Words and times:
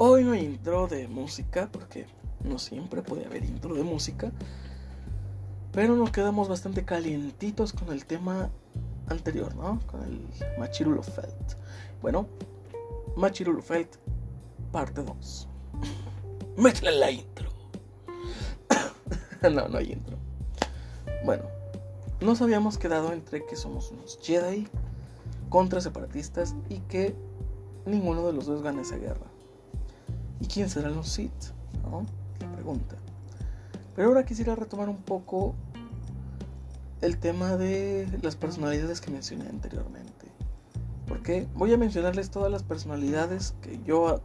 Hoy 0.00 0.22
no 0.22 0.30
hay 0.30 0.44
intro 0.44 0.86
de 0.86 1.08
música, 1.08 1.68
porque 1.72 2.06
no 2.44 2.60
siempre 2.60 3.02
puede 3.02 3.26
haber 3.26 3.44
intro 3.44 3.74
de 3.74 3.82
música. 3.82 4.30
Pero 5.72 5.96
nos 5.96 6.12
quedamos 6.12 6.48
bastante 6.48 6.84
calientitos 6.84 7.72
con 7.72 7.92
el 7.92 8.06
tema 8.06 8.48
anterior, 9.08 9.56
¿no? 9.56 9.80
Con 9.88 10.04
el 10.04 10.20
Machirulo 10.56 11.02
Felt. 11.02 11.54
Bueno, 12.00 12.28
Machirulo 13.16 13.60
Felt, 13.60 13.96
parte 14.70 15.02
2. 15.02 15.48
Métele 16.56 16.92
la 16.92 17.10
intro. 17.10 17.50
no, 19.42 19.66
no 19.66 19.78
hay 19.78 19.94
intro. 19.94 20.16
Bueno, 21.24 21.42
nos 22.20 22.40
habíamos 22.40 22.78
quedado 22.78 23.12
entre 23.12 23.44
que 23.46 23.56
somos 23.56 23.90
unos 23.90 24.20
Jedi 24.22 24.68
contra 25.48 25.80
separatistas 25.80 26.54
y 26.68 26.78
que 26.82 27.16
ninguno 27.84 28.24
de 28.28 28.32
los 28.32 28.46
dos 28.46 28.62
gana 28.62 28.82
esa 28.82 28.96
guerra. 28.96 29.26
¿Y 30.40 30.46
quién 30.46 30.68
serán 30.68 30.94
los 30.94 31.08
Sith? 31.08 31.52
¿No? 31.82 32.06
La 32.40 32.52
pregunta. 32.52 32.96
Pero 33.94 34.08
ahora 34.08 34.24
quisiera 34.24 34.54
retomar 34.54 34.88
un 34.88 34.98
poco 34.98 35.54
el 37.00 37.18
tema 37.18 37.56
de 37.56 38.08
las 38.22 38.36
personalidades 38.36 39.00
que 39.00 39.10
mencioné 39.10 39.48
anteriormente. 39.48 40.26
Porque 41.06 41.48
voy 41.54 41.72
a 41.72 41.76
mencionarles 41.76 42.30
todas 42.30 42.50
las 42.50 42.62
personalidades 42.62 43.54
que 43.62 43.80
yo 43.84 44.20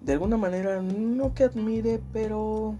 de 0.00 0.12
alguna 0.12 0.36
manera 0.36 0.82
no 0.82 1.34
que 1.34 1.44
admire, 1.44 2.00
pero 2.12 2.76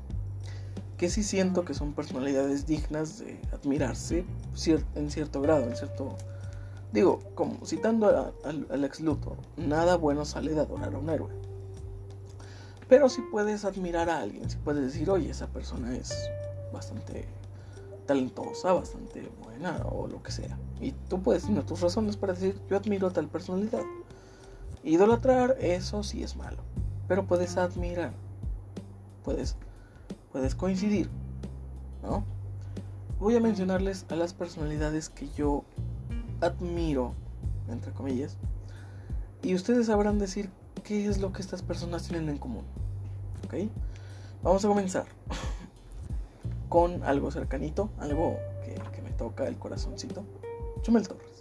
que 0.97 1.09
sí 1.09 1.23
siento 1.23 1.65
que 1.65 1.75
son 1.75 1.93
personalidades 1.93 2.67
dignas 2.67 3.21
de 3.21 3.41
admirarse 3.53 4.25
en 4.95 5.11
cierto 5.11 5.41
grado, 5.41 5.65
en 5.65 5.77
cierto... 5.77 6.17
Digo, 6.93 7.19
como 7.35 7.65
citando 7.67 8.35
al 8.45 8.85
ex 8.85 9.01
Luthor, 9.01 9.37
nada 9.57 9.97
bueno 9.97 10.25
sale 10.25 10.55
de 10.55 10.61
adorar 10.61 10.95
a 10.95 10.99
un 10.99 11.11
héroe. 11.11 11.54
Pero 12.89 13.09
si 13.09 13.23
puedes 13.23 13.65
admirar 13.65 14.11
a 14.11 14.21
alguien, 14.21 14.51
si 14.51 14.57
puedes 14.59 14.85
decir, 14.85 15.11
oye, 15.11 15.31
esa 15.31 15.47
persona 15.47 15.97
es 15.97 16.13
bastante 16.73 17.27
talentosa, 18.07 18.73
bastante 18.73 19.31
buena 19.43 19.83
o 19.87 20.07
lo 20.07 20.23
que 20.23 20.33
sea. 20.33 20.59
Y 20.81 20.93
tú 20.93 21.23
puedes 21.23 21.45
tener 21.45 21.65
tus 21.65 21.81
razones 21.81 22.17
para 22.17 22.35
decir, 22.35 22.61
yo 22.69 22.77
admiro 22.77 23.09
a 23.09 23.13
tal 23.13 23.29
personalidad. 23.29 23.83
Idolatrar, 24.83 25.57
eso 25.61 26.03
sí 26.03 26.23
es 26.23 26.37
malo. 26.37 26.59
Pero 27.09 27.27
puedes 27.27 27.57
admirar. 27.57 28.13
Puedes, 29.25 29.57
puedes 30.33 30.55
coincidir. 30.55 31.09
¿No? 32.03 32.23
Voy 33.19 33.37
a 33.37 33.41
mencionarles 33.41 34.05
a 34.11 34.17
las 34.17 34.35
personalidades 34.35 35.09
que 35.09 35.29
yo 35.31 35.65
admiro, 36.43 37.15
entre 37.69 37.93
comillas. 37.93 38.37
Y 39.43 39.55
ustedes 39.55 39.87
sabrán 39.87 40.19
decir 40.19 40.51
qué 40.85 41.09
es 41.09 41.19
lo 41.19 41.33
que 41.33 41.43
estas 41.43 41.63
personas 41.63 42.07
tienen 42.07 42.29
en 42.29 42.39
común. 42.39 42.65
Vamos 44.43 44.65
a 44.65 44.69
comenzar 44.69 45.07
con 46.69 47.03
algo 47.05 47.31
cercanito, 47.31 47.91
algo 47.99 48.37
que, 48.65 49.03
me 49.03 49.11
toca 49.11 49.47
el 49.47 49.57
corazoncito. 49.57 50.25
Chumel 50.83 51.07
Torres. 51.09 51.41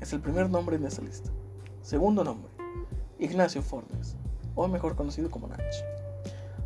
Es 0.00 0.12
el 0.12 0.20
primer 0.20 0.50
nombre 0.50 0.78
de 0.78 0.86
esta 0.86 1.02
lista. 1.02 1.30
Segundo 1.82 2.22
nombre, 2.22 2.50
Ignacio 3.18 3.62
Fornes, 3.62 4.14
o 4.54 4.68
mejor 4.68 4.94
conocido 4.94 5.30
como 5.30 5.48
Nach. 5.48 5.60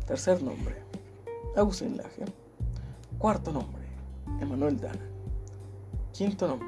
Tercer 0.05 0.43
nombre, 0.43 0.75
Agustín 1.55 1.97
Laje. 1.97 2.25
Cuarto 3.17 3.51
nombre, 3.51 3.85
Emanuel 4.41 4.79
Dana. 4.79 5.07
Quinto 6.11 6.47
nombre, 6.47 6.67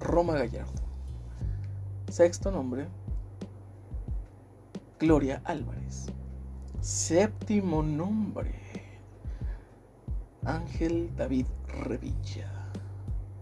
Roma 0.00 0.34
Gallardo. 0.34 0.81
Sexto 2.12 2.50
nombre, 2.50 2.88
Gloria 5.00 5.40
Álvarez. 5.46 6.08
Séptimo 6.82 7.82
nombre, 7.82 8.52
Ángel 10.44 11.10
David 11.16 11.46
Revilla, 11.68 12.52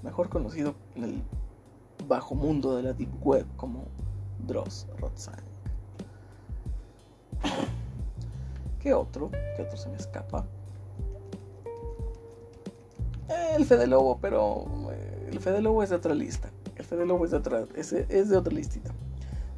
mejor 0.05 0.29
conocido 0.29 0.77
en 0.95 1.03
el 1.03 1.23
bajo 2.07 2.37
mundo 2.37 2.77
de 2.77 2.85
la 2.85 2.93
Deep 2.93 3.11
Web 3.27 3.45
como 3.57 3.87
Dross 4.47 4.87
Rotzang. 4.99 5.43
¿Qué 8.79 8.95
otro? 8.95 9.33
¿Qué 9.57 9.63
otro 9.63 9.77
se 9.77 9.89
me 9.89 9.97
escapa? 9.97 10.47
El 13.57 13.65
Fede 13.65 13.89
Lobo, 13.89 14.21
pero 14.21 14.65
eh, 14.93 15.31
el 15.33 15.41
Fede 15.41 15.61
Lobo 15.61 15.83
es 15.83 15.91
de 15.91 15.97
otra 15.97 16.15
lista. 16.15 16.53
Fede 16.91 17.07
Lobo 17.07 17.25
es 17.25 17.31
de 17.31 17.37
otra, 17.37 17.67
es, 17.77 17.91
de 17.91 18.37
otra 18.37 18.53
listita. 18.53 18.91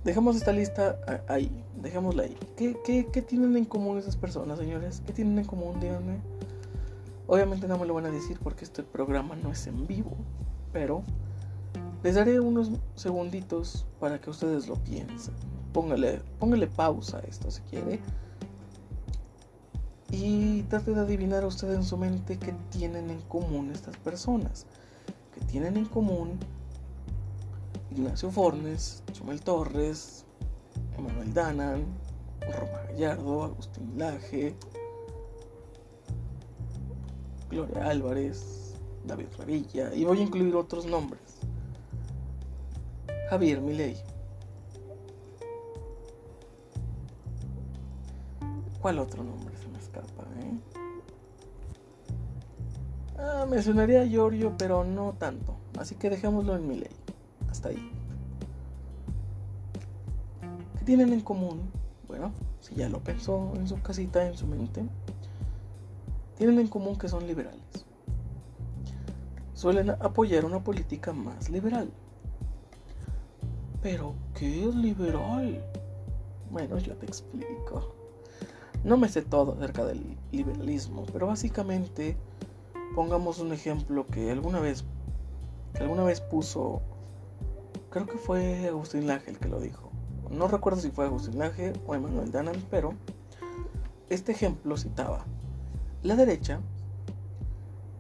Dejamos 0.05 0.37
esta 0.37 0.53
lista 0.53 0.99
ahí, 1.29 1.65
dejémosla 1.81 2.25
ahí. 2.25 2.37
¿Qué, 2.59 2.77
¿Qué, 2.85 3.23
tienen 3.23 3.57
en 3.57 3.65
común 3.65 3.97
esas 3.97 4.17
personas, 4.17 4.59
señores? 4.59 5.03
¿Qué 5.07 5.15
tienen 5.15 5.39
en 5.39 5.47
común? 5.47 5.81
Díganme. 5.81 6.19
Obviamente 7.27 7.67
no 7.67 7.79
me 7.79 7.87
lo 7.87 7.95
van 7.95 8.05
a 8.05 8.11
decir 8.11 8.39
porque 8.43 8.67
este 8.67 8.83
programa 8.83 9.35
no 9.35 9.51
es 9.51 9.67
en 9.67 9.87
vivo, 9.87 10.15
pero 10.75 11.05
les 12.03 12.17
daré 12.17 12.39
unos 12.39 12.71
segunditos 12.97 13.87
para 13.99 14.21
que 14.21 14.29
ustedes 14.29 14.69
lo 14.69 14.77
piensen. 14.77 15.33
Póngale, 15.73 16.21
póngale 16.39 16.67
pausa 16.67 17.17
a 17.17 17.21
esto 17.21 17.51
si 17.51 17.63
quiere. 17.63 17.99
Y 20.11 20.65
trate 20.65 20.93
de 20.93 21.01
adivinar 21.01 21.45
a 21.45 21.47
usted 21.47 21.73
en 21.73 21.83
su 21.83 21.97
mente 21.97 22.39
qué 22.39 22.55
tienen 22.69 23.09
en 23.09 23.23
común 23.23 23.71
estas 23.73 23.97
personas. 23.97 24.67
¿Qué 25.33 25.43
tienen 25.47 25.79
en 25.79 25.87
común 25.87 26.39
Ignacio 27.93 28.31
Fornes, 28.31 29.03
Chumel 29.13 29.41
Torres, 29.43 30.25
Emanuel 30.97 31.35
Danan, 31.35 31.85
Roma 32.41 32.83
Gallardo, 32.89 33.45
Agustín 33.45 33.93
Laje, 33.99 34.55
Gloria 37.51 37.85
Álvarez, 37.85 38.75
David 39.05 39.27
Revilla, 39.39 39.95
y 39.95 40.05
voy 40.05 40.21
a 40.21 40.23
incluir 40.23 40.57
otros 40.57 40.87
nombres. 40.87 41.21
Javier 43.29 43.61
Milei. 43.61 43.97
¿Cuál 48.81 48.99
otro 48.99 49.23
nombre 49.23 49.55
se 49.59 49.69
me 49.69 49.79
escapa? 49.79 50.25
Eh? 50.41 50.59
Ah, 53.19 53.47
mencionaría 53.49 54.01
a 54.01 54.07
Giorgio, 54.07 54.55
pero 54.57 54.83
no 54.83 55.15
tanto. 55.19 55.57
Así 55.79 55.95
que 55.95 56.09
dejémoslo 56.09 56.57
en 56.57 56.67
Milei. 56.67 57.02
Hasta 57.53 57.69
ahí. 57.69 57.93
¿Qué 60.79 60.85
tienen 60.87 61.13
en 61.13 61.21
común? 61.21 61.71
Bueno, 62.09 62.33
si 62.61 62.75
ya 62.75 62.89
lo 62.89 63.01
pensó 63.01 63.53
en 63.57 63.69
su 63.69 63.79
casita, 63.83 64.27
en 64.27 64.39
su 64.39 64.47
mente, 64.47 64.83
tienen 66.39 66.59
en 66.61 66.69
común 66.69 66.97
que 66.97 67.09
son 67.09 67.27
liberales. 67.27 67.61
Suelen 69.53 69.91
apoyar 69.91 70.47
una 70.47 70.65
política 70.65 71.13
más 71.13 71.51
liberal. 71.51 71.91
Pero, 73.83 74.15
¿qué 74.35 74.67
es 74.67 74.75
liberal? 74.75 75.63
Bueno, 76.51 76.79
yo 76.79 76.97
te 76.97 77.05
explico. 77.05 77.95
No 78.83 78.97
me 78.97 79.11
sé 79.11 79.21
todo 79.21 79.53
acerca 79.53 79.85
del 79.85 80.17
liberalismo, 80.31 81.05
pero 81.13 81.27
básicamente 81.27 82.17
pongamos 82.95 83.41
un 83.41 83.53
ejemplo 83.53 84.07
que 84.07 84.31
alguna 84.31 84.59
vez 84.59 84.85
que 85.75 85.83
alguna 85.83 86.05
vez 86.05 86.23
puso 86.23 86.81
creo 87.93 88.07
que 88.07 88.19
fue 88.19 88.67
Agustín 88.67 89.07
Laje 89.07 89.31
el 89.31 89.39
que 89.39 89.49
lo 89.49 89.61
dijo. 89.61 89.91
No 90.31 90.49
recuerdo 90.49 90.81
si 90.81 90.91
fue 90.91 91.05
Agustín 91.05 91.39
Laje 91.39 91.75
o 91.87 91.95
Emanuel 91.95 92.33
Danan, 92.33 92.57
pero 92.71 92.95
este 94.09 94.33
ejemplo 94.33 94.77
citaba, 94.77 95.27
la 96.03 96.17
derecha 96.17 96.61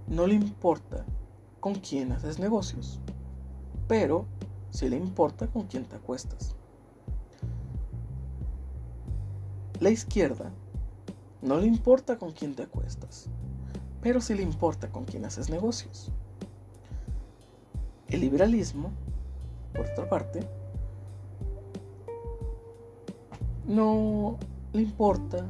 no 0.08 0.26
le 0.26 0.34
importa 0.34 1.04
con 1.60 1.74
quién 1.74 2.10
haces 2.12 2.38
negocios, 2.38 3.00
pero 3.86 4.26
sí 4.70 4.88
le 4.88 4.96
importa 4.96 5.46
con 5.46 5.66
quién 5.66 5.84
te 5.84 5.96
acuestas. 5.96 6.56
La 9.78 9.90
izquierda 9.90 10.50
no 11.42 11.58
le 11.58 11.66
importa 11.66 12.18
con 12.18 12.32
quién 12.32 12.54
te 12.54 12.62
acuestas, 12.62 13.28
pero 14.00 14.20
sí 14.20 14.34
le 14.34 14.42
importa 14.42 14.90
con 14.90 15.04
quién 15.04 15.26
haces 15.26 15.50
negocios. 15.50 16.10
El 18.08 18.20
liberalismo 18.20 18.90
por 19.74 19.86
otra 19.86 20.08
parte, 20.08 20.40
no 23.66 24.38
le 24.72 24.82
importa 24.82 25.46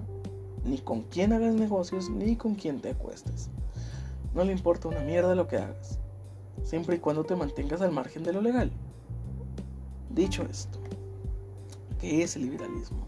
ni 0.64 0.78
con 0.78 1.02
quién 1.02 1.32
hagas 1.32 1.54
negocios 1.54 2.10
ni 2.10 2.36
con 2.36 2.54
quién 2.54 2.80
te 2.80 2.90
acuestes. 2.90 3.50
No 4.34 4.44
le 4.44 4.52
importa 4.52 4.88
una 4.88 5.00
mierda 5.00 5.34
lo 5.34 5.48
que 5.48 5.56
hagas, 5.56 5.98
siempre 6.62 6.96
y 6.96 6.98
cuando 6.98 7.24
te 7.24 7.36
mantengas 7.36 7.82
al 7.82 7.92
margen 7.92 8.22
de 8.22 8.32
lo 8.32 8.40
legal. 8.40 8.70
Dicho 10.10 10.42
esto, 10.44 10.78
¿qué 12.00 12.22
es 12.22 12.36
el 12.36 12.42
liberalismo? 12.42 13.06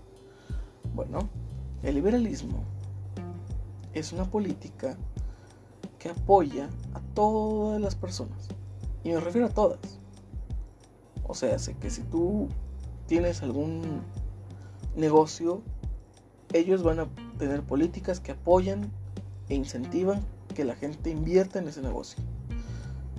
Bueno, 0.94 1.28
el 1.82 1.94
liberalismo 1.96 2.64
es 3.92 4.12
una 4.12 4.24
política 4.24 4.96
que 5.98 6.10
apoya 6.10 6.68
a 6.92 7.00
todas 7.14 7.80
las 7.80 7.94
personas. 7.94 8.48
Y 9.02 9.10
me 9.10 9.20
refiero 9.20 9.46
a 9.46 9.50
todas. 9.50 9.98
O 11.26 11.34
sea, 11.34 11.58
sé 11.58 11.74
que 11.74 11.90
si 11.90 12.02
tú 12.02 12.48
tienes 13.06 13.42
algún 13.42 14.02
negocio, 14.94 15.62
ellos 16.52 16.82
van 16.82 17.00
a 17.00 17.08
tener 17.38 17.62
políticas 17.62 18.20
que 18.20 18.32
apoyan 18.32 18.90
e 19.48 19.54
incentivan 19.54 20.20
que 20.54 20.64
la 20.64 20.76
gente 20.76 21.10
invierta 21.10 21.58
en 21.58 21.68
ese 21.68 21.82
negocio. 21.82 22.22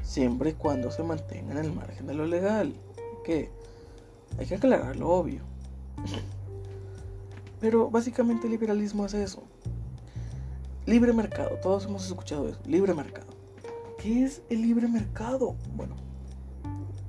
Siempre 0.03 0.51
y 0.51 0.53
cuando 0.53 0.91
se 0.91 1.03
mantengan 1.03 1.57
en 1.57 1.65
el 1.65 1.73
margen 1.73 2.07
de 2.07 2.13
lo 2.13 2.25
legal. 2.25 2.73
Que 3.23 3.49
hay 4.37 4.45
que 4.45 4.55
aclarar 4.55 4.95
lo 4.95 5.09
obvio. 5.09 5.41
Pero 7.59 7.89
básicamente 7.89 8.47
el 8.47 8.51
liberalismo 8.51 9.05
es 9.05 9.13
eso. 9.15 9.43
Libre 10.85 11.13
mercado, 11.13 11.57
todos 11.61 11.85
hemos 11.85 12.05
escuchado 12.05 12.47
eso. 12.47 12.59
Libre 12.65 12.93
mercado. 12.93 13.27
¿Qué 13.97 14.23
es 14.23 14.43
el 14.49 14.61
libre 14.61 14.87
mercado? 14.87 15.55
Bueno, 15.75 15.95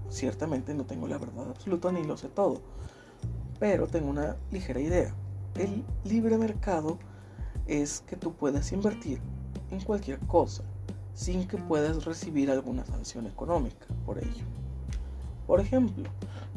ciertamente 0.09 0.75
no 0.75 0.85
tengo 0.85 1.09
la 1.09 1.19
verdad 1.19 1.51
absoluta 1.51 1.93
ni 1.93 2.05
lo 2.05 2.17
sé 2.17 2.29
todo. 2.29 2.61
Pero 3.59 3.87
tengo 3.87 4.09
una 4.09 4.37
ligera 4.51 4.81
idea. 4.81 5.15
El 5.55 5.85
libre 6.05 6.37
mercado 6.37 6.99
es 7.67 8.03
que 8.07 8.17
tú 8.17 8.35
puedas 8.35 8.71
invertir 8.73 9.21
en 9.71 9.81
cualquier 9.81 10.19
cosa 10.21 10.63
sin 11.15 11.49
que 11.49 11.57
puedas 11.57 12.05
recibir 12.05 12.51
alguna 12.51 12.85
sanción 12.85 13.27
económica 13.27 13.87
por 14.05 14.19
ello. 14.19 14.45
Por 15.47 15.61
ejemplo, 15.61 16.11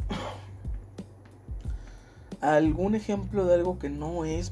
algún 2.41 2.95
ejemplo 2.95 3.45
de 3.45 3.53
algo 3.53 3.79
que 3.79 3.89
no 3.89 4.25
es 4.25 4.51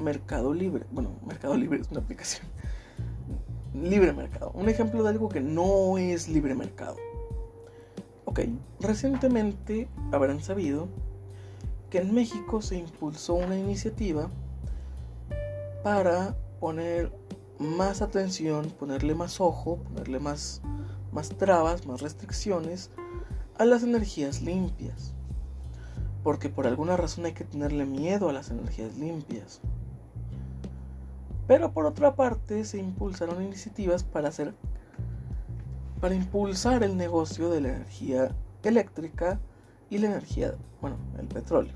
Mercado 0.00 0.54
Libre. 0.54 0.86
Bueno, 0.92 1.10
Mercado 1.26 1.56
Libre 1.56 1.80
es 1.80 1.90
una 1.90 2.00
aplicación. 2.00 2.46
Libre 3.74 4.12
Mercado. 4.12 4.52
Un 4.54 4.68
ejemplo 4.68 5.02
de 5.02 5.08
algo 5.08 5.28
que 5.28 5.40
no 5.40 5.98
es 5.98 6.28
libre 6.28 6.54
mercado. 6.54 6.96
Ok, 8.28 8.40
recientemente 8.78 9.88
habrán 10.12 10.42
sabido 10.42 10.88
que 11.88 11.96
en 11.96 12.12
México 12.12 12.60
se 12.60 12.76
impulsó 12.76 13.32
una 13.32 13.56
iniciativa 13.56 14.28
para 15.82 16.36
poner 16.60 17.10
más 17.58 18.02
atención, 18.02 18.68
ponerle 18.78 19.14
más 19.14 19.40
ojo, 19.40 19.78
ponerle 19.78 20.20
más, 20.20 20.60
más 21.10 21.30
trabas, 21.30 21.86
más 21.86 22.02
restricciones 22.02 22.90
a 23.56 23.64
las 23.64 23.82
energías 23.82 24.42
limpias. 24.42 25.14
Porque 26.22 26.50
por 26.50 26.66
alguna 26.66 26.98
razón 26.98 27.24
hay 27.24 27.32
que 27.32 27.44
tenerle 27.44 27.86
miedo 27.86 28.28
a 28.28 28.34
las 28.34 28.50
energías 28.50 28.94
limpias. 28.98 29.62
Pero 31.46 31.72
por 31.72 31.86
otra 31.86 32.14
parte 32.14 32.66
se 32.66 32.76
impulsaron 32.76 33.42
iniciativas 33.42 34.04
para 34.04 34.28
hacer 34.28 34.52
para 36.00 36.14
impulsar 36.14 36.82
el 36.82 36.96
negocio 36.96 37.50
de 37.50 37.60
la 37.60 37.68
energía 37.68 38.34
eléctrica 38.62 39.40
y 39.90 39.98
la 39.98 40.06
energía, 40.06 40.54
bueno, 40.80 40.96
el 41.18 41.26
petróleo. 41.26 41.74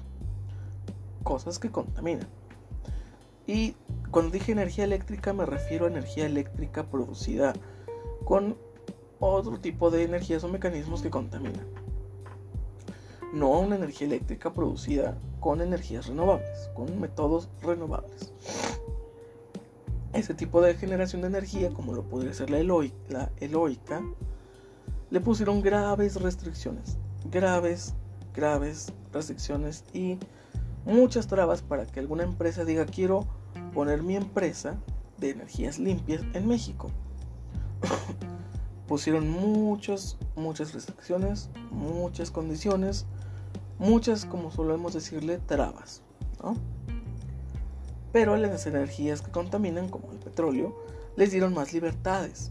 Cosas 1.22 1.58
que 1.58 1.70
contaminan. 1.70 2.28
Y 3.46 3.74
cuando 4.10 4.30
dije 4.30 4.52
energía 4.52 4.84
eléctrica 4.84 5.32
me 5.32 5.46
refiero 5.46 5.86
a 5.86 5.88
energía 5.88 6.26
eléctrica 6.26 6.84
producida 6.84 7.52
con 8.24 8.56
otro 9.19 9.58
tipo 9.58 9.90
de 9.90 10.04
energías 10.04 10.44
o 10.44 10.48
mecanismos 10.48 11.02
que 11.02 11.10
contaminan. 11.10 11.66
No 13.32 13.54
a 13.54 13.58
una 13.60 13.76
energía 13.76 14.06
eléctrica 14.06 14.52
producida 14.52 15.16
con 15.40 15.60
energías 15.60 16.06
renovables, 16.06 16.70
con 16.74 17.00
métodos 17.00 17.48
renovables. 17.62 18.32
Ese 20.12 20.34
tipo 20.34 20.60
de 20.60 20.74
generación 20.74 21.22
de 21.22 21.28
energía, 21.28 21.70
como 21.70 21.94
lo 21.94 22.02
podría 22.02 22.34
ser 22.34 22.50
la, 22.50 22.58
la 23.08 23.30
eloica, 23.40 24.02
le 25.10 25.20
pusieron 25.20 25.62
graves 25.62 26.16
restricciones, 26.16 26.96
graves, 27.30 27.94
graves 28.34 28.92
restricciones 29.12 29.84
y 29.92 30.18
muchas 30.84 31.26
trabas 31.26 31.62
para 31.62 31.86
que 31.86 32.00
alguna 32.00 32.24
empresa 32.24 32.64
diga 32.64 32.86
quiero 32.86 33.26
poner 33.74 34.02
mi 34.02 34.16
empresa 34.16 34.76
de 35.18 35.30
energías 35.30 35.78
limpias 35.78 36.22
en 36.34 36.46
México. 36.46 36.90
Pusieron 38.88 39.30
muchas, 39.30 40.18
muchas 40.36 40.74
restricciones, 40.74 41.50
muchas 41.70 42.30
condiciones, 42.30 43.06
muchas, 43.78 44.24
como 44.24 44.50
solemos 44.50 44.92
decirle, 44.92 45.38
trabas. 45.38 46.02
Pero 48.12 48.36
las 48.36 48.66
energías 48.66 49.22
que 49.22 49.30
contaminan, 49.30 49.88
como 49.88 50.12
el 50.12 50.18
petróleo, 50.18 50.76
les 51.16 51.30
dieron 51.30 51.54
más 51.54 51.72
libertades. 51.72 52.50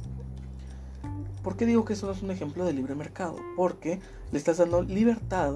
¿Por 1.43 1.57
qué 1.57 1.65
digo 1.65 1.85
que 1.85 1.93
eso 1.93 2.11
es 2.11 2.21
un 2.21 2.31
ejemplo 2.31 2.65
de 2.65 2.73
libre 2.73 2.95
mercado? 2.95 3.35
Porque 3.55 3.99
le 4.31 4.37
estás 4.37 4.57
dando 4.57 4.81
libertad 4.81 5.55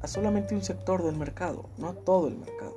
a 0.00 0.06
solamente 0.06 0.54
un 0.54 0.62
sector 0.62 1.02
del 1.02 1.16
mercado, 1.16 1.68
no 1.76 1.88
a 1.88 1.94
todo 1.94 2.28
el 2.28 2.36
mercado. 2.36 2.76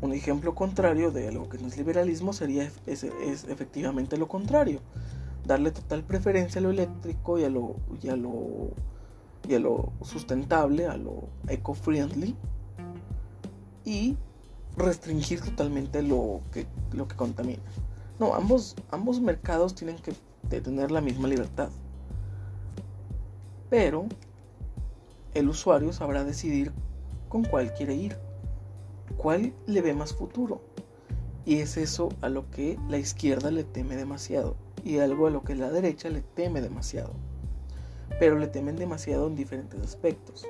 Un 0.00 0.12
ejemplo 0.12 0.54
contrario 0.54 1.10
de 1.10 1.28
algo 1.28 1.48
que 1.48 1.58
no 1.58 1.66
es 1.66 1.76
liberalismo 1.76 2.32
sería 2.32 2.70
es, 2.86 3.04
efectivamente 3.04 4.16
lo 4.16 4.28
contrario. 4.28 4.80
Darle 5.44 5.70
total 5.70 6.04
preferencia 6.04 6.60
a 6.60 6.62
lo 6.62 6.70
eléctrico 6.70 7.38
y 7.38 7.44
a 7.44 7.50
lo, 7.50 7.76
y 8.02 8.08
a 8.08 8.16
lo, 8.16 8.70
y 9.48 9.54
a 9.54 9.58
lo 9.58 9.92
sustentable, 10.02 10.86
a 10.86 10.96
lo 10.96 11.24
eco-friendly. 11.48 12.36
Y 13.84 14.16
restringir 14.78 15.40
totalmente 15.40 16.02
lo 16.02 16.40
que, 16.52 16.66
lo 16.92 17.08
que 17.08 17.16
contamina. 17.16 17.62
No, 18.18 18.34
ambos, 18.34 18.76
ambos 18.90 19.20
mercados 19.20 19.74
tienen 19.74 19.96
que 19.96 20.12
tener 20.48 20.90
la 20.90 21.00
misma 21.00 21.28
libertad. 21.28 21.70
Pero 23.70 24.06
el 25.34 25.48
usuario 25.48 25.92
sabrá 25.92 26.24
decidir 26.24 26.72
con 27.28 27.44
cuál 27.44 27.74
quiere 27.74 27.94
ir 27.94 28.16
cuál 29.16 29.52
le 29.66 29.82
ve 29.82 29.94
más 29.94 30.14
futuro. 30.14 30.60
Y 31.44 31.56
es 31.56 31.76
eso 31.76 32.10
a 32.20 32.28
lo 32.28 32.50
que 32.50 32.78
la 32.88 32.98
izquierda 32.98 33.50
le 33.50 33.64
teme 33.64 33.96
demasiado 33.96 34.56
y 34.84 34.98
algo 34.98 35.26
a 35.26 35.30
lo 35.30 35.42
que 35.42 35.54
la 35.54 35.70
derecha 35.70 36.08
le 36.10 36.20
teme 36.20 36.60
demasiado. 36.60 37.12
Pero 38.20 38.38
le 38.38 38.46
temen 38.46 38.76
demasiado 38.76 39.26
en 39.26 39.34
diferentes 39.34 39.80
aspectos. 39.80 40.46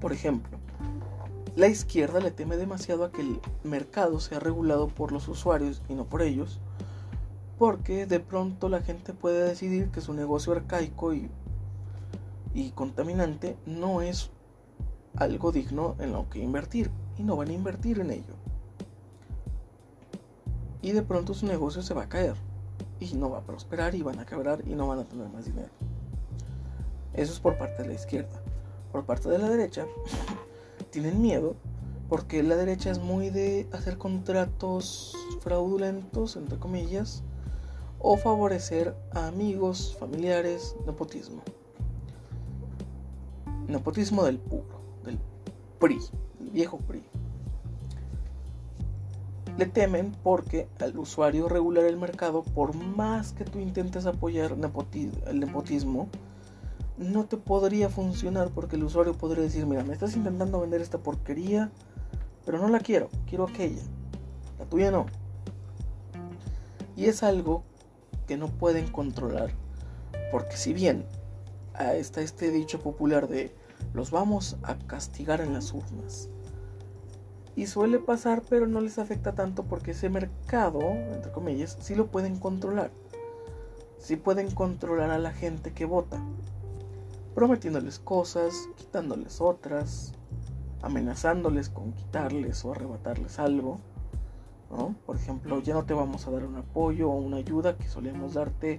Por 0.00 0.12
ejemplo, 0.12 0.58
la 1.56 1.68
izquierda 1.68 2.20
le 2.20 2.30
teme 2.30 2.56
demasiado 2.56 3.04
a 3.04 3.12
que 3.12 3.22
el 3.22 3.40
mercado 3.62 4.18
sea 4.18 4.40
regulado 4.40 4.88
por 4.88 5.12
los 5.12 5.28
usuarios 5.28 5.82
y 5.88 5.94
no 5.94 6.04
por 6.04 6.22
ellos, 6.22 6.60
porque 7.58 8.06
de 8.06 8.20
pronto 8.20 8.68
la 8.68 8.82
gente 8.82 9.12
puede 9.12 9.48
decidir 9.48 9.90
que 9.90 10.00
su 10.00 10.14
negocio 10.14 10.52
arcaico 10.52 11.14
y, 11.14 11.30
y 12.52 12.70
contaminante 12.70 13.56
no 13.66 14.02
es 14.02 14.30
algo 15.16 15.52
digno 15.52 15.94
en 16.00 16.12
lo 16.12 16.28
que 16.28 16.40
invertir 16.40 16.90
y 17.16 17.22
no 17.22 17.36
van 17.36 17.48
a 17.48 17.52
invertir 17.52 18.00
en 18.00 18.10
ello. 18.10 18.34
Y 20.82 20.92
de 20.92 21.02
pronto 21.02 21.34
su 21.34 21.46
negocio 21.46 21.82
se 21.82 21.94
va 21.94 22.02
a 22.02 22.08
caer 22.08 22.34
y 22.98 23.14
no 23.14 23.30
va 23.30 23.38
a 23.38 23.42
prosperar 23.42 23.94
y 23.94 24.02
van 24.02 24.18
a 24.18 24.26
quebrar 24.26 24.62
y 24.66 24.74
no 24.74 24.88
van 24.88 24.98
a 24.98 25.04
tener 25.04 25.28
más 25.28 25.44
dinero. 25.44 25.70
Eso 27.14 27.32
es 27.32 27.38
por 27.38 27.56
parte 27.56 27.82
de 27.82 27.88
la 27.88 27.94
izquierda. 27.94 28.42
Por 28.90 29.04
parte 29.04 29.28
de 29.28 29.38
la 29.38 29.48
derecha, 29.48 29.86
tienen 30.94 31.20
miedo 31.20 31.56
porque 32.08 32.44
la 32.44 32.54
derecha 32.54 32.88
es 32.88 33.00
muy 33.00 33.28
de 33.30 33.66
hacer 33.72 33.98
contratos 33.98 35.16
fraudulentos, 35.40 36.36
entre 36.36 36.56
comillas, 36.56 37.24
o 37.98 38.16
favorecer 38.16 38.94
a 39.12 39.26
amigos, 39.26 39.96
familiares, 39.98 40.76
nepotismo. 40.86 41.42
Nepotismo 43.66 44.24
del 44.24 44.38
puro 44.38 44.80
del 45.04 45.18
PRI, 45.80 45.98
el 46.40 46.50
viejo 46.50 46.78
PRI. 46.78 47.02
Le 49.58 49.66
temen 49.66 50.12
porque 50.22 50.68
al 50.78 50.96
usuario 50.96 51.48
regular 51.48 51.86
el 51.86 51.96
mercado, 51.96 52.44
por 52.44 52.74
más 52.74 53.32
que 53.32 53.44
tú 53.44 53.58
intentes 53.58 54.06
apoyar 54.06 54.52
el 55.26 55.40
nepotismo, 55.40 56.08
no 56.96 57.24
te 57.24 57.36
podría 57.36 57.88
funcionar 57.88 58.50
porque 58.50 58.76
el 58.76 58.84
usuario 58.84 59.14
podría 59.14 59.42
decir, 59.42 59.66
mira, 59.66 59.84
me 59.84 59.92
estás 59.92 60.16
intentando 60.16 60.60
vender 60.60 60.80
esta 60.80 60.98
porquería, 60.98 61.70
pero 62.44 62.58
no 62.58 62.68
la 62.68 62.80
quiero, 62.80 63.08
quiero 63.28 63.44
aquella. 63.44 63.82
La 64.58 64.66
tuya 64.66 64.90
no. 64.90 65.06
Y 66.96 67.06
es 67.06 67.22
algo 67.22 67.64
que 68.26 68.36
no 68.36 68.48
pueden 68.48 68.88
controlar. 68.88 69.50
Porque 70.30 70.56
si 70.56 70.72
bien 70.72 71.04
está 71.78 72.20
este 72.20 72.50
dicho 72.50 72.80
popular 72.80 73.28
de 73.28 73.52
los 73.92 74.10
vamos 74.10 74.56
a 74.62 74.76
castigar 74.78 75.40
en 75.40 75.54
las 75.54 75.72
urnas. 75.72 76.28
Y 77.56 77.66
suele 77.66 77.98
pasar, 77.98 78.42
pero 78.48 78.66
no 78.66 78.80
les 78.80 78.98
afecta 78.98 79.34
tanto 79.34 79.64
porque 79.64 79.92
ese 79.92 80.08
mercado, 80.08 80.80
entre 80.80 81.30
comillas, 81.30 81.76
sí 81.80 81.94
lo 81.94 82.08
pueden 82.08 82.38
controlar. 82.38 82.90
Sí 83.98 84.16
pueden 84.16 84.50
controlar 84.50 85.10
a 85.10 85.18
la 85.18 85.32
gente 85.32 85.72
que 85.72 85.84
vota. 85.84 86.20
Prometiéndoles 87.34 87.98
cosas, 87.98 88.68
quitándoles 88.76 89.40
otras, 89.40 90.12
amenazándoles 90.82 91.68
con 91.68 91.92
quitarles 91.92 92.64
o 92.64 92.72
arrebatarles 92.72 93.38
algo. 93.38 93.80
Por 95.06 95.16
ejemplo, 95.16 95.60
ya 95.60 95.74
no 95.74 95.84
te 95.84 95.94
vamos 95.94 96.26
a 96.26 96.30
dar 96.30 96.44
un 96.44 96.56
apoyo 96.56 97.08
o 97.10 97.16
una 97.16 97.36
ayuda 97.36 97.76
que 97.76 97.88
solemos 97.88 98.34
darte 98.34 98.78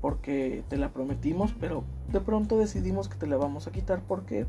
porque 0.00 0.64
te 0.68 0.76
la 0.76 0.92
prometimos, 0.92 1.54
pero 1.58 1.84
de 2.12 2.20
pronto 2.20 2.58
decidimos 2.58 3.08
que 3.08 3.16
te 3.16 3.26
la 3.26 3.36
vamos 3.36 3.66
a 3.66 3.72
quitar 3.72 4.02
porque 4.02 4.46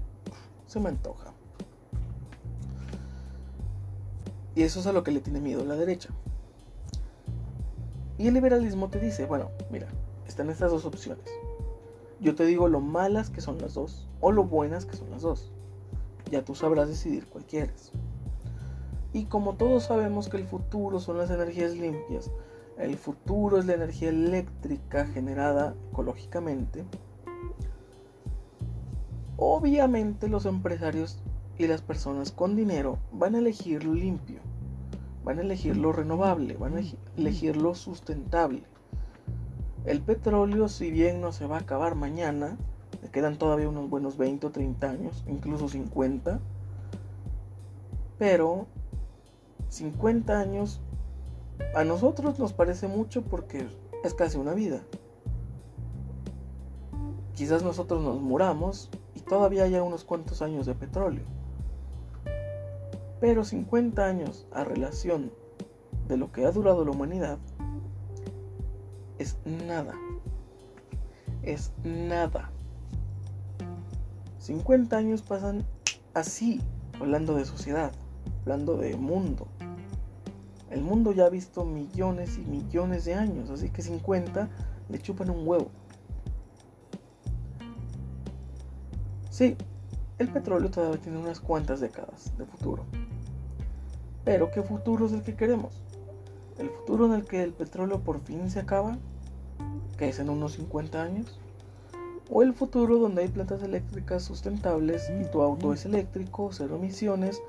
se 0.66 0.80
me 0.80 0.90
antoja. 0.90 1.34
Y 4.56 4.64
eso 4.64 4.80
es 4.80 4.88
a 4.88 4.92
lo 4.92 5.04
que 5.04 5.12
le 5.12 5.20
tiene 5.20 5.40
miedo 5.40 5.64
la 5.64 5.76
derecha. 5.76 6.10
Y 8.18 8.28
el 8.28 8.34
liberalismo 8.34 8.90
te 8.90 9.00
dice, 9.00 9.26
bueno, 9.26 9.52
mira, 9.70 9.88
están 10.26 10.50
estas 10.50 10.72
dos 10.72 10.86
opciones. 10.86 11.26
Yo 12.20 12.36
te 12.36 12.46
digo 12.46 12.68
lo 12.68 12.80
malas 12.80 13.30
que 13.30 13.42
son 13.42 13.60
las 13.60 13.76
dos 13.76 14.08
o 14.22 14.32
lo 14.32 14.44
buenas 14.44 14.86
que 14.86 14.96
son 14.96 15.12
las 15.12 15.22
dos. 15.22 15.52
Ya 16.32 16.44
tú 16.44 16.56
sabrás 16.56 16.88
decidir 16.88 17.28
cuál. 17.28 17.46
Y 19.14 19.26
como 19.26 19.56
todos 19.56 19.84
sabemos 19.84 20.28
que 20.30 20.38
el 20.38 20.46
futuro 20.46 21.00
son 21.00 21.18
las 21.18 21.30
energías 21.30 21.76
limpias, 21.76 22.30
el 22.78 22.98
futuro 22.98 23.58
es 23.58 23.66
la 23.66 23.74
energía 23.74 24.10
eléctrica 24.10 25.06
generada 25.06 25.76
ecológicamente, 25.92 26.86
obviamente 29.38 30.28
los 30.28 30.46
empresarios 30.46 31.20
y 31.58 31.68
las 31.68 31.82
personas 31.82 32.32
con 32.32 32.56
dinero 32.56 33.00
van 33.12 33.36
a 33.36 33.40
elegir 33.40 33.84
lo 33.84 33.94
limpio, 33.94 34.42
van 35.24 35.40
a 35.40 35.42
elegir 35.42 35.78
lo 35.78 35.92
renovable, 35.92 36.56
van 36.56 36.78
a 36.78 36.82
elegir 37.16 37.58
lo 37.58 37.74
sustentable. 37.74 38.64
El 39.88 40.02
petróleo, 40.02 40.68
si 40.68 40.92
bien 40.92 41.22
no 41.22 41.32
se 41.32 41.48
va 41.48 41.56
a 41.56 41.60
acabar 41.62 41.96
mañana, 41.96 42.58
le 43.02 43.10
quedan 43.10 43.38
todavía 43.38 43.70
unos 43.70 43.90
buenos 43.90 44.18
20 44.18 44.48
o 44.48 44.52
30 44.52 44.90
años, 44.90 45.24
incluso 45.28 45.70
50, 45.70 46.42
pero 48.20 48.68
50 49.70 50.38
años 50.38 50.82
a 51.74 51.86
nosotros 51.86 52.38
nos 52.38 52.52
parece 52.52 52.90
mucho 52.90 53.22
porque 53.22 53.66
es 54.04 54.14
casi 54.14 54.38
una 54.38 54.54
vida. 54.54 54.82
Quizás 57.34 57.64
nosotros 57.64 58.04
nos 58.04 58.20
muramos 58.20 58.90
y 59.16 59.22
todavía 59.22 59.64
haya 59.64 59.84
unos 59.84 60.04
cuantos 60.04 60.42
años 60.42 60.66
de 60.66 60.76
petróleo. 60.76 61.24
Pero 63.22 63.46
50 63.46 64.06
años 64.06 64.48
a 64.52 64.66
relación 64.66 65.32
de 66.10 66.18
lo 66.18 66.34
que 66.34 66.46
ha 66.46 66.52
durado 66.52 66.84
la 66.84 66.92
humanidad 66.92 67.38
es 69.20 69.38
nada. 69.46 69.94
Es 71.44 71.72
nada. 71.84 72.52
50 74.40 74.96
años 74.96 75.22
pasan 75.22 75.66
así, 76.14 76.62
hablando 77.00 77.36
de 77.36 77.46
sociedad, 77.46 77.92
hablando 78.42 78.78
de 78.78 78.96
mundo. 78.96 79.48
El 80.70 80.82
mundo 80.82 81.12
ya 81.12 81.26
ha 81.26 81.30
visto 81.30 81.64
millones 81.64 82.38
y 82.38 82.42
millones 82.42 83.06
de 83.06 83.14
años, 83.14 83.50
así 83.50 83.70
que 83.70 83.82
50 83.82 84.50
le 84.90 85.00
chupan 85.00 85.30
un 85.30 85.48
huevo. 85.48 85.70
Sí, 89.30 89.56
el 90.18 90.30
petróleo 90.30 90.70
todavía 90.70 91.00
tiene 91.00 91.20
unas 91.20 91.40
cuantas 91.40 91.80
décadas 91.80 92.36
de 92.38 92.46
futuro. 92.46 92.86
Pero 94.26 94.50
¿qué 94.52 94.62
futuro 94.62 95.06
es 95.06 95.14
el 95.14 95.22
que 95.22 95.36
queremos? 95.36 95.87
¿El 96.58 96.72
futuro 96.72 97.06
en 97.06 97.14
el 97.14 97.26
que 97.26 97.44
el 97.44 97.54
petróleo 97.54 98.00
por 98.00 98.20
fin 98.20 98.50
se 98.50 98.60
acaba? 98.60 98.98
¿Que 99.98 100.10
es 100.10 100.18
en 100.18 100.30
unos 100.30 100.54
50 100.54 101.04
años? 101.04 101.40
¿O 102.32 102.42
el 102.42 102.54
futuro 102.54 102.98
donde 102.98 103.22
hay 103.22 103.28
plantas 103.28 103.62
eléctricas 103.62 104.24
sustentables 104.24 105.08
y 105.10 105.30
tu 105.32 105.42
auto 105.42 105.72
es 105.72 105.86
eléctrico, 105.86 106.50
cero 106.52 106.78
emisiones, 106.78 107.42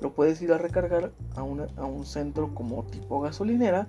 lo 0.00 0.12
puedes 0.12 0.42
ir 0.42 0.52
a 0.52 0.58
recargar 0.58 1.12
a, 1.36 1.42
un 1.42 2.04
centro 2.04 2.54
como 2.54 2.82
tipo 2.82 3.20
gasolinera, 3.20 3.86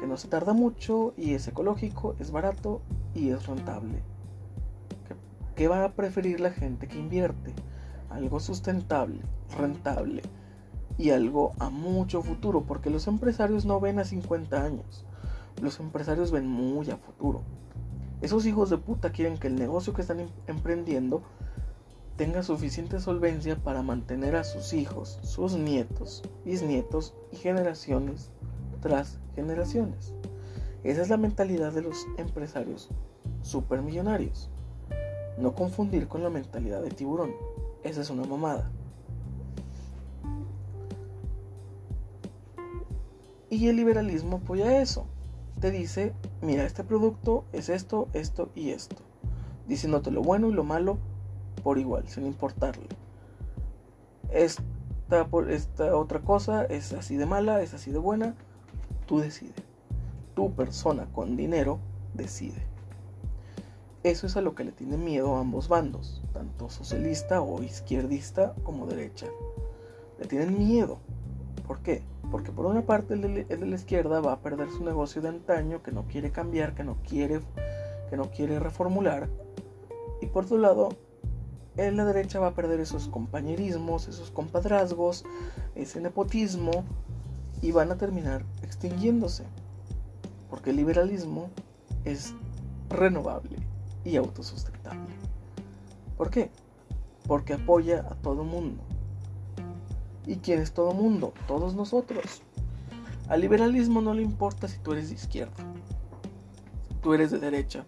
que 0.00 0.06
no 0.06 0.18
se 0.18 0.28
tarda 0.28 0.52
mucho 0.52 1.14
y 1.16 1.32
es 1.32 1.48
ecológico, 1.48 2.14
es 2.20 2.30
barato 2.30 2.82
y 3.14 3.30
es 3.30 3.46
rentable. 3.46 4.02
¿Qué, 5.56 5.66
va 5.66 5.84
a 5.84 5.92
preferir 5.92 6.40
la 6.40 6.50
gente 6.50 6.86
que 6.86 6.98
invierte? 6.98 7.52
Algo 8.10 8.38
sustentable, 8.38 9.22
rentable 9.56 10.22
y 10.98 11.10
algo 11.10 11.52
a 11.58 11.70
mucho 11.70 12.22
futuro, 12.22 12.64
porque 12.64 12.90
los 12.90 13.06
empresarios 13.06 13.64
no 13.64 13.80
ven 13.80 14.00
a 14.00 14.04
50 14.04 14.62
años, 14.62 15.04
los 15.62 15.80
empresarios 15.80 16.32
ven 16.32 16.48
muy 16.48 16.90
a 16.90 16.96
futuro. 16.96 17.42
Esos 18.20 18.44
hijos 18.46 18.68
de 18.68 18.78
puta 18.78 19.10
quieren 19.10 19.38
que 19.38 19.46
el 19.46 19.54
negocio 19.54 19.94
que 19.94 20.02
están 20.02 20.20
em-, 20.20 20.28
emprendiendo 20.48 21.22
tenga 22.16 22.42
suficiente 22.42 22.98
solvencia 22.98 23.56
para 23.56 23.82
mantener 23.82 24.34
a 24.34 24.42
sus 24.42 24.72
hijos, 24.72 25.20
sus 25.22 25.54
nietos, 25.54 26.24
bisnietos 26.44 27.14
y 27.32 27.36
generaciones 27.36 28.30
tras 28.80 29.20
generaciones. 29.36 30.14
Esa 30.82 31.02
es 31.02 31.10
la 31.10 31.16
mentalidad 31.16 31.72
de 31.72 31.82
los 31.82 32.06
empresarios 32.16 32.88
supermillonarios. 33.42 34.50
No 35.38 35.54
confundir 35.54 36.08
con 36.08 36.24
la 36.24 36.30
mentalidad 36.30 36.82
de 36.82 36.90
tiburón. 36.90 37.32
Esa 37.84 38.00
es 38.00 38.10
una 38.10 38.24
mamada. 38.24 38.68
Y 43.50 43.68
el 43.68 43.76
liberalismo 43.76 44.38
apoya 44.38 44.80
eso. 44.80 45.06
Te 45.60 45.70
dice, 45.70 46.12
mira, 46.42 46.64
este 46.64 46.84
producto 46.84 47.44
es 47.52 47.68
esto, 47.68 48.08
esto 48.12 48.50
y 48.54 48.70
esto. 48.70 48.96
Diciéndote 49.66 50.10
lo 50.10 50.22
bueno 50.22 50.48
y 50.48 50.52
lo 50.52 50.64
malo 50.64 50.98
por 51.62 51.78
igual, 51.78 52.06
sin 52.08 52.26
importarle. 52.26 52.86
Esta, 54.30 54.62
esta 55.48 55.96
otra 55.96 56.20
cosa 56.20 56.64
es 56.64 56.92
así 56.92 57.16
de 57.16 57.26
mala, 57.26 57.62
es 57.62 57.74
así 57.74 57.90
de 57.90 57.98
buena, 57.98 58.34
tú 59.06 59.18
decides. 59.18 59.64
Tu 60.34 60.52
persona 60.52 61.06
con 61.12 61.36
dinero 61.36 61.80
decide. 62.14 62.62
Eso 64.04 64.26
es 64.26 64.36
a 64.36 64.42
lo 64.42 64.54
que 64.54 64.64
le 64.64 64.72
tienen 64.72 65.04
miedo 65.04 65.36
a 65.36 65.40
ambos 65.40 65.68
bandos, 65.68 66.22
tanto 66.32 66.70
socialista 66.70 67.40
o 67.40 67.62
izquierdista 67.62 68.54
como 68.62 68.86
derecha. 68.86 69.26
Le 70.20 70.26
tienen 70.26 70.56
miedo. 70.56 70.98
¿Por 71.66 71.80
qué? 71.80 72.02
Porque 72.30 72.52
por 72.52 72.66
una 72.66 72.82
parte 72.82 73.14
el 73.14 73.22
de, 73.22 73.66
la 73.66 73.76
izquierda 73.76 74.20
va 74.20 74.32
a 74.32 74.40
perder 74.40 74.68
su 74.70 74.84
negocio 74.84 75.22
de 75.22 75.28
antaño, 75.28 75.82
que 75.82 75.92
no 75.92 76.06
quiere 76.06 76.30
cambiar, 76.30 76.74
que 76.74 76.84
no 76.84 76.96
quiere, 77.08 77.40
que 78.10 78.16
no 78.16 78.30
quiere 78.30 78.58
reformular. 78.58 79.28
Y 80.20 80.26
por 80.26 80.44
otro 80.44 80.58
lado, 80.58 80.90
en 81.76 81.96
la 81.96 82.04
derecha 82.04 82.40
va 82.40 82.48
a 82.48 82.54
perder 82.54 82.80
esos 82.80 83.08
compañerismos, 83.08 84.08
esos 84.08 84.30
compadrazgos, 84.30 85.24
ese 85.74 86.00
nepotismo 86.00 86.84
y 87.62 87.72
van 87.72 87.90
a 87.92 87.96
terminar 87.96 88.44
extinguiéndose. 88.62 89.44
Porque 90.50 90.70
el 90.70 90.76
liberalismo 90.76 91.50
es 92.04 92.34
renovable 92.90 93.56
y 94.04 94.16
autosustentable. 94.16 95.14
¿Por 96.16 96.30
qué? 96.30 96.50
Porque 97.26 97.54
apoya 97.54 98.00
a 98.00 98.14
todo 98.16 98.44
mundo. 98.44 98.82
¿Y 100.28 100.36
quién 100.36 100.60
es 100.60 100.72
todo 100.72 100.92
mundo? 100.92 101.32
Todos 101.48 101.74
nosotros. 101.74 102.42
Al 103.28 103.40
liberalismo 103.40 104.00
no 104.00 104.14
le 104.14 104.22
importa 104.22 104.68
si 104.68 104.78
tú 104.78 104.92
eres 104.92 105.08
de 105.08 105.16
izquierda, 105.16 105.54
tú 107.02 107.14
eres 107.14 107.30
de 107.30 107.38
derecha, 107.38 107.84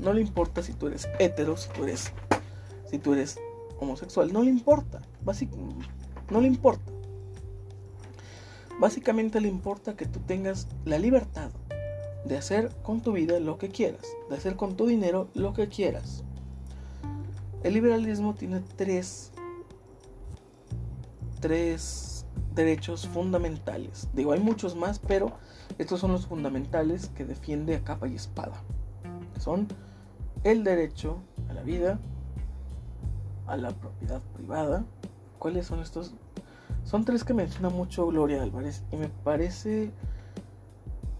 no 0.00 0.12
le 0.12 0.20
importa 0.20 0.62
si 0.62 0.72
tú 0.72 0.86
eres 0.86 1.08
hetero, 1.18 1.56
si 1.56 1.68
tú 1.70 1.84
eres 1.84 2.12
si 2.86 2.98
tú 2.98 3.12
eres 3.12 3.38
homosexual, 3.80 4.32
no 4.32 4.42
le 4.42 4.50
importa. 4.50 5.02
no 6.30 6.40
le 6.40 6.46
importa. 6.46 6.92
Básicamente 8.78 9.40
le 9.40 9.48
importa 9.48 9.96
que 9.96 10.06
tú 10.06 10.20
tengas 10.20 10.68
la 10.84 10.98
libertad 10.98 11.50
de 12.24 12.36
hacer 12.36 12.70
con 12.82 13.00
tu 13.00 13.12
vida 13.12 13.38
lo 13.40 13.58
que 13.58 13.68
quieras, 13.68 14.06
de 14.30 14.36
hacer 14.36 14.56
con 14.56 14.76
tu 14.76 14.86
dinero 14.86 15.28
lo 15.34 15.54
que 15.54 15.68
quieras. 15.68 16.24
El 17.62 17.74
liberalismo 17.74 18.34
tiene 18.34 18.60
tres, 18.76 19.32
tres 21.44 22.24
derechos 22.54 23.06
fundamentales. 23.06 24.08
Digo, 24.14 24.32
hay 24.32 24.40
muchos 24.40 24.74
más, 24.76 24.98
pero 24.98 25.30
estos 25.76 26.00
son 26.00 26.12
los 26.12 26.26
fundamentales 26.26 27.08
que 27.08 27.26
defiende 27.26 27.76
a 27.76 27.84
capa 27.84 28.08
y 28.08 28.14
espada. 28.14 28.62
son 29.38 29.68
el 30.42 30.64
derecho 30.64 31.18
a 31.50 31.52
la 31.52 31.60
vida, 31.60 31.98
a 33.46 33.58
la 33.58 33.72
propiedad 33.72 34.22
privada. 34.34 34.86
¿Cuáles 35.38 35.66
son 35.66 35.80
estos? 35.80 36.14
Son 36.82 37.04
tres 37.04 37.24
que 37.24 37.34
menciona 37.34 37.68
mucho 37.68 38.06
Gloria 38.06 38.42
Álvarez 38.42 38.82
y 38.90 38.96
me 38.96 39.10
parece 39.10 39.90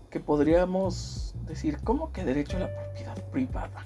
que 0.08 0.20
podríamos 0.20 1.34
decir, 1.46 1.80
¿cómo 1.84 2.12
que 2.12 2.24
derecho 2.24 2.56
a 2.56 2.60
la 2.60 2.74
propiedad 2.74 3.22
privada? 3.30 3.84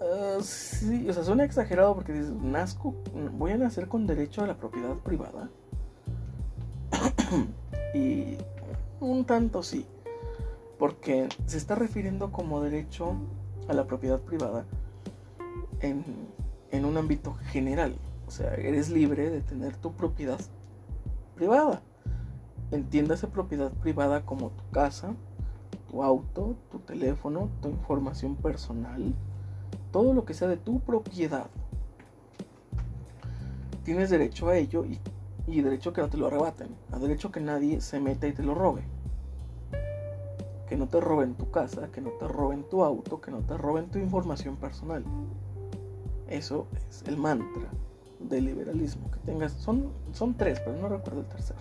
Uh, 0.00 0.40
sí, 0.42 1.08
o 1.08 1.12
sea, 1.12 1.22
suena 1.24 1.44
exagerado 1.44 1.94
porque 1.94 2.12
dices, 2.12 2.32
nazco, 2.32 2.94
voy 3.32 3.52
a 3.52 3.58
nacer 3.58 3.86
con 3.86 4.06
derecho 4.06 4.42
a 4.42 4.46
la 4.46 4.56
propiedad 4.56 4.96
privada. 4.96 5.50
y 7.94 8.36
un 9.00 9.24
tanto 9.24 9.62
sí, 9.62 9.86
porque 10.78 11.28
se 11.46 11.58
está 11.58 11.74
refiriendo 11.74 12.32
como 12.32 12.62
derecho 12.62 13.14
a 13.68 13.74
la 13.74 13.86
propiedad 13.86 14.20
privada 14.20 14.64
en 15.80 16.04
en 16.70 16.84
un 16.84 16.96
ámbito 16.96 17.34
general. 17.34 17.94
O 18.26 18.30
sea, 18.30 18.54
eres 18.54 18.90
libre 18.90 19.30
de 19.30 19.40
tener 19.40 19.76
tu 19.76 19.92
propiedad 19.92 20.38
privada. 21.34 21.82
Entiéndase 22.70 23.26
propiedad 23.26 23.72
privada 23.72 24.24
como 24.24 24.50
tu 24.50 24.70
casa, 24.70 25.14
tu 25.90 26.02
auto, 26.02 26.54
tu 26.70 26.78
teléfono, 26.78 27.50
tu 27.60 27.68
información 27.68 28.36
personal, 28.36 29.14
todo 29.90 30.12
lo 30.12 30.24
que 30.24 30.34
sea 30.34 30.48
de 30.48 30.56
tu 30.56 30.80
propiedad. 30.80 31.46
tienes 33.84 34.10
derecho 34.10 34.48
a 34.48 34.56
ello 34.56 34.84
y, 34.84 35.60
derecho 35.62 35.90
a 35.90 35.92
que 35.92 36.00
no 36.00 36.08
te 36.08 36.16
lo 36.16 36.28
arrebaten, 36.28 36.68
a 36.92 36.98
derecho 36.98 37.28
a 37.28 37.32
que 37.32 37.40
nadie 37.40 37.80
se 37.80 37.98
meta 37.98 38.28
y 38.28 38.32
te 38.32 38.42
lo 38.42 38.54
robe. 38.54 38.82
Que 40.68 40.76
no 40.76 40.86
te 40.86 41.00
roben 41.00 41.34
tu 41.34 41.50
casa, 41.50 41.90
que 41.90 42.00
no 42.00 42.10
te 42.10 42.28
roben 42.28 42.62
tu 42.68 42.84
auto, 42.84 43.20
que 43.20 43.32
no 43.32 43.40
te 43.40 43.56
roben 43.56 43.90
tu 43.90 43.98
información 43.98 44.56
personal. 44.56 45.04
Eso 46.28 46.68
es 46.88 47.02
el 47.08 47.16
mantra 47.16 47.68
del 48.20 48.44
liberalismo. 48.44 49.10
Que 49.10 49.18
tengas, 49.18 49.52
son, 49.52 49.90
son 50.12 50.34
tres, 50.34 50.60
pero 50.60 50.76
no 50.76 50.88
recuerdo 50.88 51.20
el 51.20 51.26
tercero. 51.26 51.58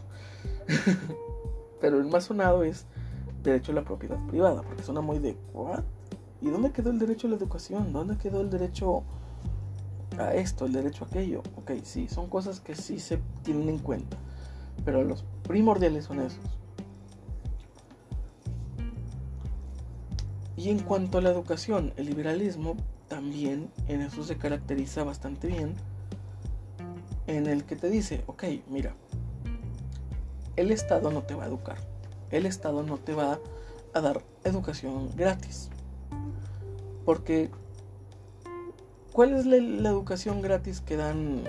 pero 1.81 1.99
el 1.99 2.05
más 2.05 2.25
sonado 2.25 2.63
es 2.63 2.85
derecho 3.41 3.71
a 3.71 3.75
la 3.75 3.83
propiedad 3.83 4.23
privada, 4.27 4.61
porque 4.61 4.83
suena 4.83 5.01
muy 5.01 5.17
de 5.17 5.35
¿what? 5.53 5.83
¿Y 6.41 6.49
dónde 6.49 6.71
quedó 6.71 6.89
el 6.89 6.99
derecho 6.99 7.27
a 7.27 7.31
la 7.31 7.35
educación? 7.35 7.91
¿Dónde 7.91 8.17
quedó 8.17 8.41
el 8.41 8.49
derecho 8.49 9.03
a 10.17 10.33
esto, 10.33 10.65
el 10.65 10.73
derecho 10.73 11.03
a 11.03 11.07
aquello? 11.07 11.43
Ok, 11.57 11.71
sí, 11.83 12.07
son 12.07 12.29
cosas 12.29 12.59
que 12.59 12.75
sí 12.75 12.99
se 12.99 13.19
tienen 13.43 13.67
en 13.69 13.79
cuenta, 13.79 14.17
pero 14.85 15.03
los 15.03 15.25
primordiales 15.43 16.05
son 16.05 16.21
esos. 16.21 16.39
Y 20.55 20.69
en 20.69 20.79
cuanto 20.79 21.17
a 21.17 21.21
la 21.21 21.29
educación, 21.29 21.93
el 21.97 22.05
liberalismo 22.05 22.75
también 23.07 23.69
en 23.87 24.01
eso 24.01 24.23
se 24.23 24.37
caracteriza 24.37 25.03
bastante 25.03 25.47
bien, 25.47 25.73
en 27.27 27.47
el 27.47 27.63
que 27.63 27.75
te 27.75 27.89
dice, 27.89 28.23
ok, 28.27 28.43
mira, 28.69 28.93
el 30.55 30.71
Estado 30.71 31.11
no 31.11 31.23
te 31.23 31.35
va 31.35 31.43
a 31.43 31.47
educar, 31.47 31.77
el 32.31 32.45
Estado 32.45 32.83
no 32.83 32.97
te 32.97 33.13
va 33.13 33.39
a 33.93 34.01
dar 34.01 34.21
educación 34.43 35.09
gratis. 35.15 35.69
Porque, 37.09 37.49
¿cuál 39.13 39.33
es 39.33 39.47
la, 39.47 39.55
educación 39.89 40.43
gratis 40.43 40.79
que 40.79 40.95
dan 40.95 41.43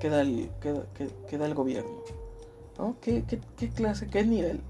que 0.00 0.08
da 0.08 0.20
el, 0.20 0.50
que, 0.58 1.38
da 1.38 1.46
el 1.46 1.54
gobierno? 1.54 2.02
¿no? 2.76 2.96
¿Qué, 3.00 3.22
clase, 3.72 4.08
qué 4.08 4.24
nivel 4.24 4.60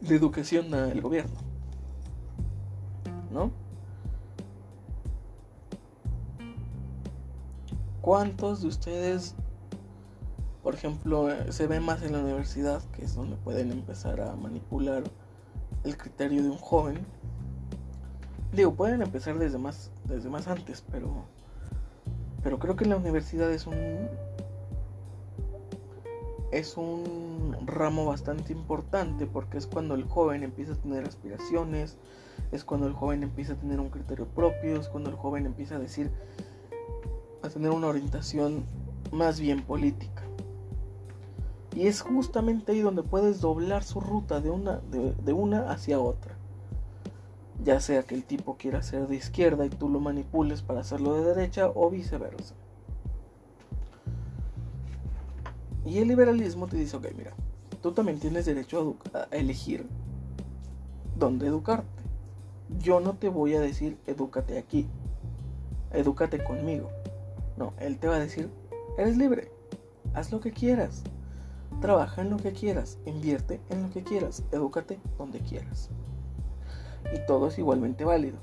de 0.00 0.16
educación 0.16 0.70
da 0.70 0.90
el 0.90 1.02
gobierno? 1.02 1.38
¿No? 3.30 3.50
¿Cuántos 8.00 8.62
de 8.62 8.68
ustedes 8.68 9.34
por 10.62 10.74
ejemplo, 10.74 11.28
se 11.50 11.66
ve 11.66 11.80
más 11.80 12.02
en 12.02 12.12
la 12.12 12.20
universidad, 12.20 12.82
que 12.92 13.04
es 13.04 13.14
donde 13.14 13.36
pueden 13.36 13.72
empezar 13.72 14.22
a 14.22 14.34
manipular 14.36 15.04
el 15.86 15.96
criterio 15.96 16.42
de 16.42 16.50
un 16.50 16.58
joven. 16.58 17.06
Digo, 18.52 18.74
pueden 18.74 19.02
empezar 19.02 19.38
desde 19.38 19.58
más, 19.58 19.90
desde 20.04 20.30
más 20.30 20.48
antes, 20.48 20.82
pero, 20.90 21.24
pero 22.42 22.58
creo 22.58 22.76
que 22.76 22.86
la 22.86 22.96
universidad 22.96 23.50
es 23.52 23.66
un, 23.66 24.08
es 26.52 26.76
un 26.76 27.56
ramo 27.66 28.06
bastante 28.06 28.52
importante 28.52 29.26
porque 29.26 29.58
es 29.58 29.66
cuando 29.66 29.94
el 29.94 30.04
joven 30.04 30.42
empieza 30.42 30.72
a 30.72 30.76
tener 30.76 31.04
aspiraciones, 31.04 31.98
es 32.52 32.64
cuando 32.64 32.86
el 32.86 32.92
joven 32.92 33.22
empieza 33.22 33.54
a 33.54 33.56
tener 33.56 33.80
un 33.80 33.90
criterio 33.90 34.26
propio, 34.26 34.80
es 34.80 34.88
cuando 34.88 35.10
el 35.10 35.16
joven 35.16 35.46
empieza 35.46 35.76
a 35.76 35.78
decir, 35.78 36.10
a 37.42 37.48
tener 37.48 37.70
una 37.70 37.88
orientación 37.88 38.64
más 39.12 39.40
bien 39.40 39.62
política. 39.62 40.22
Y 41.74 41.88
es 41.88 42.00
justamente 42.00 42.72
ahí 42.72 42.80
donde 42.80 43.02
puedes 43.02 43.40
doblar 43.40 43.84
su 43.84 44.00
ruta 44.00 44.40
de 44.40 44.48
una, 44.48 44.78
de, 44.78 45.32
una 45.34 45.70
hacia 45.70 46.00
otra. 46.00 46.35
Ya 47.66 47.80
sea 47.80 48.04
que 48.04 48.14
el 48.14 48.22
tipo 48.22 48.56
quiera 48.56 48.80
ser 48.80 49.08
de 49.08 49.16
izquierda 49.16 49.66
y 49.66 49.70
tú 49.70 49.88
lo 49.88 49.98
manipules 49.98 50.62
para 50.62 50.82
hacerlo 50.82 51.14
de 51.14 51.34
derecha 51.34 51.68
o 51.74 51.90
viceversa. 51.90 52.54
Y 55.84 55.98
el 55.98 56.06
liberalismo 56.06 56.68
te 56.68 56.76
dice, 56.76 56.96
ok, 56.96 57.08
mira, 57.16 57.32
tú 57.82 57.90
también 57.90 58.20
tienes 58.20 58.46
derecho 58.46 58.94
a, 59.12 59.18
a 59.18 59.36
elegir 59.36 59.84
dónde 61.18 61.48
educarte. 61.48 61.88
Yo 62.78 63.00
no 63.00 63.14
te 63.14 63.28
voy 63.28 63.54
a 63.54 63.60
decir, 63.60 63.98
edúcate 64.06 64.58
aquí, 64.58 64.86
edúcate 65.92 66.44
conmigo. 66.44 66.88
No, 67.56 67.72
él 67.80 67.98
te 67.98 68.06
va 68.06 68.14
a 68.14 68.20
decir, 68.20 68.48
eres 68.96 69.16
libre, 69.16 69.50
haz 70.14 70.30
lo 70.30 70.38
que 70.38 70.52
quieras. 70.52 71.02
Trabaja 71.80 72.22
en 72.22 72.30
lo 72.30 72.36
que 72.36 72.52
quieras, 72.52 72.98
invierte 73.06 73.60
en 73.70 73.82
lo 73.82 73.90
que 73.90 74.04
quieras, 74.04 74.44
edúcate 74.52 75.00
donde 75.18 75.40
quieras. 75.40 75.90
Y 77.14 77.26
todo 77.26 77.48
es 77.48 77.58
igualmente 77.58 78.04
válido. 78.04 78.38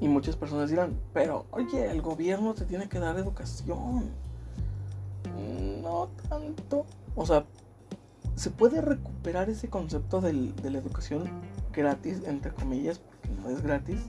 y 0.00 0.08
muchas 0.08 0.36
personas 0.36 0.70
dirán, 0.70 0.98
pero 1.12 1.46
oye, 1.52 1.90
el 1.90 2.02
gobierno 2.02 2.54
te 2.54 2.64
tiene 2.64 2.88
que 2.88 2.98
dar 2.98 3.16
educación. 3.18 4.10
No 5.82 6.08
tanto. 6.28 6.86
O 7.14 7.26
sea, 7.26 7.44
se 8.34 8.50
puede 8.50 8.80
recuperar 8.80 9.48
ese 9.50 9.68
concepto 9.68 10.20
de 10.20 10.52
la 10.70 10.78
educación 10.78 11.24
gratis, 11.72 12.22
entre 12.26 12.52
comillas, 12.52 12.98
porque 12.98 13.28
no 13.40 13.50
es 13.50 13.62
gratis. 13.62 14.00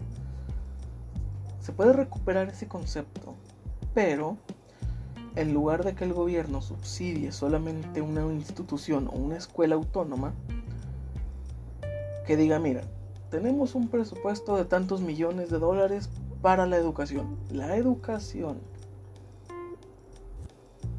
Se 1.60 1.72
puede 1.72 1.94
recuperar 1.94 2.50
ese 2.50 2.68
concepto 2.68 3.36
pero 3.94 4.38
en 5.36 5.54
lugar 5.54 5.84
de 5.84 5.96
que 5.96 6.04
el 6.04 6.14
gobierno 6.14 6.62
subsidie 6.62 7.32
solamente 7.32 8.02
una 8.02 8.22
institución 8.34 9.08
o 9.08 9.18
una 9.18 9.38
escuela 9.38 9.76
autónoma, 9.76 10.34
que 12.26 12.38
diga, 12.38 12.60
mira, 12.60 12.84
tenemos 13.30 13.76
un 13.76 13.90
presupuesto 13.90 14.56
de 14.56 14.66
tantos 14.66 15.02
millones 15.02 15.50
de 15.50 15.60
dólares 15.60 16.10
para 16.42 16.66
la 16.66 16.78
educación. 16.78 17.38
La 17.52 17.76
educación. 17.76 18.60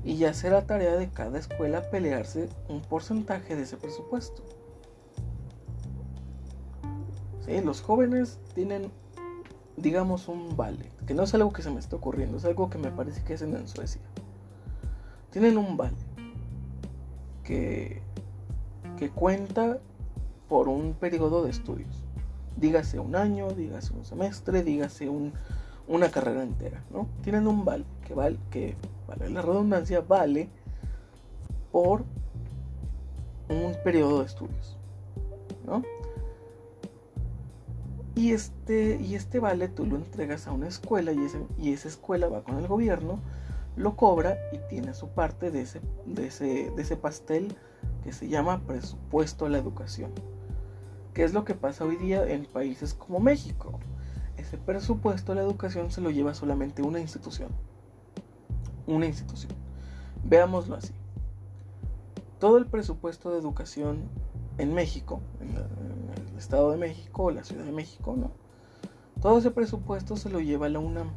Y 0.03 0.17
ya 0.17 0.35
será 0.35 0.67
tarea 0.67 0.97
de 0.97 1.09
cada 1.09 1.39
escuela 1.39 1.91
pelearse 1.91 2.49
un 2.69 2.83
porcentaje 2.83 3.57
de 3.57 3.63
ese 3.63 3.77
presupuesto. 3.77 4.43
Sí, 7.47 7.61
los 7.63 7.81
jóvenes 7.81 8.39
tienen 8.55 8.91
digamos, 9.77 10.29
un 10.29 10.57
vale, 10.57 10.91
que 11.07 11.15
no 11.15 11.25
es 11.25 11.35
algo 11.35 11.53
que 11.53 11.63
se 11.63 11.71
me 11.71 11.81
está 11.81 11.97
ocurriendo, 11.97 12.37
es 12.37 12.45
algo 12.45 12.71
que 12.71 12.79
me 12.79 12.91
parece 12.91 13.23
que 13.23 13.35
hacen 13.35 13.55
en 13.55 13.69
Suecia. 13.69 14.01
Tienen 15.35 15.59
un 15.59 15.77
vale 15.77 15.97
que, 17.43 18.01
que 18.97 19.11
cuenta 19.11 19.81
por 20.49 20.69
un 20.69 20.95
periodo 20.95 21.43
de 21.43 21.51
estudios. 21.51 22.05
Dígase 22.57 23.01
un 23.01 23.17
año, 23.17 23.51
dígase 23.51 23.95
un 23.95 24.05
semestre, 24.05 24.63
dígase 24.63 25.09
un, 25.09 25.33
una 25.89 26.09
carrera 26.13 26.45
entera, 26.45 26.85
¿no? 26.93 27.09
Tienen 27.25 27.49
un 27.49 27.65
vale 27.65 27.85
que 28.07 28.15
vale, 28.15 28.39
que 28.53 28.77
vale 29.09 29.29
la 29.29 29.43
redundancia, 29.43 30.03
vale 30.03 30.51
por 31.73 32.05
un 33.49 33.75
periodo 33.83 34.21
de 34.21 34.27
estudios, 34.27 34.79
¿no? 35.67 35.83
Y 38.15 38.31
este, 38.31 39.01
y 39.03 39.17
este 39.17 39.41
vale 39.41 39.67
tú 39.67 39.85
lo 39.85 39.97
entregas 39.97 40.47
a 40.47 40.53
una 40.53 40.69
escuela 40.69 41.11
y, 41.11 41.19
y 41.59 41.73
esa 41.73 41.89
escuela 41.89 42.29
va 42.29 42.45
con 42.45 42.57
el 42.59 42.69
gobierno, 42.69 43.19
lo 43.77 43.97
cobra 43.97 44.39
y 44.53 44.59
tiene 44.69 44.95
su 44.95 45.09
parte 45.09 45.51
de 45.51 45.63
ese, 45.63 45.81
de 46.07 46.27
ese, 46.27 46.71
de 46.71 46.83
ese 46.83 46.97
pastel 46.97 47.57
que 48.03 48.13
se 48.13 48.29
llama 48.29 48.63
presupuesto 48.67 49.47
a 49.47 49.49
la 49.49 49.59
educación. 49.59 50.13
¿Qué 51.13 51.25
es 51.25 51.33
lo 51.33 51.45
que 51.45 51.55
pasa 51.55 51.85
hoy 51.85 51.97
día 51.97 52.27
en 52.27 52.45
países 52.45 52.95
como 52.95 53.21
México? 53.21 53.79
Ese 54.37 54.59
presupuesto 54.59 55.33
a 55.33 55.35
la 55.37 55.43
educación 55.43 55.91
se 55.91 56.01
lo 56.01 56.11
lleva 56.11 56.35
solamente 56.35 56.83
una 56.83 57.01
institución. 57.01 57.51
Una 58.87 59.07
institución. 59.07 59.53
Veámoslo 60.25 60.75
así. 60.75 60.93
Todo 62.41 62.59
el 62.59 62.67
presupuesto 62.67 63.31
de 63.31 63.39
educación 63.39 64.09
en 64.59 64.75
México, 64.75 65.21
en, 65.41 65.57
el 65.57 66.39
Estado 66.39 66.73
de 66.73 66.77
México 66.77 67.31
la 67.31 67.45
Ciudad 67.45 67.65
de 67.65 67.73
México, 67.73 68.15
¿no? 68.17 68.33
Todo 69.23 69.39
ese 69.39 69.51
presupuesto 69.51 70.17
se 70.17 70.29
lo 70.29 70.41
lleva 70.41 70.69
la 70.69 70.81
UNAM. 70.81 71.11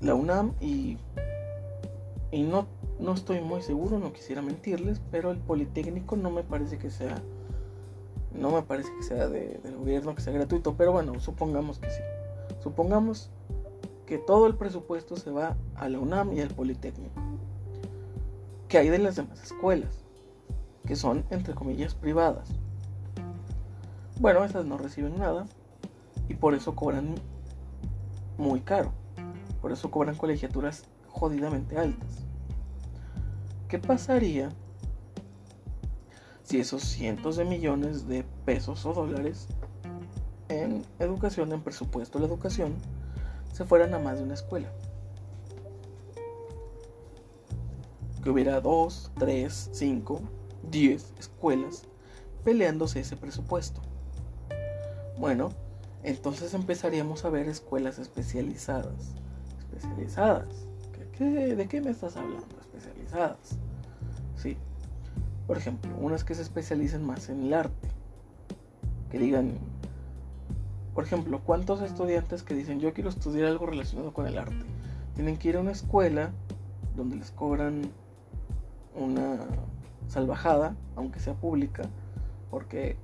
La 0.00 0.14
UNAM 0.14 0.52
y, 0.60 0.98
y 2.30 2.42
no, 2.42 2.66
no 2.98 3.12
estoy 3.14 3.40
muy 3.40 3.62
seguro, 3.62 3.98
no 3.98 4.12
quisiera 4.12 4.42
mentirles, 4.42 5.00
pero 5.10 5.30
el 5.30 5.38
Politécnico 5.38 6.16
no 6.16 6.30
me 6.30 6.42
parece 6.42 6.78
que 6.78 6.90
sea, 6.90 7.22
no 8.32 8.50
me 8.50 8.62
parece 8.62 8.90
que 8.96 9.02
sea 9.02 9.28
de, 9.28 9.60
del 9.62 9.76
gobierno, 9.76 10.14
que 10.14 10.22
sea 10.22 10.32
gratuito, 10.32 10.74
pero 10.76 10.92
bueno, 10.92 11.18
supongamos 11.20 11.78
que 11.78 11.90
sí. 11.90 12.00
Supongamos 12.62 13.30
que 14.06 14.18
todo 14.18 14.46
el 14.46 14.56
presupuesto 14.56 15.16
se 15.16 15.30
va 15.30 15.56
a 15.76 15.88
la 15.88 15.98
UNAM 15.98 16.32
y 16.32 16.40
al 16.40 16.48
Politécnico. 16.48 17.20
¿Qué 18.68 18.78
hay 18.78 18.88
de 18.88 18.98
las 18.98 19.16
demás 19.16 19.42
escuelas? 19.42 20.04
Que 20.86 20.96
son, 20.96 21.24
entre 21.30 21.54
comillas, 21.54 21.94
privadas. 21.94 22.48
Bueno, 24.20 24.44
esas 24.44 24.66
no 24.66 24.76
reciben 24.78 25.18
nada 25.18 25.46
y 26.28 26.34
por 26.34 26.54
eso 26.54 26.74
cobran 26.74 27.14
muy 28.36 28.60
caro. 28.60 28.92
Por 29.64 29.72
eso 29.72 29.90
cobran 29.90 30.14
colegiaturas 30.14 30.84
jodidamente 31.08 31.78
altas. 31.78 32.26
¿Qué 33.66 33.78
pasaría 33.78 34.50
si 36.42 36.60
esos 36.60 36.82
cientos 36.82 37.36
de 37.36 37.46
millones 37.46 38.06
de 38.06 38.24
pesos 38.44 38.84
o 38.84 38.92
dólares 38.92 39.48
en 40.50 40.84
educación, 40.98 41.50
en 41.50 41.62
presupuesto 41.62 42.18
de 42.18 42.26
la 42.26 42.34
educación, 42.34 42.74
se 43.54 43.64
fueran 43.64 43.94
a 43.94 43.98
más 43.98 44.18
de 44.18 44.24
una 44.24 44.34
escuela. 44.34 44.70
Que 48.22 48.28
hubiera 48.28 48.60
dos, 48.60 49.12
tres, 49.18 49.70
cinco, 49.72 50.20
diez 50.70 51.14
escuelas 51.18 51.84
peleándose 52.44 53.00
ese 53.00 53.16
presupuesto. 53.16 53.80
Bueno, 55.18 55.48
entonces 56.02 56.52
empezaríamos 56.52 57.24
a 57.24 57.30
ver 57.30 57.48
escuelas 57.48 57.98
especializadas. 57.98 59.23
Especializadas. 59.76 60.66
de 61.18 61.68
qué 61.68 61.80
me 61.80 61.90
estás 61.90 62.16
hablando? 62.16 62.46
Especializadas. 62.60 63.58
Sí. 64.36 64.56
Por 65.46 65.58
ejemplo, 65.58 65.90
unas 66.00 66.24
que 66.24 66.34
se 66.34 66.42
especialicen 66.42 67.04
más 67.04 67.28
en 67.28 67.44
el 67.44 67.54
arte. 67.54 67.88
Que 69.10 69.18
digan, 69.18 69.58
por 70.94 71.04
ejemplo, 71.04 71.40
¿cuántos 71.44 71.82
estudiantes 71.82 72.42
que 72.42 72.54
dicen 72.54 72.80
yo 72.80 72.92
quiero 72.94 73.10
estudiar 73.10 73.48
algo 73.48 73.66
relacionado 73.66 74.12
con 74.12 74.26
el 74.26 74.38
arte? 74.38 74.64
Tienen 75.14 75.36
que 75.36 75.50
ir 75.50 75.56
a 75.56 75.60
una 75.60 75.72
escuela 75.72 76.30
donde 76.96 77.16
les 77.16 77.30
cobran 77.30 77.82
una 78.94 79.38
salvajada, 80.08 80.76
aunque 80.96 81.20
sea 81.20 81.34
pública, 81.34 81.82
porque 82.50 82.96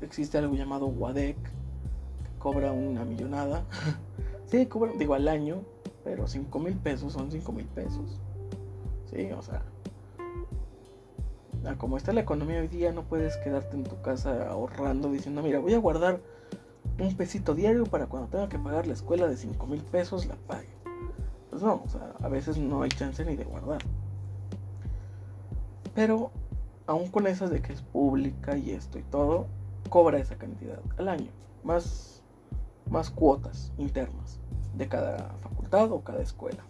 existe 0.00 0.38
algo 0.38 0.54
llamado 0.54 0.86
WADEC, 0.86 1.36
que 1.36 2.38
cobra 2.38 2.72
una 2.72 3.04
millonada. 3.04 3.64
sí, 4.46 4.66
cobra, 4.66 4.92
digo, 4.98 5.14
al 5.14 5.28
año, 5.28 5.62
pero 6.04 6.26
5 6.26 6.58
mil 6.58 6.76
pesos 6.76 7.12
son 7.12 7.30
5 7.30 7.52
mil 7.52 7.66
pesos. 7.66 8.20
Sí, 9.10 9.30
o 9.32 9.42
sea, 9.42 9.62
como 11.74 11.96
está 11.96 12.12
la 12.12 12.20
economía 12.20 12.60
hoy 12.60 12.68
día, 12.68 12.92
no 12.92 13.02
puedes 13.02 13.36
quedarte 13.38 13.76
en 13.76 13.84
tu 13.84 14.00
casa 14.00 14.48
ahorrando 14.48 15.10
diciendo, 15.10 15.42
mira, 15.42 15.58
voy 15.58 15.74
a 15.74 15.78
guardar 15.78 16.20
un 16.98 17.14
pesito 17.16 17.54
diario 17.54 17.84
para 17.84 18.06
cuando 18.06 18.28
tenga 18.28 18.48
que 18.48 18.58
pagar 18.58 18.86
la 18.86 18.94
escuela 18.94 19.26
de 19.26 19.36
5 19.36 19.66
mil 19.66 19.82
pesos 19.82 20.26
la 20.26 20.36
pague. 20.46 20.68
Pues 21.50 21.62
no, 21.62 21.82
o 21.84 21.88
sea, 21.88 22.14
a 22.20 22.28
veces 22.28 22.56
no 22.58 22.82
hay 22.82 22.90
chance 22.90 23.24
ni 23.24 23.36
de 23.36 23.44
guardar. 23.44 23.82
Pero 25.94 26.30
aún 26.86 27.08
con 27.08 27.26
esas 27.26 27.50
de 27.50 27.60
que 27.60 27.72
es 27.72 27.82
pública 27.82 28.56
y 28.56 28.70
esto 28.70 28.98
y 28.98 29.02
todo, 29.02 29.46
cobra 29.90 30.18
esa 30.18 30.36
cantidad 30.36 30.78
al 30.98 31.08
año, 31.08 31.30
más, 31.64 32.15
más 32.90 33.10
cuotas 33.10 33.72
internas 33.78 34.38
de 34.74 34.88
cada 34.88 35.34
facultad 35.40 35.90
o 35.92 36.02
cada 36.02 36.22
escuela. 36.22 36.64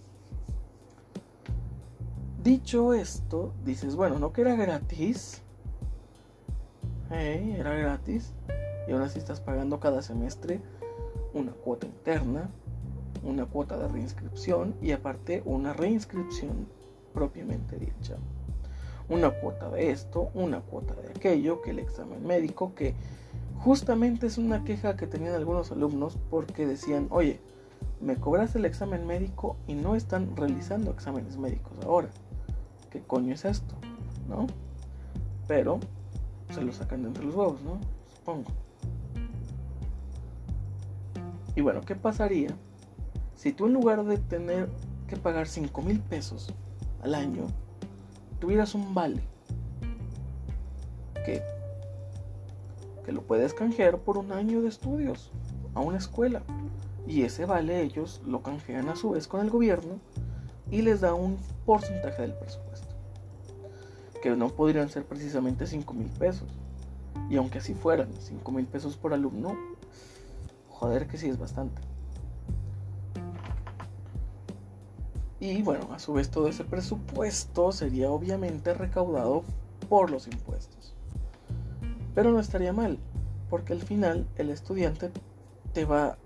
Dicho 2.43 2.95
esto, 2.95 3.53
dices, 3.65 3.97
bueno, 3.97 4.19
no 4.19 4.33
que 4.33 4.43
era 4.43 4.55
gratis. 4.55 5.43
era 7.11 7.75
gratis. 7.75 8.33
Y 8.89 8.93
aún 8.93 9.03
así 9.03 9.19
estás 9.19 9.41
pagando 9.41 9.81
cada 9.81 10.01
semestre 10.01 10.61
una 11.35 11.53
cuota 11.53 11.87
interna, 11.87 12.49
una 13.25 13.47
cuota 13.47 13.77
de 13.77 13.89
reinscripción 13.89 14.77
y 14.81 14.93
aparte 14.93 15.43
una 15.45 15.73
reinscripción 15.73 16.69
propiamente 17.13 17.79
dicha 17.79 18.17
una 19.09 19.31
cuota 19.31 19.71
de 19.71 19.91
esto, 19.91 20.31
una 20.35 20.61
cuota 20.61 20.95
de 20.95 21.11
aquello, 21.11 21.63
que 21.63 21.71
el 21.71 21.79
examen 21.79 22.27
médico, 22.27 22.75
que 22.75 22.95
justamente 23.67 24.29
es 24.29 24.39
una 24.39 24.63
queja 24.63 24.97
que 24.97 25.09
tenían 25.09 25.35
algunos 25.35 25.73
alumnos 25.73 26.17
porque 26.31 26.69
decían, 26.69 27.09
oye, 27.11 27.41
me 28.01 28.15
cobras 28.15 28.55
el 28.55 28.65
examen 28.65 29.09
médico 29.09 29.57
y 29.67 29.75
no 29.75 29.97
están 29.97 30.37
realizando 30.37 30.93
exámenes 30.93 31.37
médicos 31.37 31.73
ahora. 31.85 32.09
¿Qué 32.91 33.03
coño 33.03 33.35
es 33.35 33.45
esto? 33.45 33.75
¿No? 34.29 34.47
Pero 35.49 35.81
se 36.55 36.63
lo 36.63 36.73
sacan 36.73 37.03
de 37.03 37.09
entre 37.09 37.25
los 37.25 37.35
huevos, 37.35 37.61
¿no? 37.63 37.81
Supongo. 38.15 38.53
Y 41.57 41.61
bueno, 41.61 41.81
¿qué 41.81 41.97
pasaría 41.97 42.55
si 43.35 43.53
tú 43.53 43.67
en 43.67 43.73
lugar 43.73 44.05
de 44.05 44.19
tener 44.19 44.69
que 45.09 45.17
pagar 45.17 45.49
5 45.49 45.83
mil 45.83 45.99
pesos 45.99 46.55
al 47.03 47.17
año, 47.17 47.49
tuvieras 48.39 48.77
un 48.77 48.95
vale 48.95 49.23
que, 51.25 51.56
que 53.07 53.13
lo 53.13 53.23
puedes 53.23 53.55
canjear 53.55 53.99
por 53.99 54.19
un 54.19 54.33
año 54.33 54.61
de 54.61 54.69
estudios 54.69 55.31
a 55.75 55.81
una 55.81 55.97
escuela. 55.97 56.43
Y 57.07 57.23
ese 57.23 57.47
vale 57.47 57.81
ellos 57.83 58.21
lo 58.27 58.43
canjean 58.43 58.89
a 58.89 58.97
su 58.97 59.11
vez 59.11 59.29
con 59.29 59.41
el 59.41 59.49
gobierno 59.49 60.01
y 60.73 60.83
les 60.83 61.01
da 61.01 61.15
un 61.15 61.39
porcentaje 61.65 62.23
del 62.23 62.35
presupuesto. 62.35 62.89
Que 64.21 64.31
no 64.31 64.49
podrían 64.49 64.89
ser 64.89 65.05
precisamente 65.05 65.69
5 65.69 65.95
mil 65.95 66.09
pesos. 66.09 66.49
Y 67.31 67.37
aunque 67.37 67.59
así 67.59 67.75
fueran 67.75 68.09
5 68.19 68.51
mil 68.51 68.67
pesos 68.67 68.97
por 68.97 69.15
alumno, 69.15 69.57
joder 70.69 71.07
que 71.07 71.17
sí 71.17 71.29
es 71.29 71.39
bastante. 71.39 71.81
Y 75.39 75.63
bueno, 75.63 75.93
a 75.93 76.01
su 76.01 76.13
vez 76.13 76.29
todo 76.29 76.49
ese 76.49 76.65
presupuesto 76.65 77.71
sería 77.71 78.11
obviamente 78.11 78.75
recaudado 78.75 79.45
por 79.89 80.11
los 80.11 80.27
impuestos. 80.27 80.76
Pero 82.17 82.33
no 82.33 82.41
estaría 82.41 82.73
mal, 82.73 82.99
porque 83.51 83.75
al 83.75 83.83
final 83.83 84.27
el 84.37 84.49
estudiante 84.49 85.11
te 85.75 85.85
va... 85.85 86.17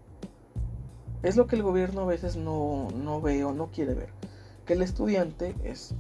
Es 1.25 1.37
lo 1.37 1.49
que 1.49 1.57
el 1.57 1.65
gobierno 1.65 2.03
a 2.03 2.07
veces 2.07 2.37
no, 2.37 2.89
no 2.95 3.21
ve 3.21 3.45
o 3.45 3.53
no 3.53 3.73
quiere 3.73 3.95
ver. 3.95 4.11
Que 4.65 4.75
el 4.75 4.83
estudiante 4.83 5.57
es 5.65 5.97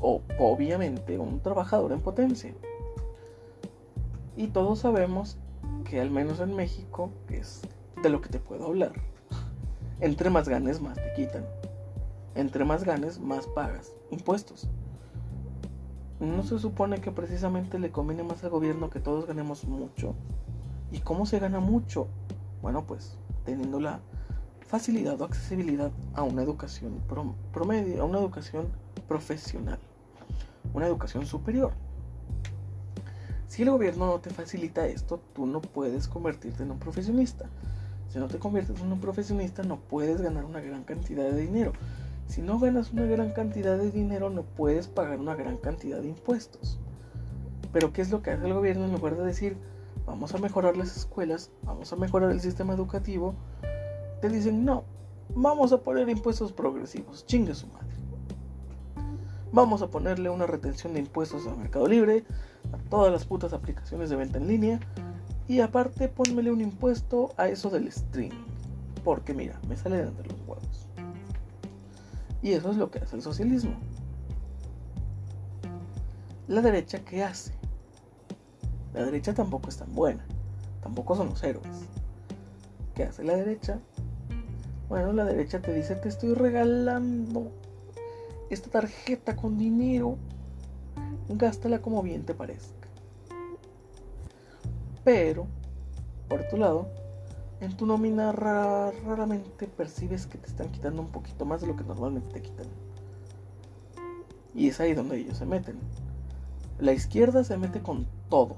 obviamente 0.00 1.18
un 1.18 1.40
trabajador 1.40 1.92
en 1.92 2.00
potencia. 2.00 2.54
Y 4.34 4.46
todos 4.46 4.78
sabemos 4.78 5.36
que 5.84 6.00
al 6.00 6.10
menos 6.10 6.40
en 6.40 6.56
México, 6.56 7.10
es 7.28 7.60
de 8.02 8.08
lo 8.08 8.22
que 8.22 8.30
te 8.30 8.38
puedo 8.38 8.64
hablar, 8.64 8.92
entre 10.00 10.30
más 10.30 10.48
ganes 10.48 10.80
más 10.80 10.94
te 10.94 11.12
quitan. 11.14 11.44
Entre 12.34 12.64
más 12.64 12.82
ganes, 12.82 13.20
más 13.20 13.46
pagas 13.46 13.92
impuestos. 14.10 14.68
¿No 16.24 16.42
se 16.42 16.58
supone 16.58 17.00
que 17.00 17.10
precisamente 17.10 17.78
le 17.78 17.90
conviene 17.90 18.22
más 18.22 18.42
al 18.44 18.50
gobierno 18.50 18.88
que 18.88 18.98
todos 18.98 19.26
ganemos 19.26 19.64
mucho? 19.64 20.14
¿Y 20.90 21.00
cómo 21.00 21.26
se 21.26 21.38
gana 21.38 21.60
mucho? 21.60 22.08
Bueno, 22.62 22.84
pues 22.86 23.16
teniendo 23.44 23.78
la 23.78 24.00
facilidad 24.66 25.20
o 25.20 25.24
accesibilidad 25.24 25.92
a 26.14 26.22
una 26.22 26.42
educación 26.42 27.02
promedio, 27.52 28.02
a 28.02 28.06
una 28.06 28.18
educación 28.18 28.68
profesional, 29.06 29.78
una 30.72 30.86
educación 30.86 31.26
superior. 31.26 31.72
Si 33.46 33.62
el 33.62 33.70
gobierno 33.70 34.06
no 34.06 34.18
te 34.18 34.30
facilita 34.30 34.86
esto, 34.86 35.20
tú 35.34 35.46
no 35.46 35.60
puedes 35.60 36.08
convertirte 36.08 36.62
en 36.62 36.70
un 36.70 36.78
profesionista. 36.78 37.44
Si 38.08 38.18
no 38.18 38.26
te 38.28 38.38
conviertes 38.38 38.80
en 38.80 38.90
un 38.90 39.00
profesionista, 39.00 39.62
no 39.62 39.78
puedes 39.78 40.20
ganar 40.20 40.44
una 40.44 40.60
gran 40.60 40.84
cantidad 40.84 41.24
de 41.24 41.40
dinero. 41.40 41.72
Si 42.26 42.42
no 42.42 42.58
ganas 42.58 42.92
una 42.92 43.04
gran 43.04 43.32
cantidad 43.32 43.78
de 43.78 43.90
dinero, 43.90 44.30
no 44.30 44.42
puedes 44.42 44.88
pagar 44.88 45.20
una 45.20 45.34
gran 45.34 45.56
cantidad 45.56 46.00
de 46.00 46.08
impuestos. 46.08 46.78
Pero 47.72 47.92
¿qué 47.92 48.02
es 48.02 48.10
lo 48.10 48.22
que 48.22 48.30
hace 48.30 48.46
el 48.46 48.54
gobierno 48.54 48.84
en 48.84 48.92
lugar 48.92 49.16
de 49.16 49.24
decir, 49.24 49.56
vamos 50.06 50.34
a 50.34 50.38
mejorar 50.38 50.76
las 50.76 50.96
escuelas, 50.96 51.50
vamos 51.62 51.92
a 51.92 51.96
mejorar 51.96 52.30
el 52.30 52.40
sistema 52.40 52.74
educativo? 52.74 53.34
Te 54.20 54.28
dicen, 54.28 54.64
no, 54.64 54.84
vamos 55.34 55.72
a 55.72 55.82
poner 55.82 56.08
impuestos 56.08 56.52
progresivos, 56.52 57.26
chingue 57.26 57.54
su 57.54 57.66
madre. 57.68 57.94
Vamos 59.52 59.82
a 59.82 59.88
ponerle 59.88 60.30
una 60.30 60.46
retención 60.46 60.94
de 60.94 61.00
impuestos 61.00 61.46
al 61.46 61.56
Mercado 61.56 61.86
Libre, 61.86 62.24
a 62.72 62.90
todas 62.90 63.12
las 63.12 63.24
putas 63.24 63.52
aplicaciones 63.52 64.10
de 64.10 64.16
venta 64.16 64.38
en 64.38 64.48
línea, 64.48 64.80
y 65.46 65.60
aparte 65.60 66.08
pónmele 66.08 66.50
un 66.50 66.60
impuesto 66.60 67.32
a 67.36 67.48
eso 67.48 67.70
del 67.70 67.86
streaming. 67.88 68.44
Porque 69.04 69.34
mira, 69.34 69.60
me 69.68 69.76
sale 69.76 69.98
de 69.98 70.08
entre 70.08 70.26
los 70.28 70.40
huevos. 70.46 70.83
Y 72.44 72.52
eso 72.52 72.70
es 72.70 72.76
lo 72.76 72.90
que 72.90 72.98
hace 72.98 73.16
el 73.16 73.22
socialismo. 73.22 73.74
La 76.46 76.60
derecha, 76.60 77.02
¿qué 77.02 77.24
hace? 77.24 77.54
La 78.92 79.02
derecha 79.02 79.32
tampoco 79.32 79.70
es 79.70 79.78
tan 79.78 79.94
buena. 79.94 80.26
Tampoco 80.82 81.16
son 81.16 81.30
los 81.30 81.42
héroes. 81.42 81.86
¿Qué 82.94 83.04
hace 83.04 83.24
la 83.24 83.34
derecha? 83.34 83.80
Bueno, 84.90 85.14
la 85.14 85.24
derecha 85.24 85.62
te 85.62 85.72
dice, 85.72 85.96
te 85.96 86.10
estoy 86.10 86.34
regalando 86.34 87.50
esta 88.50 88.68
tarjeta 88.68 89.36
con 89.36 89.56
dinero. 89.56 90.18
Gástala 91.30 91.80
como 91.80 92.02
bien 92.02 92.26
te 92.26 92.34
parezca. 92.34 92.88
Pero, 95.02 95.46
por 96.28 96.42
otro 96.42 96.58
lado, 96.58 96.88
en 97.60 97.76
tu 97.76 97.86
nómina 97.86 98.32
raramente 98.32 99.66
percibes 99.66 100.26
que 100.26 100.38
te 100.38 100.46
están 100.46 100.70
quitando 100.70 101.02
un 101.02 101.08
poquito 101.08 101.44
más 101.44 101.60
de 101.60 101.68
lo 101.68 101.76
que 101.76 101.84
normalmente 101.84 102.32
te 102.32 102.42
quitan. 102.42 102.66
Y 104.54 104.68
es 104.68 104.80
ahí 104.80 104.94
donde 104.94 105.18
ellos 105.18 105.38
se 105.38 105.46
meten. 105.46 105.78
La 106.78 106.92
izquierda 106.92 107.44
se 107.44 107.56
mete 107.56 107.80
con 107.80 108.06
todo. 108.28 108.56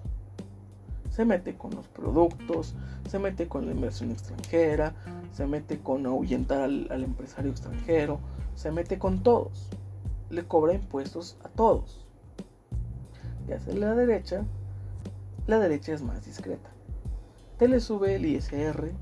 Se 1.10 1.24
mete 1.24 1.56
con 1.56 1.74
los 1.74 1.86
productos, 1.88 2.74
se 3.08 3.18
mete 3.18 3.48
con 3.48 3.66
la 3.66 3.72
inversión 3.72 4.10
extranjera, 4.10 4.94
se 5.32 5.46
mete 5.46 5.78
con 5.78 6.04
ahuyentar 6.04 6.62
al, 6.62 7.04
empresario 7.04 7.50
extranjero, 7.50 8.20
se 8.54 8.70
mete 8.70 8.98
con 8.98 9.22
todos. 9.22 9.70
Le 10.28 10.44
cobra 10.46 10.74
impuestos 10.74 11.38
a 11.44 11.48
todos. 11.48 12.04
que 13.46 13.54
hace 13.54 13.74
la 13.74 13.94
derecha, 13.94 14.44
la 15.46 15.58
derecha 15.58 15.92
es 15.92 16.02
más 16.02 16.24
discreta. 16.26 16.75
Te 17.58 17.68
le 17.68 17.80
sube 17.80 18.14
el 18.16 18.26
ISR, 18.26 18.92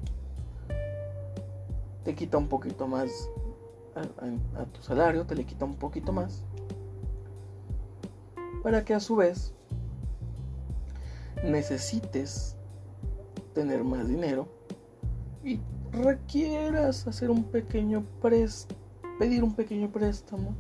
te 2.05 2.15
quita 2.15 2.39
un 2.39 2.47
poquito 2.49 2.87
más 2.87 3.29
a, 3.97 4.65
tu 4.67 4.81
salario, 4.81 5.27
te 5.27 5.35
le 5.35 5.45
quita 5.45 5.65
un 5.65 5.75
poquito 5.75 6.13
más, 6.13 6.45
para 8.63 8.85
que 8.85 8.95
a 8.95 9.01
su 9.01 9.17
vez 9.17 9.53
necesites 11.43 12.57
tener 13.55 13.83
más 13.83 14.07
dinero 14.07 14.47
y 15.43 15.59
requieras 15.91 17.09
hacer 17.09 17.31
un 17.31 17.43
pequeño 17.43 18.05
préstamo, 18.23 18.81
pedir 19.19 19.43
un 19.43 19.55
pequeño 19.55 19.91
préstamo. 19.91 20.55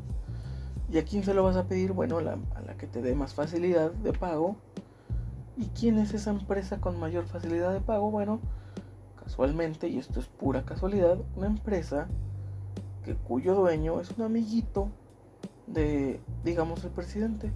¿Y 0.91 0.99
a 0.99 1.05
quién 1.05 1.25
se 1.25 1.33
lo 1.33 1.45
vas 1.45 1.57
a 1.57 1.67
pedir? 1.67 1.93
Bueno, 1.93 2.19
a 2.19 2.61
la 2.61 2.77
que 2.77 2.87
te 2.87 3.01
dé 3.01 3.15
más 3.15 3.35
facilidad 3.35 3.91
de 3.93 4.13
pago. 4.13 4.57
¿Y 5.57 5.67
quién 5.67 5.99
es 5.99 6.13
esa 6.15 6.31
empresa 6.31 6.81
con 6.81 6.99
mayor 6.99 7.27
facilidad 7.27 7.73
de 7.73 7.81
pago? 7.81 8.11
Bueno, 8.11 8.41
casualmente, 9.23 9.89
y 9.89 9.99
esto 9.99 10.21
es 10.21 10.27
pura 10.27 10.65
casualidad, 10.65 11.19
una 11.37 11.47
empresa 11.47 12.09
que 13.05 13.15
cuyo 13.15 13.55
dueño 13.55 14.01
es 14.01 14.11
un 14.11 14.25
amiguito 14.25 14.89
de, 15.67 16.21
digamos, 16.43 16.83
el 16.85 16.91
presidente. 16.91 17.53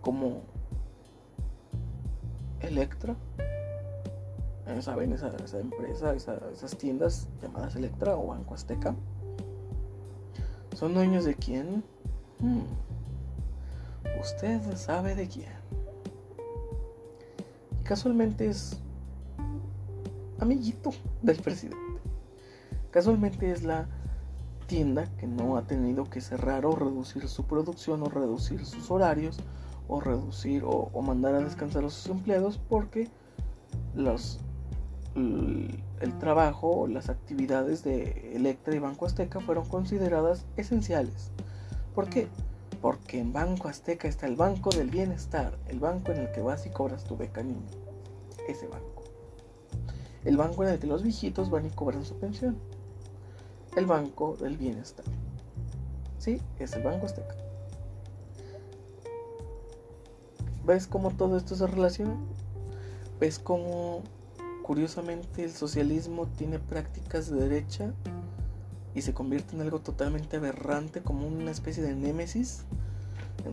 Como 0.00 0.42
Electra. 2.60 3.16
¿Saben? 4.80 5.12
Esa, 5.12 5.28
esa 5.36 5.60
empresa, 5.60 6.14
esas 6.14 6.76
tiendas 6.76 7.28
llamadas 7.40 7.76
Electra 7.76 8.16
o 8.16 8.28
Banco 8.28 8.54
Azteca. 8.54 8.94
¿Son 10.74 10.92
dueños 10.92 11.24
de 11.24 11.34
quién? 11.34 11.84
Hmm. 12.40 12.64
Usted 14.20 14.60
sabe 14.76 15.14
de 15.14 15.28
quién. 15.28 15.55
Casualmente 17.86 18.48
es 18.48 18.80
amiguito 20.40 20.90
del 21.22 21.36
presidente. 21.36 21.78
Casualmente 22.90 23.52
es 23.52 23.62
la 23.62 23.86
tienda 24.66 25.06
que 25.18 25.28
no 25.28 25.56
ha 25.56 25.62
tenido 25.62 26.04
que 26.04 26.20
cerrar 26.20 26.66
o 26.66 26.74
reducir 26.74 27.28
su 27.28 27.44
producción 27.44 28.02
o 28.02 28.06
reducir 28.06 28.64
sus 28.64 28.90
horarios 28.90 29.38
o 29.86 30.00
reducir 30.00 30.64
o, 30.66 30.90
mandar 31.00 31.36
a 31.36 31.40
descansar 31.40 31.84
a 31.84 31.90
sus 31.90 32.10
empleados 32.10 32.58
porque 32.58 33.08
los, 33.94 34.40
el, 35.14 36.18
trabajo 36.18 36.70
o 36.70 36.86
las 36.88 37.08
actividades 37.08 37.84
de 37.84 38.32
Electra 38.34 38.74
y 38.74 38.80
Banco 38.80 39.06
Azteca 39.06 39.38
fueron 39.38 39.68
consideradas 39.68 40.44
esenciales. 40.56 41.30
¿Por 41.94 42.08
qué? 42.08 42.26
Porque 42.86 43.18
en 43.18 43.32
Banco 43.32 43.66
Azteca 43.66 44.06
está 44.06 44.28
el 44.28 44.36
Banco 44.36 44.70
del 44.70 44.90
Bienestar, 44.90 45.58
el 45.66 45.80
banco 45.80 46.12
en 46.12 46.18
el 46.18 46.30
que 46.30 46.40
vas 46.40 46.66
y 46.66 46.70
cobras 46.70 47.02
tu 47.02 47.16
beca 47.16 47.42
niño. 47.42 47.66
Ese 48.46 48.68
banco. 48.68 49.02
El 50.24 50.36
banco 50.36 50.62
en 50.62 50.68
el 50.70 50.78
que 50.78 50.86
los 50.86 51.02
viejitos 51.02 51.50
van 51.50 51.66
y 51.66 51.70
cobran 51.70 52.04
su 52.04 52.16
pensión. 52.16 52.56
El 53.74 53.86
Banco 53.86 54.36
del 54.36 54.56
Bienestar. 54.56 55.04
Sí, 56.20 56.40
es 56.60 56.74
el 56.74 56.84
Banco 56.84 57.06
Azteca. 57.06 57.34
¿Ves 60.64 60.86
cómo 60.86 61.10
todo 61.10 61.38
esto 61.38 61.56
se 61.56 61.66
relaciona? 61.66 62.14
¿Ves 63.18 63.40
cómo 63.40 64.02
curiosamente 64.62 65.42
el 65.42 65.50
socialismo 65.50 66.28
tiene 66.36 66.60
prácticas 66.60 67.28
de 67.28 67.48
derecha 67.48 67.92
y 68.96 69.02
se 69.02 69.14
convierte 69.14 69.54
en 69.54 69.62
algo 69.62 69.78
totalmente 69.78 70.38
aberrante 70.38 71.02
como 71.02 71.28
una 71.28 71.52
especie 71.52 71.84
de 71.84 71.94
némesis, 71.94 72.64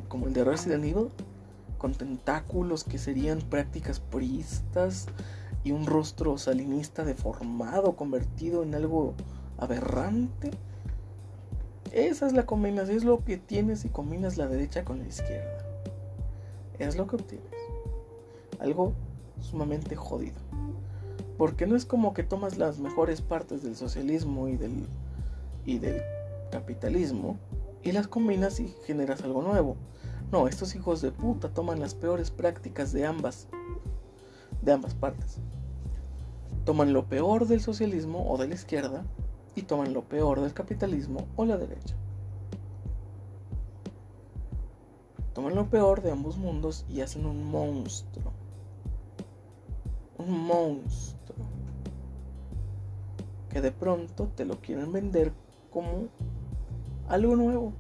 como 0.08 0.26
el 0.26 0.34
de 0.34 0.44
Resident 0.44 0.84
Evil, 0.86 1.10
con 1.78 1.94
tentáculos 1.94 2.84
que 2.84 2.98
serían 2.98 3.40
prácticas 3.40 4.00
puristas 4.00 5.06
y 5.64 5.72
un 5.72 5.86
rostro 5.86 6.40
salinista 6.40 7.04
deformado, 7.04 7.96
convertido 7.96 8.64
en 8.64 8.74
algo 8.74 9.14
aberrante? 9.60 10.50
Esa 11.92 12.26
es 12.26 12.34
la 12.34 12.48
combinación, 12.48 12.98
es 12.98 13.04
lo 13.04 13.24
que 13.24 13.38
tienes 13.38 13.82
si 13.82 13.90
combinas 13.90 14.38
la 14.38 14.48
derecha 14.48 14.84
con 14.84 14.98
la 14.98 15.06
izquierda 15.06 15.64
es 16.80 16.96
lo 16.96 17.08
que 17.08 17.16
obtienes. 17.16 17.48
Algo 18.60 18.94
sumamente 19.42 19.96
jodido. 19.96 20.36
Porque 21.38 21.66
no 21.66 21.76
es 21.76 21.86
como 21.86 22.14
que 22.14 22.24
tomas 22.24 22.58
las 22.58 22.80
mejores 22.80 23.22
partes 23.22 23.64
del 23.64 23.76
socialismo 23.76 24.48
y 24.48 24.56
del, 24.56 24.86
y 25.66 25.80
del 25.80 26.02
capitalismo 26.52 27.38
y 27.82 27.92
las 27.92 28.08
combinas 28.08 28.60
y 28.60 28.74
generas 28.86 29.24
algo 29.24 29.42
nuevo. 29.42 29.76
No, 30.32 30.48
estos 30.48 30.76
hijos 30.76 31.02
de 31.02 31.12
puta 31.12 31.50
toman 31.50 31.80
las 31.80 31.96
peores 31.96 32.32
prácticas 32.32 32.92
de 32.92 33.06
ambas, 33.06 33.48
de 34.62 34.72
ambas 34.72 34.96
partes. 34.96 35.40
Toman 36.66 36.94
lo 36.94 37.06
peor 37.06 37.48
del 37.48 37.62
socialismo 37.62 38.30
o 38.30 38.38
de 38.38 38.48
la 38.48 38.56
izquierda 38.56 39.06
y 39.56 39.64
toman 39.64 39.94
lo 39.94 40.04
peor 40.04 40.42
del 40.42 40.54
capitalismo 40.54 41.28
o 41.36 41.46
la 41.46 41.58
derecha. 41.58 41.96
toman 45.34 45.56
lo 45.56 45.70
peor 45.70 46.02
de 46.02 46.12
ambos 46.12 46.38
mundos 46.38 46.86
y 46.88 47.02
hacen 47.02 47.26
un 47.26 47.44
monstruo. 47.44 48.32
Un 50.18 50.46
monstruo. 50.46 51.46
Que 53.50 53.62
de 53.62 53.72
pronto 53.72 54.28
te 54.36 54.46
lo 54.46 54.62
quieren 54.62 54.92
vender 54.94 55.34
como 55.74 56.08
algo 57.08 57.36
nuevo. 57.36 57.74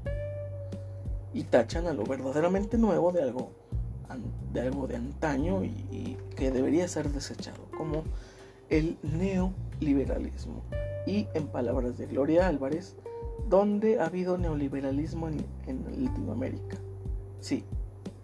Y 1.33 1.43
tachan 1.43 1.87
a 1.87 1.93
lo 1.93 2.03
verdaderamente 2.03 2.77
nuevo 2.77 3.11
de 3.11 3.23
algo 3.23 3.51
de 4.51 4.61
algo 4.61 4.85
de 4.85 4.95
antaño 4.95 5.63
y, 5.63 5.69
y 5.91 6.17
que 6.35 6.51
debería 6.51 6.87
ser 6.87 7.09
desechado, 7.09 7.65
como 7.75 8.03
el 8.69 8.97
neoliberalismo. 9.01 10.61
Y 11.07 11.27
en 11.33 11.47
palabras 11.47 11.97
de 11.97 12.05
Gloria 12.07 12.47
Álvarez, 12.47 12.95
¿dónde 13.49 13.99
ha 13.99 14.05
habido 14.05 14.37
neoliberalismo 14.37 15.27
en, 15.27 15.43
en 15.67 16.05
Latinoamérica? 16.05 16.77
Sí, 17.39 17.65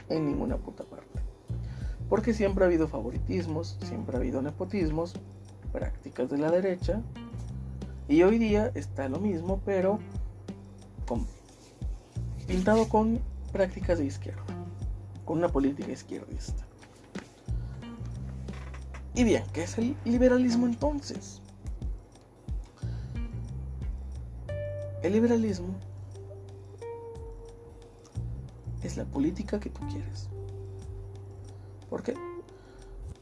en 0.10 0.26
ninguna 0.26 0.58
puta 0.58 0.84
parte. 0.84 1.20
Porque 2.08 2.34
siempre 2.34 2.64
ha 2.64 2.68
habido 2.68 2.88
favoritismos, 2.88 3.78
siempre 3.82 4.16
ha 4.16 4.20
habido 4.20 4.42
nepotismos, 4.42 5.14
prácticas 5.72 6.30
de 6.30 6.38
la 6.38 6.52
derecha. 6.52 7.02
Y 8.10 8.24
hoy 8.24 8.40
día 8.40 8.72
está 8.74 9.08
lo 9.08 9.20
mismo, 9.20 9.62
pero 9.64 10.00
pintado 12.48 12.90
con 12.90 13.20
prácticas 13.52 14.00
de 14.00 14.06
izquierda, 14.06 14.44
con 15.24 15.38
una 15.38 15.50
política 15.50 15.92
izquierdista. 15.92 16.66
Y 19.14 19.24
bien, 19.24 19.44
¿qué 19.54 19.62
es 19.62 19.78
el 19.78 19.96
liberalismo 20.06 20.66
entonces? 20.66 21.40
El 25.04 25.14
liberalismo 25.14 25.76
es 28.82 28.98
la 28.98 29.06
política 29.06 29.60
que 29.60 29.70
tú 29.70 29.82
quieres. 29.88 30.30
¿Por 31.92 32.02
qué? 32.02 32.16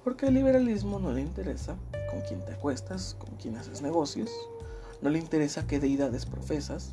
Porque 0.06 0.28
el 0.28 0.36
liberalismo 0.36 0.98
no 0.98 1.12
le 1.12 1.20
interesa 1.20 1.76
con 2.10 2.22
quién 2.22 2.40
te 2.46 2.54
acuestas, 2.54 3.16
con 3.16 3.36
quién 3.36 3.58
haces 3.58 3.82
negocios, 3.82 4.32
no 5.02 5.10
le 5.10 5.20
interesa 5.20 5.68
qué 5.68 5.80
deidades 5.80 6.26
profesas, 6.26 6.92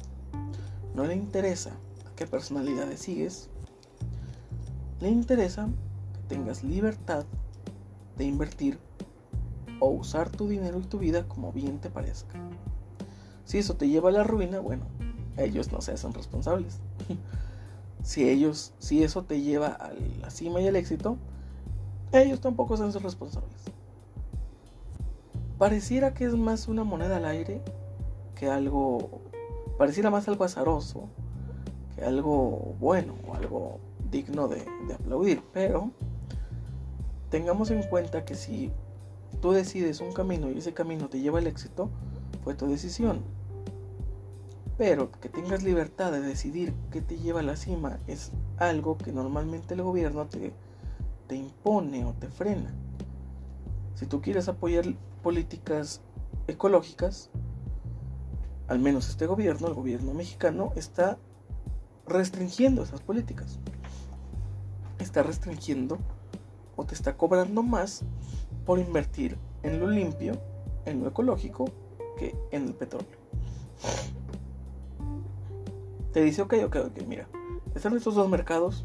no 0.95 1.05
le 1.05 1.15
interesa 1.15 1.73
qué 2.17 2.27
personalidades 2.27 3.01
sigues, 3.01 3.49
le 5.01 5.11
interesa 5.11 5.69
que 6.13 6.35
tengas 6.35 6.63
libertad 6.63 7.25
de 8.17 8.25
invertir 8.25 8.79
o 9.81 9.89
usar 9.89 10.31
tu 10.31 10.49
dinero 10.49 10.79
y 10.79 10.85
tu 10.85 10.99
vida 10.99 11.27
como 11.27 11.53
bien 11.53 11.79
te 11.79 11.91
parezca. 11.91 12.39
Si 13.45 13.59
eso 13.59 13.77
te 13.77 13.89
lleva 13.89 14.09
a 14.09 14.13
la 14.13 14.25
ruina, 14.25 14.61
bueno, 14.61 14.87
ellos 15.37 15.73
no 15.73 15.81
se 15.81 15.93
hacen 15.93 16.15
responsables. 16.15 16.79
si 18.03 18.29
ellos, 18.29 18.73
si 18.79 19.03
eso 19.03 19.25
te 19.25 19.41
lleva 19.41 19.69
a 19.69 19.93
la 20.21 20.31
cima 20.31 20.61
y 20.61 20.69
al 20.69 20.77
éxito, 20.77 21.19
ellos 22.13 22.41
tampoco 22.41 22.77
son 22.77 22.93
responsables. 22.93 23.63
Pareciera 25.59 26.15
que 26.15 26.25
es 26.25 26.35
más 26.35 26.69
una 26.69 26.85
moneda 26.85 27.17
al 27.17 27.25
aire 27.25 27.63
que 28.35 28.49
algo, 28.49 29.21
pareciera 29.79 30.11
más 30.11 30.29
algo 30.29 30.45
azaroso 30.45 31.09
que 31.95 32.05
algo 32.05 32.75
bueno 32.81 33.15
o 33.27 33.35
algo 33.35 33.81
digno 34.11 34.49
de, 34.49 34.65
aplaudir, 34.95 35.43
pero 35.53 35.91
tengamos 37.31 37.71
en 37.71 37.83
cuenta 37.83 38.25
que 38.25 38.35
si 38.35 38.73
tú 39.41 39.53
decides 39.53 40.01
un 40.01 40.13
camino 40.13 40.51
y 40.51 40.59
ese 40.59 40.73
camino 40.73 41.09
te 41.09 41.21
lleva 41.21 41.39
al 41.39 41.47
éxito, 41.47 41.91
fue 42.43 42.55
tu 42.55 42.67
decisión. 42.67 43.23
Pero 44.77 45.11
que 45.13 45.29
tengas 45.29 45.63
libertad 45.63 46.11
de 46.13 46.21
decidir 46.21 46.75
qué 46.91 47.01
te 47.01 47.17
lleva 47.17 47.41
a 47.41 47.45
la 47.45 47.57
cima 47.57 47.99
es 48.07 48.33
algo 48.57 48.99
que 48.99 49.13
normalmente 49.13 49.75
el 49.75 49.83
gobierno 49.83 50.27
te, 50.27 50.53
te 51.29 51.37
impone 51.37 52.05
o 52.05 52.13
te 52.13 52.29
frena. 52.29 52.75
Si 53.95 54.07
tú 54.07 54.21
quieres 54.21 54.49
apoyar 54.49 54.85
políticas 55.23 56.01
ecológicas, 56.49 57.31
al 58.69 58.79
menos 58.79 59.09
este 59.09 59.27
gobierno, 59.27 59.69
el 59.69 59.75
gobierno 59.75 60.15
mexicano, 60.15 60.73
está 60.77 61.19
restringiendo 62.07 62.83
esas 62.83 63.01
políticas. 63.01 63.59
está 64.99 65.23
restringiendo 65.23 65.99
o 66.77 66.85
te 66.85 66.95
está 66.95 67.17
cobrando 67.17 67.63
más 67.63 68.05
por 68.65 68.79
invertir 68.79 69.37
en 69.63 69.81
lo 69.81 69.89
limpio, 69.89 70.41
en 70.87 71.03
lo 71.03 71.09
ecológico, 71.09 71.67
que 72.19 72.35
en 72.51 72.65
el 72.65 72.75
petróleo. 72.75 73.19
Te 76.13 76.23
dice, 76.23 76.43
ok, 76.43 76.55
ok, 76.67 76.77
ok, 76.87 77.07
mira, 77.07 77.29
están 77.75 77.97
estos 77.97 78.15
dos 78.15 78.29
mercados. 78.29 78.85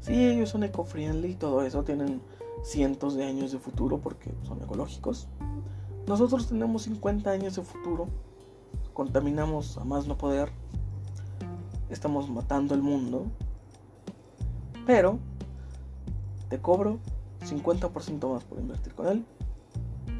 Sí, 0.00 0.26
ellos 0.26 0.50
son 0.50 0.62
eco-friendly 0.62 1.30
y 1.30 1.34
todo 1.34 1.62
eso, 1.62 1.82
tienen 1.82 2.20
cientos 2.62 3.14
de 3.14 3.24
años 3.24 3.52
de 3.52 3.58
futuro 3.58 3.98
porque 3.98 4.32
son 4.44 4.62
ecológicos. 4.62 5.28
Nosotros 6.06 6.46
tenemos 6.48 6.82
50 6.82 7.30
años 7.30 7.56
de 7.56 7.62
futuro, 7.62 8.08
contaminamos 8.98 9.78
a 9.78 9.84
más 9.84 10.08
no 10.08 10.18
poder, 10.18 10.50
estamos 11.88 12.28
matando 12.28 12.74
el 12.74 12.82
mundo, 12.82 13.26
pero 14.86 15.20
te 16.48 16.58
cobro 16.58 16.98
50% 17.46 18.28
más 18.28 18.42
por 18.42 18.58
invertir 18.58 18.96
con 18.96 19.06
él 19.06 19.24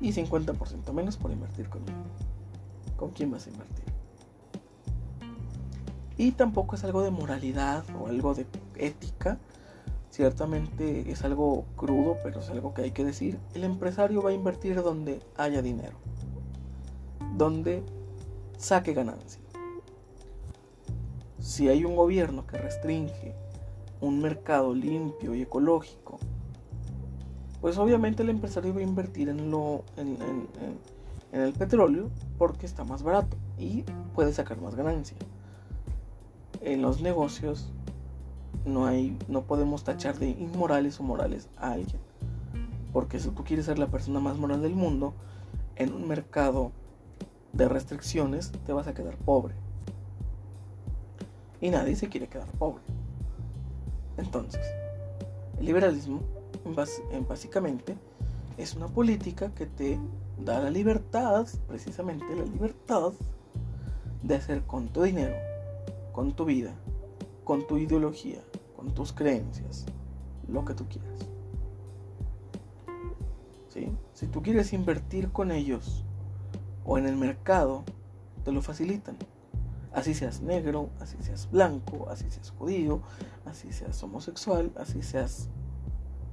y 0.01 0.12
50% 0.12 0.93
menos 0.93 1.17
por 1.17 1.33
invertir 1.33 1.69
conmigo. 1.69 1.99
¿Con 2.97 3.11
quién 3.11 3.33
vas 3.33 3.49
a 3.49 3.51
invertir? 3.51 3.85
Y 6.17 6.31
tampoco 6.31 6.77
es 6.77 6.85
algo 6.85 7.03
de 7.03 7.11
moralidad 7.11 7.83
o 8.01 8.07
algo 8.07 8.37
de 8.37 8.47
ética. 8.77 9.38
Ciertamente 10.11 11.11
es 11.11 11.25
algo 11.25 11.64
crudo, 11.75 12.19
pero 12.23 12.38
es 12.38 12.49
algo 12.49 12.75
que 12.75 12.83
hay 12.83 12.93
que 12.93 13.05
decir. 13.05 13.41
El 13.55 13.64
empresario 13.64 14.23
va 14.23 14.31
a 14.31 14.35
invertir 14.35 14.81
donde 14.81 15.21
haya 15.37 15.62
dinero. 15.62 15.97
Donde 17.37 17.83
saque 18.59 18.92
ganancia. 18.92 19.40
Si 21.38 21.68
hay 21.68 21.85
un 21.85 21.97
gobierno 21.97 22.47
que 22.47 22.59
restringe 22.59 23.35
un 24.01 24.21
mercado 24.21 24.75
limpio 24.75 25.35
y 25.35 25.42
ecológico, 25.42 26.18
pues 27.61 27.79
obviamente 27.79 28.23
el 28.23 28.31
empresario 28.31 28.75
va 28.75 28.81
a 28.81 28.83
invertir 28.83 29.29
en, 29.29 29.51
lo, 29.51 29.85
en, 29.97 30.18
el 31.33 31.53
petróleo 31.53 32.11
porque 32.37 32.66
está 32.66 32.85
más 32.85 33.03
barato 33.03 33.37
y 33.59 33.85
puede 34.14 34.33
sacar 34.33 34.61
más 34.61 34.75
ganancia. 34.75 35.16
En 36.61 36.83
los 36.83 37.01
negocios 37.01 37.73
no 38.64 38.87
hay, 38.87 39.16
no 39.29 39.42
podemos 39.42 39.85
tachar 39.85 40.18
de 40.18 40.31
inmorales 40.31 40.99
o 41.01 41.05
morales 41.05 41.49
a 41.57 41.73
alguien. 41.73 42.01
Porque 42.92 43.21
si 43.21 43.31
tú 43.31 43.44
quieres 43.44 43.66
ser 43.66 43.79
la 43.79 43.87
persona 43.87 44.18
más 44.18 44.37
moral 44.38 44.62
del 44.62 44.75
mundo, 44.75 45.14
en 45.77 45.92
un 45.92 46.09
mercado 46.09 46.73
de 47.59 47.68
restricciones 47.68 48.53
te 48.64 48.73
vas 48.73 48.87
a 48.87 48.94
quedar 48.94 49.16
pobre. 49.16 49.55
Y 51.61 51.71
nadie 51.71 51.97
se 51.97 52.09
quiere 52.09 52.29
quedar 52.29 52.47
pobre. 52.53 52.83
Entonces, 54.16 54.64
el 55.59 55.66
liberalismo 55.66 56.21
básicamente 57.29 57.97
es 58.57 58.77
una 58.77 58.87
política 58.87 59.53
que 59.55 59.66
te 59.66 59.99
da 60.38 60.61
la 60.61 60.71
libertad, 60.71 61.49
precisamente 61.66 62.25
la 62.37 62.44
libertad, 62.44 63.12
de 64.23 64.37
hacer 64.37 64.62
con 64.62 64.88
tu 64.88 65.03
dinero, 65.03 65.35
con 66.12 66.35
tu 66.35 66.44
vida, 66.44 66.73
con 67.42 67.66
tu 67.66 67.77
ideología, 67.77 68.40
con 68.77 68.94
tus 68.94 69.12
creencias, 69.12 69.85
lo 70.47 70.64
que 70.64 70.75
tú 70.75 70.87
quieras. 70.88 71.18
Si 74.12 74.27
tú 74.27 74.42
quieres 74.42 74.73
invertir 74.73 75.31
con 75.31 75.53
ellos 75.53 76.05
o 76.88 76.96
en 76.96 77.07
el 77.07 77.16
mercado, 77.16 77.85
te 78.44 78.51
lo 78.51 78.62
facilitan. 78.62 79.14
Así 79.92 80.14
seas 80.14 80.40
negro, 80.40 80.88
así 81.01 81.18
seas 81.20 81.51
blanco, 81.51 82.09
así 82.11 82.31
seas 82.31 82.51
judío, 82.51 83.03
así 83.44 83.72
seas 83.72 84.03
homosexual, 84.03 84.72
así 84.77 85.03
seas 85.03 85.48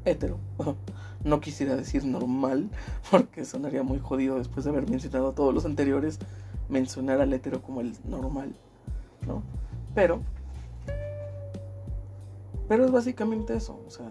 hetero. 0.06 0.40
No 1.24 1.40
quisiera 1.42 1.76
decir 1.76 2.06
normal, 2.06 2.70
porque 3.12 3.46
sonaría 3.46 3.82
muy 3.82 3.98
jodido 3.98 4.38
después 4.38 4.64
de 4.64 4.70
haber 4.70 4.88
mencionado 4.88 5.34
todos 5.34 5.52
los 5.52 5.66
anteriores, 5.66 6.20
mencionar 6.70 7.20
al 7.20 7.34
hetero 7.34 7.64
como 7.64 7.82
el 7.82 7.94
normal, 8.08 8.56
¿no? 9.26 9.42
Pero, 9.96 10.22
pero 12.68 12.86
es 12.86 12.92
básicamente 12.92 13.56
eso, 13.56 13.82
o 13.88 13.90
sea, 13.90 14.06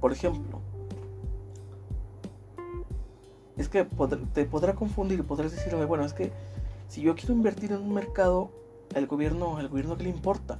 por 0.00 0.12
ejemplo, 0.12 0.62
es 3.68 3.70
que 3.70 3.84
te 4.32 4.44
podrá 4.46 4.74
confundir, 4.74 5.24
podrás 5.24 5.52
decirme, 5.52 5.84
bueno, 5.84 6.04
es 6.04 6.14
que 6.14 6.32
si 6.88 7.02
yo 7.02 7.14
quiero 7.14 7.34
invertir 7.34 7.72
en 7.72 7.82
un 7.82 7.92
mercado, 7.92 8.50
el 8.94 9.06
gobierno, 9.06 9.60
el 9.60 9.68
gobierno 9.68 9.96
que 9.96 10.04
le 10.04 10.08
importa, 10.08 10.58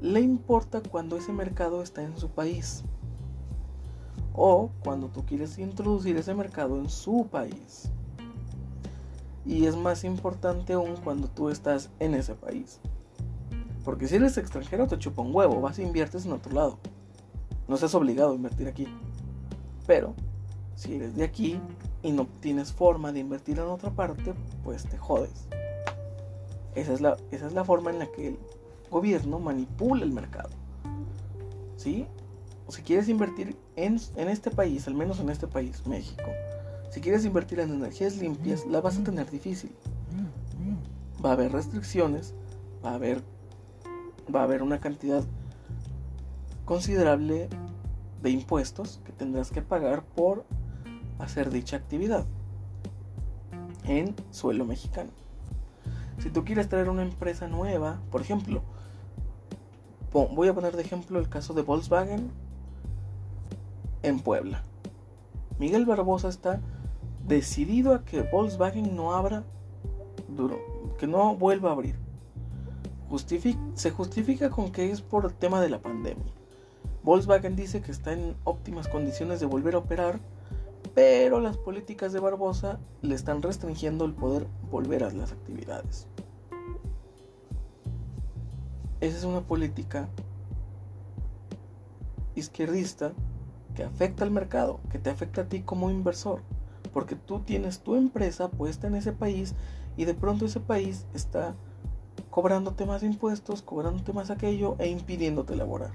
le 0.00 0.20
importa 0.20 0.82
cuando 0.82 1.16
ese 1.16 1.32
mercado 1.32 1.82
está 1.82 2.02
en 2.02 2.18
su 2.18 2.28
país 2.28 2.82
o 4.34 4.70
cuando 4.82 5.08
tú 5.08 5.24
quieres 5.24 5.58
introducir 5.58 6.16
ese 6.16 6.34
mercado 6.34 6.78
en 6.78 6.90
su 6.90 7.28
país. 7.30 7.90
Y 9.44 9.66
es 9.66 9.76
más 9.76 10.02
importante 10.02 10.72
aún 10.72 10.96
cuando 10.96 11.28
tú 11.28 11.48
estás 11.48 11.90
en 12.00 12.14
ese 12.14 12.34
país. 12.34 12.80
Porque 13.84 14.08
si 14.08 14.16
eres 14.16 14.36
extranjero 14.36 14.88
te 14.88 14.98
chupa 14.98 15.22
un 15.22 15.34
huevo, 15.34 15.60
vas 15.60 15.78
e 15.78 15.82
inviertes 15.82 16.26
en 16.26 16.32
otro 16.32 16.52
lado. 16.52 16.78
No 17.68 17.76
estás 17.76 17.94
obligado 17.94 18.32
a 18.32 18.36
invertir 18.36 18.66
aquí. 18.66 18.88
Pero 19.86 20.14
si 20.74 20.94
eres 20.94 21.14
de 21.14 21.24
aquí 21.24 21.60
y 22.02 22.12
no 22.12 22.26
tienes 22.40 22.72
forma 22.72 23.12
de 23.12 23.20
invertir 23.20 23.58
en 23.58 23.66
otra 23.66 23.90
parte, 23.90 24.34
pues 24.64 24.84
te 24.84 24.98
jodes. 24.98 25.46
Esa 26.74 26.92
es 26.92 27.00
la, 27.00 27.16
esa 27.30 27.46
es 27.46 27.52
la 27.52 27.64
forma 27.64 27.90
en 27.90 27.98
la 27.98 28.06
que 28.06 28.28
el 28.28 28.38
gobierno 28.90 29.38
manipula 29.38 30.04
el 30.04 30.12
mercado. 30.12 30.50
¿Sí? 31.76 32.06
O 32.66 32.72
si 32.72 32.82
quieres 32.82 33.08
invertir 33.08 33.56
en, 33.76 33.98
este 34.16 34.50
país, 34.50 34.86
al 34.86 34.94
menos 34.94 35.20
en 35.20 35.28
este 35.28 35.46
país, 35.46 35.86
México, 35.86 36.30
si 36.90 37.00
quieres 37.00 37.24
invertir 37.24 37.60
en 37.60 37.70
energías 37.70 38.16
limpias, 38.16 38.66
la 38.66 38.80
vas 38.80 38.98
a 38.98 39.04
tener 39.04 39.30
difícil. 39.30 39.72
Va 41.24 41.30
a 41.30 41.32
haber 41.32 41.52
restricciones, 41.52 42.34
va 42.84 42.90
a 42.90 42.94
haber, 42.94 43.22
va 44.34 44.40
a 44.40 44.44
haber 44.44 44.62
una 44.62 44.80
cantidad 44.80 45.24
considerable 46.64 47.48
de 48.22 48.30
impuestos 48.30 49.00
que 49.04 49.12
tendrás 49.12 49.50
que 49.50 49.62
pagar 49.62 50.04
por 50.04 50.44
hacer 51.22 51.50
dicha 51.50 51.76
actividad 51.76 52.26
en 53.84 54.14
suelo 54.30 54.64
mexicano. 54.64 55.10
Si 56.18 56.30
tú 56.30 56.44
quieres 56.44 56.68
traer 56.68 56.88
una 56.88 57.02
empresa 57.02 57.48
nueva, 57.48 58.00
por 58.10 58.20
ejemplo, 58.20 58.62
voy 60.12 60.48
a 60.48 60.54
poner 60.54 60.76
de 60.76 60.82
ejemplo 60.82 61.18
el 61.18 61.28
caso 61.28 61.54
de 61.54 61.62
Volkswagen 61.62 62.30
en 64.02 64.20
Puebla. 64.20 64.62
Miguel 65.58 65.86
Barbosa 65.86 66.28
está 66.28 66.60
decidido 67.26 67.94
a 67.94 68.04
que 68.04 68.22
Volkswagen 68.22 68.94
no 68.96 69.14
abra 69.14 69.44
duro, 70.28 70.58
que 70.98 71.06
no 71.06 71.36
vuelva 71.36 71.70
a 71.70 71.72
abrir. 71.72 71.96
se 73.74 73.90
justifica 73.90 74.50
con 74.50 74.72
que 74.72 74.90
es 74.90 75.00
por 75.00 75.24
el 75.24 75.34
tema 75.34 75.60
de 75.60 75.70
la 75.70 75.80
pandemia. 75.80 76.32
Volkswagen 77.02 77.56
dice 77.56 77.80
que 77.80 77.90
está 77.90 78.12
en 78.12 78.36
óptimas 78.44 78.88
condiciones 78.88 79.40
de 79.40 79.46
volver 79.46 79.74
a 79.74 79.78
operar, 79.78 80.20
pero 80.94 81.40
las 81.40 81.56
políticas 81.56 82.12
de 82.12 82.20
Barbosa 82.20 82.78
le 83.00 83.14
están 83.14 83.42
restringiendo 83.42 84.04
el 84.04 84.12
poder 84.12 84.46
volver 84.70 85.04
a 85.04 85.10
las 85.10 85.32
actividades. 85.32 86.06
Esa 89.00 89.18
es 89.18 89.24
una 89.24 89.40
política 89.40 90.08
izquierdista 92.34 93.12
que 93.74 93.84
afecta 93.84 94.24
al 94.24 94.30
mercado, 94.30 94.80
que 94.90 94.98
te 94.98 95.10
afecta 95.10 95.42
a 95.42 95.48
ti 95.48 95.62
como 95.62 95.90
inversor, 95.90 96.42
porque 96.92 97.16
tú 97.16 97.40
tienes 97.40 97.80
tu 97.80 97.96
empresa 97.96 98.50
puesta 98.50 98.86
en 98.86 98.94
ese 98.94 99.12
país 99.12 99.54
y 99.96 100.04
de 100.04 100.14
pronto 100.14 100.46
ese 100.46 100.60
país 100.60 101.06
está 101.14 101.54
cobrándote 102.30 102.86
más 102.86 103.02
impuestos, 103.02 103.62
cobrándote 103.62 104.12
más 104.12 104.30
aquello 104.30 104.76
e 104.78 104.88
impidiéndote 104.88 105.54
elaborar. 105.54 105.92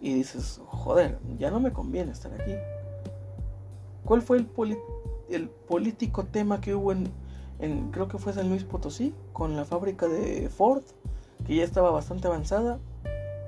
Y 0.00 0.14
dices, 0.14 0.60
joder, 0.66 1.18
ya 1.38 1.50
no 1.50 1.60
me 1.60 1.72
conviene 1.72 2.12
estar 2.12 2.32
aquí. 2.34 2.54
¿Cuál 4.04 4.22
fue 4.22 4.38
el, 4.38 4.48
el 5.28 5.48
político 5.48 6.24
tema 6.24 6.60
que 6.60 6.74
hubo 6.74 6.92
en, 6.92 7.10
creo 7.90 8.08
que 8.08 8.18
fue 8.18 8.32
San 8.32 8.48
Luis 8.48 8.64
Potosí, 8.64 9.14
con 9.32 9.56
la 9.56 9.64
fábrica 9.64 10.06
de 10.08 10.48
Ford, 10.48 10.82
que 11.46 11.56
ya 11.56 11.64
estaba 11.64 11.90
bastante 11.90 12.28
avanzada, 12.28 12.78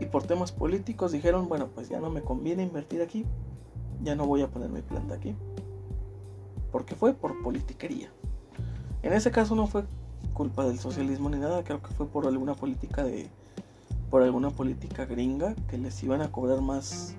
y 0.01 0.07
por 0.07 0.23
temas 0.23 0.53
políticos 0.53 1.13
dijeron, 1.13 1.49
bueno, 1.49 1.69
pues 1.75 1.89
ya 1.89 2.01
no 2.01 2.11
me 2.11 2.23
conviene 2.23 2.63
invertir 2.63 3.03
aquí, 3.03 3.25
ya 4.03 4.15
no 4.15 4.27
voy 4.27 4.43
a 4.43 4.49
poner 4.49 4.71
mi 4.71 4.81
planta 4.81 5.15
aquí, 5.15 5.35
porque 6.71 6.95
fue 6.95 7.15
por 7.15 7.43
politiquería. 7.43 8.11
En 9.03 9.13
ese 9.13 9.31
caso 9.31 9.55
no 9.55 9.67
fue 9.67 9.85
culpa 10.35 10.65
del 10.65 10.79
socialismo 10.79 11.29
ni 11.31 11.39
nada, 11.39 11.65
creo 11.65 11.83
que 11.83 11.93
fue 11.95 12.07
por 12.07 12.27
alguna 12.27 12.55
política 12.55 13.03
de 13.05 13.29
por 14.11 14.23
alguna 14.23 14.51
política 14.51 15.05
gringa 15.05 15.55
que 15.69 15.79
les 15.79 16.03
iban 16.03 16.23
a 16.23 16.31
cobrar 16.31 16.61
más 16.61 17.15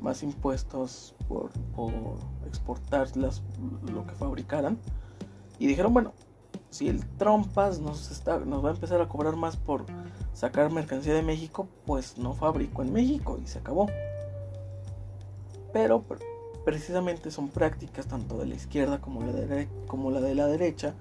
más 0.00 0.22
impuestos 0.22 1.14
por, 1.26 1.50
por 1.74 1.92
exportar 2.46 3.16
las, 3.16 3.42
lo 3.92 4.06
que 4.06 4.14
fabricaran 4.14 4.78
y 5.58 5.66
dijeron 5.66 5.92
bueno 5.92 6.12
si 6.70 6.88
el 6.88 7.04
Trompas 7.16 7.80
nos, 7.80 8.10
está, 8.10 8.38
nos 8.40 8.64
va 8.64 8.70
a 8.70 8.74
empezar 8.74 9.00
a 9.00 9.08
cobrar 9.08 9.36
más 9.36 9.56
por 9.56 9.84
sacar 10.34 10.70
mercancía 10.70 11.14
de 11.14 11.22
México, 11.22 11.68
pues 11.86 12.18
no 12.18 12.34
fabrico 12.34 12.82
en 12.82 12.92
México 12.92 13.38
y 13.42 13.46
se 13.46 13.58
acabó. 13.58 13.86
Pero 15.72 16.04
precisamente 16.64 17.30
son 17.30 17.48
prácticas 17.48 18.06
tanto 18.06 18.38
de 18.38 18.46
la 18.46 18.54
izquierda 18.54 19.00
como 19.00 19.22
la 19.22 19.32
de, 19.32 19.68
como 19.86 20.10
la, 20.10 20.20
de 20.20 20.34
la 20.34 20.46
derecha 20.46 20.94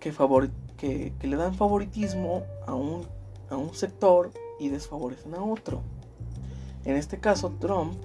que, 0.00 0.14
que, 0.76 1.12
que, 1.18 1.26
le 1.26 1.36
dan 1.36 1.54
favoritismo 1.54 2.42
a 2.66 2.74
un, 2.74 3.06
a 3.50 3.56
un 3.56 3.74
sector 3.74 4.32
y 4.58 4.68
desfavorecen 4.68 5.34
a 5.34 5.42
otro. 5.42 5.82
En 6.84 6.96
este 6.96 7.18
caso, 7.18 7.50
Trump 7.58 7.96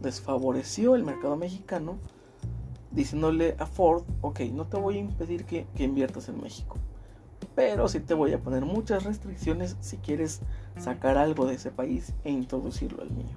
desfavoreció 0.00 0.94
el 0.94 1.04
mercado 1.04 1.36
mexicano 1.36 1.98
diciéndole 2.90 3.56
a 3.58 3.66
Ford, 3.66 4.04
ok, 4.22 4.40
no 4.52 4.66
te 4.66 4.76
voy 4.78 4.96
a 4.96 5.00
impedir 5.00 5.44
que, 5.44 5.66
inviertas 5.78 6.28
en 6.28 6.40
México, 6.40 6.78
pero 7.54 7.88
sí 7.88 8.00
te 8.00 8.14
voy 8.14 8.32
a 8.32 8.38
poner 8.38 8.64
muchas 8.64 9.04
restricciones 9.04 9.76
si 9.80 9.98
quieres 9.98 10.40
sacar 10.78 11.18
algo 11.18 11.46
de 11.46 11.54
ese 11.54 11.70
país 11.70 12.14
e 12.24 12.30
introducirlo 12.30 13.02
al 13.02 13.10
mío. 13.10 13.36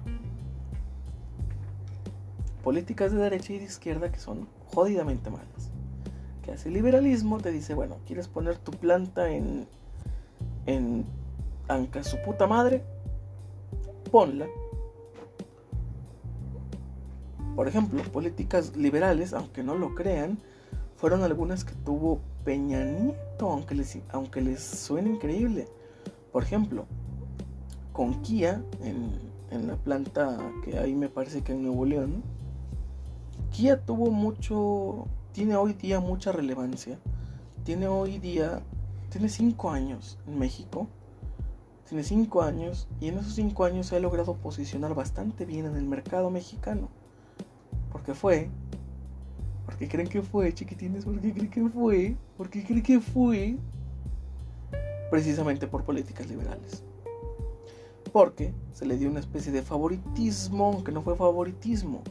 Políticas 2.64 3.12
de 3.12 3.18
derecha 3.18 3.52
y 3.52 3.58
de 3.58 3.64
izquierda 3.64 4.10
que 4.10 4.18
son 4.18 4.48
jodidamente 4.66 5.30
malas. 5.30 5.70
Que 6.42 6.52
hace 6.52 6.68
el 6.68 6.74
liberalismo, 6.74 7.38
te 7.38 7.50
dice, 7.50 7.74
bueno, 7.74 7.98
quieres 8.06 8.28
poner 8.28 8.58
tu 8.58 8.72
planta 8.72 9.30
en, 9.30 9.66
en 10.66 11.06
Anca 11.70 12.02
su 12.02 12.20
puta 12.22 12.46
madre, 12.46 12.84
ponla 14.10 14.46
por 17.60 17.68
ejemplo, 17.68 18.02
políticas 18.04 18.74
liberales, 18.74 19.34
aunque 19.34 19.62
no 19.62 19.74
lo 19.74 19.94
crean, 19.94 20.38
fueron 20.96 21.22
algunas 21.22 21.62
que 21.62 21.74
tuvo 21.74 22.20
Peña 22.42 22.82
Nieto, 22.84 23.50
aunque 23.50 23.74
les, 23.74 23.98
aunque 24.12 24.40
les 24.40 24.62
suene 24.62 25.10
increíble. 25.10 25.68
Por 26.32 26.42
ejemplo, 26.42 26.86
con 27.92 28.22
Kia, 28.22 28.62
en, 28.82 29.10
en 29.50 29.66
la 29.66 29.76
planta 29.76 30.38
que 30.64 30.78
hay 30.78 30.94
me 30.94 31.10
parece 31.10 31.42
que 31.42 31.52
en 31.52 31.62
Nuevo 31.64 31.84
León, 31.84 32.22
Kia 33.50 33.84
tuvo 33.84 34.10
mucho, 34.10 35.06
tiene 35.32 35.56
hoy 35.56 35.74
día 35.74 36.00
mucha 36.00 36.32
relevancia. 36.32 36.98
Tiene 37.64 37.88
hoy 37.88 38.18
día, 38.18 38.62
tiene 39.10 39.28
cinco 39.28 39.70
años 39.70 40.18
en 40.26 40.38
México. 40.38 40.88
Tiene 41.90 42.04
cinco 42.04 42.42
años 42.42 42.86
y 43.00 43.08
en 43.08 43.18
esos 43.18 43.34
cinco 43.34 43.64
años 43.64 43.86
se 43.86 43.96
ha 43.96 43.98
logrado 43.98 44.36
posicionar 44.36 44.94
bastante 44.94 45.44
bien 45.44 45.66
en 45.66 45.74
el 45.74 45.86
mercado 45.86 46.30
mexicano. 46.30 46.88
¿Por 47.90 48.04
qué 48.04 48.14
fue? 48.14 48.48
¿Por 49.66 49.74
qué 49.76 49.88
creen 49.88 50.06
que 50.06 50.22
fue, 50.22 50.54
chiquitines? 50.54 51.04
¿Por 51.04 51.20
qué 51.20 51.32
creen 51.32 51.50
que 51.50 51.68
fue? 51.68 52.16
¿Por 52.36 52.48
qué 52.48 52.62
creen 52.62 52.84
que 52.84 53.00
fue? 53.00 53.56
Precisamente 55.10 55.66
por 55.66 55.82
políticas 55.82 56.28
liberales. 56.28 56.84
Porque 58.12 58.54
se 58.72 58.86
le 58.86 58.96
dio 58.96 59.10
una 59.10 59.18
especie 59.18 59.50
de 59.50 59.62
favoritismo, 59.62 60.66
aunque 60.66 60.92
no 60.92 61.02
fue 61.02 61.16
favoritismo. 61.16 62.02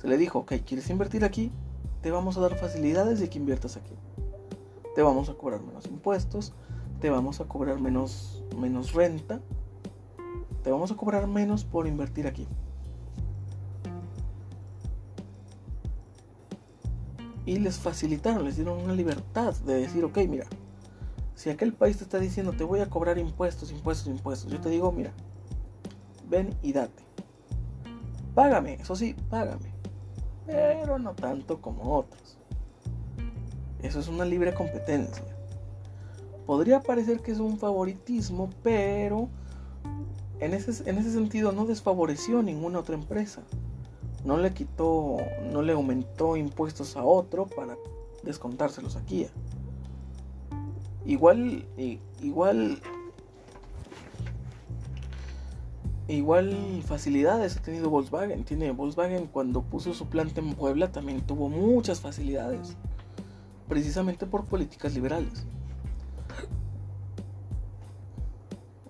Se 0.00 0.06
le 0.06 0.16
dijo, 0.16 0.38
ok, 0.38 0.52
¿quieres 0.64 0.88
invertir 0.90 1.24
aquí? 1.24 1.50
Te 2.02 2.12
vamos 2.12 2.36
a 2.36 2.40
dar 2.40 2.56
facilidades 2.56 3.18
de 3.18 3.28
que 3.28 3.40
inviertas 3.40 3.76
aquí. 3.76 3.94
Te 4.94 5.02
vamos 5.02 5.28
a 5.28 5.34
cobrar 5.34 5.60
menos 5.60 5.86
impuestos, 5.86 6.52
te 7.02 7.10
vamos 7.10 7.40
a 7.40 7.44
cobrar 7.46 7.80
menos, 7.80 8.44
menos 8.56 8.92
renta, 8.94 9.40
te 10.62 10.70
vamos 10.70 10.92
a 10.92 10.96
cobrar 10.96 11.26
menos 11.26 11.64
por 11.64 11.88
invertir 11.88 12.28
aquí. 12.28 12.46
y 17.44 17.58
les 17.58 17.76
facilitaron, 17.78 18.44
les 18.44 18.54
dieron 18.54 18.80
una 18.80 18.94
libertad 18.94 19.52
de 19.66 19.74
decir, 19.74 20.04
ok, 20.04 20.16
mira, 20.28 20.46
si 21.34 21.50
aquel 21.50 21.72
país 21.72 21.98
te 21.98 22.04
está 22.04 22.20
diciendo 22.20 22.52
te 22.52 22.62
voy 22.62 22.78
a 22.78 22.88
cobrar 22.88 23.18
impuestos, 23.18 23.72
impuestos, 23.72 24.06
impuestos, 24.06 24.52
yo 24.52 24.60
te 24.60 24.68
digo, 24.68 24.92
mira, 24.92 25.12
ven 26.28 26.56
y 26.62 26.72
date. 26.72 27.02
Págame, 28.32 28.74
eso 28.74 28.94
sí, 28.94 29.16
págame, 29.28 29.74
pero 30.46 31.00
no 31.00 31.14
tanto 31.14 31.60
como 31.60 31.96
otros. 31.96 32.38
Eso 33.82 33.98
es 33.98 34.06
una 34.06 34.24
libre 34.24 34.54
competencia. 34.54 35.31
Podría 36.52 36.82
parecer 36.82 37.20
que 37.20 37.32
es 37.32 37.38
un 37.38 37.56
favoritismo, 37.56 38.50
pero 38.62 39.30
en 40.38 40.52
ese, 40.52 40.88
en 40.90 40.98
ese 40.98 41.10
sentido 41.10 41.52
no 41.52 41.64
desfavoreció 41.64 42.40
a 42.40 42.42
ninguna 42.42 42.80
otra 42.80 42.94
empresa 42.94 43.42
no 44.24 44.36
le 44.36 44.52
quitó, 44.52 45.18
no 45.50 45.62
le 45.62 45.72
aumentó 45.72 46.36
impuestos 46.36 46.96
a 46.96 47.04
otro 47.04 47.46
para 47.46 47.76
descontárselos 48.22 48.96
aquí. 48.96 49.26
Igual, 51.04 51.66
igual, 52.20 52.80
igual 56.06 56.82
facilidades 56.86 57.56
ha 57.56 57.62
tenido 57.62 57.90
Volkswagen. 57.90 58.44
Tiene 58.44 58.70
Volkswagen 58.70 59.26
cuando 59.26 59.62
puso 59.62 59.92
su 59.92 60.06
planta 60.06 60.40
en 60.40 60.54
Puebla 60.54 60.92
también 60.92 61.22
tuvo 61.22 61.48
muchas 61.48 62.00
facilidades, 62.00 62.76
precisamente 63.68 64.26
por 64.26 64.44
políticas 64.44 64.94
liberales. 64.94 65.44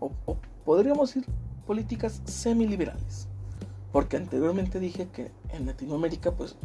O, 0.03 0.37
podríamos 0.65 1.15
decir 1.15 1.31
políticas 1.67 2.23
semiliberales. 2.25 3.29
Porque 3.93 4.17
anteriormente 4.17 4.81
dije 4.81 5.09
que 5.13 5.31
en 5.51 5.67
Latinoamérica, 5.67 6.33
pues, 6.33 6.57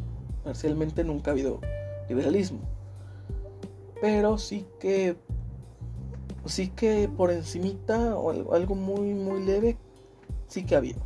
parcialmente 0.44 1.04
nunca 1.04 1.32
ha 1.32 1.34
habido 1.34 1.60
liberalismo. 2.08 2.60
Pero 4.02 4.38
sí 4.38 4.66
que, 4.80 5.18
sí 6.46 6.70
que 6.70 7.10
por 7.10 7.32
encimita 7.32 8.16
o 8.16 8.54
algo 8.54 8.76
muy, 8.76 9.14
muy 9.14 9.44
leve, 9.44 9.78
sí 10.48 10.66
que 10.66 10.76
ha 10.76 10.78
habido. 10.78 11.02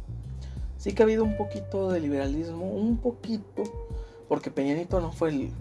Sí 0.77 0.93
que 0.93 1.03
ha 1.03 1.05
habido 1.05 1.23
un 1.23 1.37
poquito 1.37 1.91
de 1.91 1.99
liberalismo, 1.99 2.65
un 2.65 2.97
poquito, 2.97 3.63
porque 4.27 4.51
Peñanito 4.51 4.99
no 4.99 5.11
fue 5.11 5.29
el, 5.29 5.51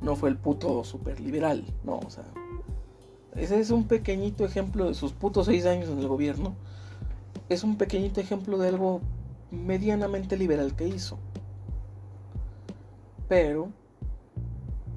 no 0.00 0.16
fue 0.16 0.30
el 0.30 0.36
puto 0.36 0.82
super 0.84 1.20
liberal, 1.20 1.64
no, 1.84 1.98
o 1.98 2.10
sea, 2.10 2.24
ese 3.36 3.60
es 3.60 3.70
un 3.70 3.84
pequeñito 3.84 4.44
ejemplo 4.44 4.86
de 4.86 4.94
sus 4.94 5.12
putos 5.12 5.46
seis 5.46 5.66
años 5.66 5.88
en 5.90 5.98
el 5.98 6.08
gobierno. 6.08 6.54
Es 7.48 7.64
un 7.64 7.76
pequeñito 7.76 8.20
ejemplo 8.20 8.58
de 8.58 8.68
algo 8.68 9.00
medianamente 9.50 10.36
liberal 10.36 10.74
que 10.74 10.88
hizo. 10.88 11.18
Pero, 13.28 13.68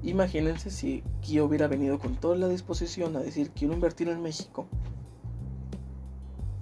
imagínense 0.02 0.70
si 0.70 1.02
Kio 1.20 1.44
hubiera 1.44 1.68
venido 1.68 1.98
con 1.98 2.16
toda 2.16 2.36
la 2.36 2.48
disposición 2.48 3.16
a 3.16 3.20
decir 3.20 3.50
quiero 3.50 3.74
invertir 3.74 4.08
en 4.08 4.22
México. 4.22 4.66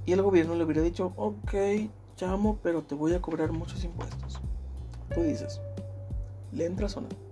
Y 0.04 0.12
el 0.12 0.22
gobierno 0.22 0.54
le 0.54 0.64
hubiera 0.64 0.82
dicho, 0.82 1.12
ok, 1.16 1.54
llamo, 2.18 2.58
pero 2.62 2.82
te 2.82 2.94
voy 2.94 3.14
a 3.14 3.20
cobrar 3.20 3.52
muchos 3.52 3.84
impuestos. 3.84 4.40
Tú 5.14 5.22
dices, 5.22 5.60
¿le 6.50 6.64
entras 6.64 6.96
o 6.96 7.02
no? 7.02 7.27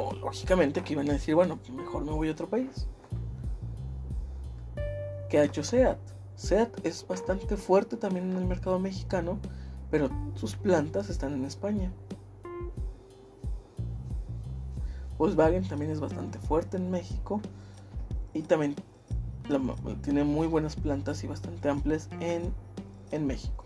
O 0.00 0.14
lógicamente 0.14 0.84
que 0.84 0.92
iban 0.92 1.10
a 1.10 1.14
decir, 1.14 1.34
bueno, 1.34 1.58
mejor 1.74 2.04
me 2.04 2.12
voy 2.12 2.28
a 2.28 2.30
otro 2.30 2.48
país. 2.48 2.86
¿Qué 5.28 5.40
ha 5.40 5.44
hecho 5.44 5.64
SEAT? 5.64 5.98
SEAT 6.36 6.86
es 6.86 7.04
bastante 7.04 7.56
fuerte 7.56 7.96
también 7.96 8.30
en 8.30 8.36
el 8.36 8.44
mercado 8.44 8.78
mexicano, 8.78 9.40
pero 9.90 10.08
sus 10.36 10.54
plantas 10.54 11.10
están 11.10 11.32
en 11.32 11.44
España. 11.44 11.90
Volkswagen 15.18 15.66
también 15.66 15.90
es 15.90 15.98
bastante 15.98 16.38
fuerte 16.38 16.76
en 16.76 16.92
México 16.92 17.40
y 18.34 18.42
también 18.42 18.76
tiene 20.02 20.22
muy 20.22 20.46
buenas 20.46 20.76
plantas 20.76 21.24
y 21.24 21.26
bastante 21.26 21.68
amplias 21.68 22.08
en, 22.20 22.54
en 23.10 23.26
México. 23.26 23.64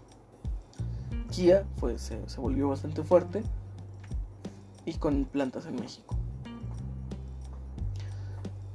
Kia 1.30 1.66
fue, 1.76 1.98
se, 1.98 2.26
se 2.26 2.40
volvió 2.40 2.70
bastante 2.70 3.02
fuerte 3.02 3.42
y 4.84 4.94
con 4.94 5.24
plantas 5.24 5.66
en 5.66 5.76
México. 5.76 6.16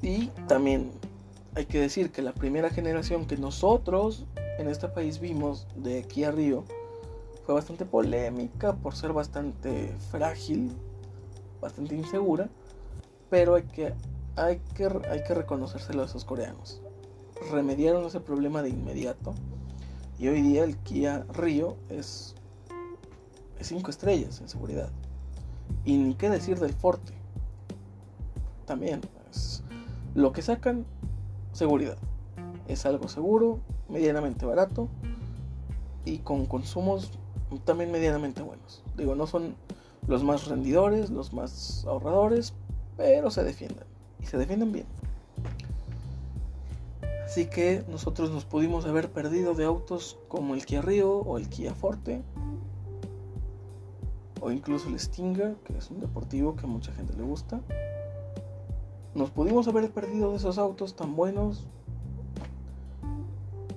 Y 0.01 0.27
también 0.47 0.91
hay 1.55 1.65
que 1.65 1.79
decir 1.79 2.11
que 2.11 2.21
la 2.21 2.33
primera 2.33 2.69
generación 2.69 3.25
que 3.25 3.37
nosotros 3.37 4.25
en 4.59 4.69
este 4.69 4.87
país 4.87 5.19
vimos 5.19 5.67
de 5.75 6.03
Kia 6.03 6.31
Río 6.31 6.63
fue 7.45 7.55
bastante 7.55 7.85
polémica 7.85 8.75
por 8.75 8.95
ser 8.95 9.13
bastante 9.13 9.95
frágil, 10.11 10.71
bastante 11.61 11.95
insegura, 11.95 12.49
pero 13.29 13.55
hay 13.55 13.63
que, 13.63 13.93
hay 14.35 14.59
que, 14.75 14.85
hay 15.09 15.23
que 15.23 15.33
reconocérselo 15.33 16.03
a 16.03 16.05
esos 16.05 16.25
coreanos. 16.25 16.81
Remediaron 17.51 18.05
ese 18.05 18.19
problema 18.19 18.61
de 18.61 18.69
inmediato 18.69 19.33
y 20.19 20.27
hoy 20.27 20.41
día 20.41 20.63
el 20.63 20.77
Kia 20.77 21.25
Río 21.33 21.77
es 21.89 22.35
5 23.61 23.89
estrellas 23.89 24.41
en 24.41 24.49
seguridad. 24.49 24.91
Y 25.85 25.97
ni 25.97 26.15
qué 26.15 26.29
decir 26.29 26.59
del 26.59 26.73
Forte. 26.73 27.13
También, 28.65 29.01
es, 29.31 29.63
lo 30.15 30.31
que 30.33 30.41
sacan 30.41 30.85
seguridad. 31.53 31.97
Es 32.67 32.85
algo 32.85 33.07
seguro, 33.07 33.59
medianamente 33.87 34.45
barato 34.45 34.89
y 36.03 36.19
con 36.19 36.45
consumos 36.45 37.11
también 37.63 37.91
medianamente 37.91 38.41
buenos. 38.41 38.83
Digo, 38.97 39.15
no 39.15 39.27
son, 39.27 39.55
los 40.07 40.23
más 40.23 40.47
rendidores, 40.47 41.09
los 41.09 41.33
más 41.33 41.85
ahorradores, 41.85 42.53
pero 42.95 43.29
se 43.29 43.43
defienden. 43.43 43.85
Y 44.21 44.25
se 44.25 44.37
defienden 44.37 44.71
bien. 44.71 44.85
Así 47.25 47.45
que 47.45 47.83
nosotros 47.89 48.31
nos 48.31 48.45
pudimos 48.45 48.85
haber 48.85 49.11
perdido 49.11 49.53
de 49.53 49.65
autos 49.65 50.17
como 50.29 50.55
el 50.55 50.65
Kia 50.65 50.81
Rio 50.81 51.11
o 51.11 51.37
el 51.37 51.49
Kia 51.49 51.73
Forte. 51.75 52.23
O 54.47 54.51
incluso 54.51 54.87
el 54.87 54.97
Stinger, 54.97 55.57
que 55.65 55.77
es 55.77 55.91
un 55.91 55.99
deportivo 55.99 56.55
que 56.55 56.63
a 56.63 56.69
mucha 56.69 56.93
gente 56.93 57.13
le 57.17 57.23
gusta. 57.23 57.59
Nos 59.13 59.29
pudimos 59.29 59.67
haber 59.67 59.91
perdido 59.91 60.31
de 60.31 60.37
esos 60.37 60.57
autos 60.57 60.95
tan 60.95 61.17
buenos. 61.17 61.67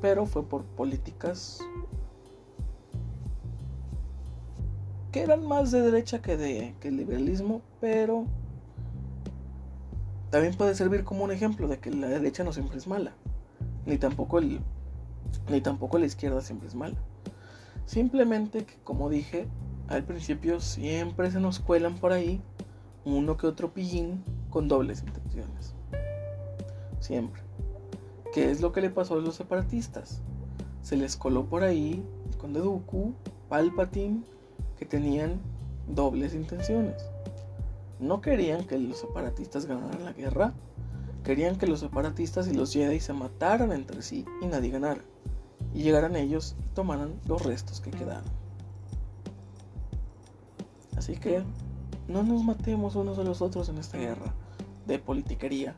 Pero 0.00 0.26
fue 0.26 0.44
por 0.44 0.62
políticas 0.62 1.58
que 5.10 5.22
eran 5.22 5.44
más 5.44 5.72
de 5.72 5.80
derecha 5.80 6.22
que 6.22 6.36
de 6.36 6.76
que 6.78 6.92
liberalismo, 6.92 7.62
pero 7.80 8.26
también 10.30 10.54
puede 10.54 10.76
servir 10.76 11.02
como 11.02 11.24
un 11.24 11.32
ejemplo 11.32 11.66
de 11.66 11.80
que 11.80 11.90
la 11.90 12.06
derecha 12.06 12.44
no 12.44 12.52
siempre 12.52 12.78
es 12.78 12.86
mala, 12.86 13.12
ni 13.86 13.98
tampoco 13.98 14.38
el 14.38 14.60
ni 15.50 15.60
tampoco 15.60 15.98
la 15.98 16.06
izquierda 16.06 16.40
siempre 16.42 16.68
es 16.68 16.76
mala. 16.76 16.96
Simplemente 17.86 18.64
que 18.64 18.76
como 18.84 19.10
dije 19.10 19.48
al 19.90 20.04
principio 20.04 20.60
siempre 20.60 21.30
se 21.32 21.40
nos 21.40 21.58
cuelan 21.58 21.96
por 21.96 22.12
ahí 22.12 22.40
uno 23.04 23.36
que 23.36 23.48
otro 23.48 23.74
pillín 23.74 24.22
con 24.48 24.68
dobles 24.68 25.02
intenciones. 25.02 25.74
Siempre. 27.00 27.42
¿Qué 28.32 28.52
es 28.52 28.60
lo 28.60 28.72
que 28.72 28.80
le 28.80 28.90
pasó 28.90 29.14
a 29.14 29.20
los 29.20 29.34
separatistas? 29.34 30.22
Se 30.82 30.96
les 30.96 31.16
coló 31.16 31.46
por 31.46 31.64
ahí 31.64 32.04
el 32.30 32.38
conde 32.38 32.60
Dooku, 32.60 33.14
Palpatine 33.48 34.22
que 34.78 34.86
tenían 34.86 35.40
dobles 35.88 36.34
intenciones. 36.34 37.02
No 37.98 38.20
querían 38.20 38.64
que 38.64 38.78
los 38.78 38.98
separatistas 38.98 39.66
ganaran 39.66 40.04
la 40.04 40.12
guerra, 40.12 40.54
querían 41.24 41.58
que 41.58 41.66
los 41.66 41.80
separatistas 41.80 42.46
y 42.46 42.54
los 42.54 42.72
Jedi 42.72 43.00
se 43.00 43.12
mataran 43.12 43.72
entre 43.72 44.02
sí 44.02 44.24
y 44.40 44.46
nadie 44.46 44.70
ganara, 44.70 45.02
y 45.74 45.82
llegaran 45.82 46.14
ellos 46.14 46.54
y 46.60 46.74
tomaran 46.74 47.14
los 47.26 47.44
restos 47.44 47.80
que 47.80 47.90
quedaran. 47.90 48.24
Así 51.00 51.16
que 51.16 51.42
no 52.08 52.22
nos 52.22 52.44
matemos 52.44 52.94
unos 52.94 53.18
a 53.18 53.24
los 53.24 53.40
otros 53.40 53.70
en 53.70 53.78
esta 53.78 53.96
guerra 53.96 54.34
de 54.86 54.98
politiquería, 54.98 55.74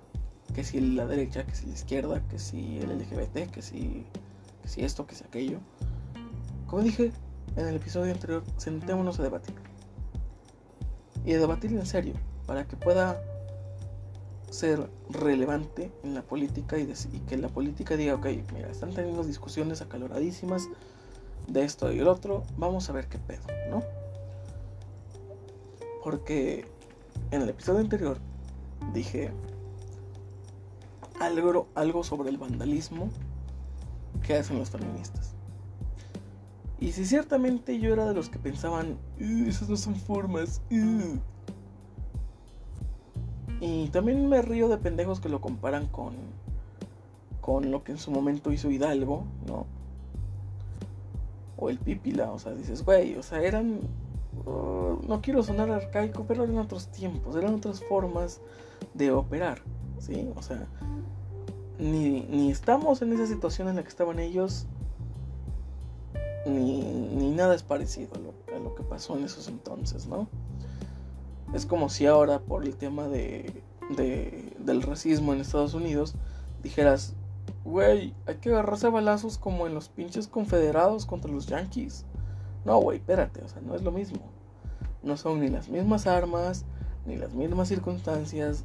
que 0.53 0.65
si 0.65 0.81
la 0.81 1.07
derecha, 1.07 1.47
que 1.47 1.55
si 1.55 1.67
la 1.67 1.75
izquierda, 1.75 2.27
que 2.27 2.41
si 2.41 2.79
el 2.79 2.99
LGBT, 2.99 3.49
que 3.53 3.63
si, 3.63 4.05
que 4.63 4.69
si 4.69 4.83
esto, 4.83 5.07
que 5.07 5.15
si 5.15 5.23
aquello. 5.23 5.61
Como 6.67 6.83
dije, 6.83 7.13
en 7.55 7.69
el 7.69 7.77
episodio 7.77 8.13
anterior, 8.13 8.43
sentémonos 8.57 9.21
a 9.21 9.23
debatir. 9.23 9.55
Y 11.25 11.35
a 11.35 11.39
debatir 11.39 11.71
en 11.71 11.87
serio, 11.87 12.15
para 12.45 12.67
que 12.67 12.75
pueda 12.75 13.23
ser 14.51 14.91
relevante 15.09 15.93
en 16.03 16.15
la 16.15 16.23
política 16.23 16.79
y, 16.81 16.93
que 17.29 17.37
la 17.37 17.49
política 17.49 17.97
diga, 17.97 18.17
ok, 18.17 18.27
mira, 18.53 18.69
están 18.69 18.93
teniendo 18.93 19.23
discusiones 19.23 19.83
acaloradísimas 19.83 20.67
de 21.47 21.63
esto 21.63 21.93
y 21.93 22.01
el 22.01 22.09
otro, 22.09 22.43
vamos 22.57 22.91
a 22.91 22.93
ver 22.93 23.07
qué 23.07 23.19
pedo, 23.19 23.47
¿no? 23.71 24.02
Porque 26.03 26.67
en 27.31 27.43
el 27.43 27.49
episodio 27.49 27.81
anterior 27.81 28.19
dije 28.93 29.33
algo, 31.21 31.69
algo 31.75 32.03
sobre 32.05 32.31
el 32.31 32.39
vandalismo 32.39 33.09
que 34.23 34.35
hacen 34.35 34.59
los 34.59 34.71
feministas. 34.71 35.35
Y 36.81 36.93
si 36.93 37.05
ciertamente 37.05 37.79
yo 37.79 37.93
era 37.93 38.07
de 38.07 38.15
los 38.15 38.29
que 38.29 38.41
pensaban, 38.41 38.99
esas 39.19 39.69
no 39.69 39.77
son 39.77 39.95
formas. 39.95 40.61
Y 43.61 43.87
también 43.91 44.29
me 44.29 44.43
río 44.43 44.69
de 44.69 44.79
pendejos 44.79 45.21
que 45.21 45.29
lo 45.29 45.41
comparan 45.41 45.87
con, 45.87 46.15
con 47.41 47.71
lo 47.71 47.85
que 47.85 47.93
en 47.93 47.99
su 47.99 48.11
momento 48.11 48.51
hizo 48.51 48.69
Hidalgo, 48.73 49.25
¿no? 49.47 49.67
O 51.57 51.71
el 51.71 51.79
Pípila, 51.79 52.33
o 52.33 52.41
sea, 52.41 52.53
dices, 52.53 52.85
güey, 52.85 53.15
o 53.15 53.23
sea, 53.23 53.41
eran... 53.41 53.79
Uh, 54.47 54.99
no 55.07 55.21
quiero 55.21 55.43
sonar 55.43 55.71
arcaico, 55.71 56.25
pero 56.27 56.45
eran 56.45 56.59
otros 56.59 56.89
tiempos, 56.89 57.37
eran 57.37 57.55
otras 57.55 57.83
formas 57.85 58.41
de 58.95 59.11
operar, 59.13 59.63
¿sí? 59.99 60.31
O 60.37 60.43
sea, 60.43 60.67
ni, 61.79 62.23
ni 62.23 62.51
estamos 62.51 63.03
en 63.03 63.13
esa 63.13 63.27
situación 63.27 63.69
en 63.69 63.77
la 63.77 63.83
que 63.83 63.89
estaban 63.89 64.19
ellos, 64.19 64.67
ni, 66.47 67.31
nada 67.31 67.55
es 67.55 67.63
parecido 67.63 68.11
a 68.15 68.59
lo, 68.59 68.75
que 68.75 68.83
pasó 68.83 69.17
en 69.17 69.25
esos 69.25 69.49
entonces, 69.49 70.07
¿no? 70.07 70.29
Es 71.55 71.67
como 71.67 71.89
si 71.89 72.07
ahora 72.07 72.41
por 72.41 72.65
el 72.65 72.77
tema 72.77 73.09
de, 73.09 73.63
del 74.59 74.83
racismo 74.83 75.33
en 75.33 75.41
Estados 75.41 75.75
Unidos 75.75 76.15
dijeras, 76.63 77.15
güey, 77.65 78.15
hay 78.27 78.37
que 78.37 78.51
agarrarse 78.51 78.87
a 78.87 78.91
balazos 78.91 79.39
como 79.39 79.67
en 79.67 79.75
los 79.75 79.89
pinches 79.89 80.27
confederados 80.27 81.07
contra 81.07 81.31
los 81.31 81.47
yankees. 81.47 82.07
No, 82.65 82.79
güey, 82.79 82.99
espérate, 82.99 83.43
o 83.43 83.49
sea, 83.49 83.61
no 83.63 83.75
es 83.75 83.83
lo 83.83 83.93
mismo. 83.93 84.21
No 85.03 85.17
son 85.17 85.41
ni 85.41 85.49
las 85.49 85.69
mismas 85.69 86.07
armas, 86.07 86.65
ni 87.07 87.17
las 87.17 87.35
mismas 87.35 87.69
circunstancias. 87.69 88.65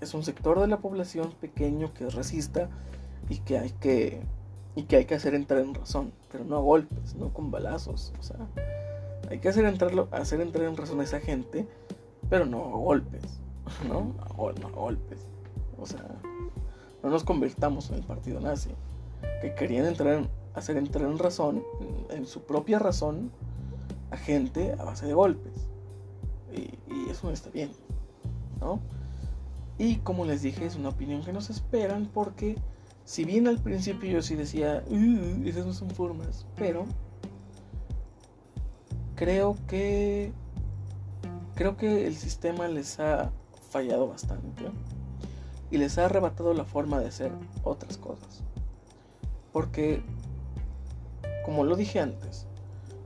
Es 0.00 0.14
un 0.14 0.24
sector 0.24 0.60
de 0.60 0.66
la 0.66 0.78
población 0.78 1.32
pequeño 1.40 1.92
que 1.92 2.06
es 2.06 2.14
racista 2.14 2.68
y 3.28 3.38
que 3.38 3.58
hay 3.58 3.70
que 3.70 4.22
y 4.76 4.84
que 4.84 4.96
hay 4.96 5.04
que 5.04 5.14
hacer 5.14 5.34
entrar 5.34 5.60
en 5.60 5.74
razón, 5.74 6.12
pero 6.32 6.44
no 6.44 6.56
a 6.56 6.60
golpes, 6.60 7.14
no 7.14 7.32
con 7.32 7.50
balazos, 7.50 8.12
o 8.18 8.22
sea, 8.22 8.36
hay 9.30 9.38
que 9.38 9.48
hacer, 9.48 9.64
entrarlo, 9.64 10.08
hacer 10.10 10.40
entrar 10.40 10.66
en 10.66 10.76
razón 10.76 11.00
a 11.00 11.04
esa 11.04 11.20
gente, 11.20 11.66
pero 12.28 12.44
no 12.44 12.64
a 12.64 12.76
golpes, 12.76 13.22
¿no? 13.88 14.12
No 14.36 14.66
a 14.66 14.70
golpes, 14.70 15.26
o 15.78 15.86
sea, 15.86 16.04
no 17.02 17.10
nos 17.10 17.24
convirtamos 17.24 17.90
en 17.90 17.96
el 17.96 18.02
partido 18.02 18.40
nazi, 18.40 18.70
que 19.40 19.54
querían 19.54 19.86
entrar 19.86 20.28
hacer 20.54 20.76
entrar 20.76 21.04
en 21.04 21.18
razón, 21.18 21.62
en, 22.10 22.26
su 22.26 22.42
propia 22.42 22.78
razón, 22.78 23.30
a 24.10 24.16
gente 24.16 24.72
a 24.78 24.84
base 24.84 25.06
de 25.06 25.14
golpes, 25.14 25.52
y, 26.52 26.70
eso 27.10 27.26
no 27.26 27.32
está 27.32 27.50
bien, 27.50 27.70
¿no? 28.60 28.80
Y 29.78 29.96
como 29.96 30.24
les 30.24 30.42
dije, 30.42 30.66
es 30.66 30.76
una 30.76 30.90
opinión 30.90 31.22
que 31.22 31.32
nos 31.32 31.50
esperan 31.50 32.08
porque 32.12 32.56
si 33.04 33.24
bien 33.24 33.48
al 33.48 33.58
principio 33.58 34.10
yo 34.10 34.22
sí 34.22 34.36
decía, 34.36 34.84
uh, 34.88 35.48
esas 35.48 35.66
no 35.66 35.72
son 35.72 35.90
formas, 35.90 36.46
pero 36.56 36.86
creo 39.16 39.56
que 39.66 40.32
creo 41.54 41.76
que 41.76 42.06
el 42.06 42.16
sistema 42.16 42.68
les 42.68 42.98
ha 43.00 43.30
fallado 43.70 44.08
bastante 44.08 44.64
y 45.70 45.78
les 45.78 45.98
ha 45.98 46.06
arrebatado 46.06 46.54
la 46.54 46.64
forma 46.64 47.00
de 47.00 47.06
hacer 47.06 47.32
otras 47.62 47.96
cosas. 47.96 48.42
Porque, 49.52 50.02
como 51.44 51.64
lo 51.64 51.76
dije 51.76 52.00
antes, 52.00 52.46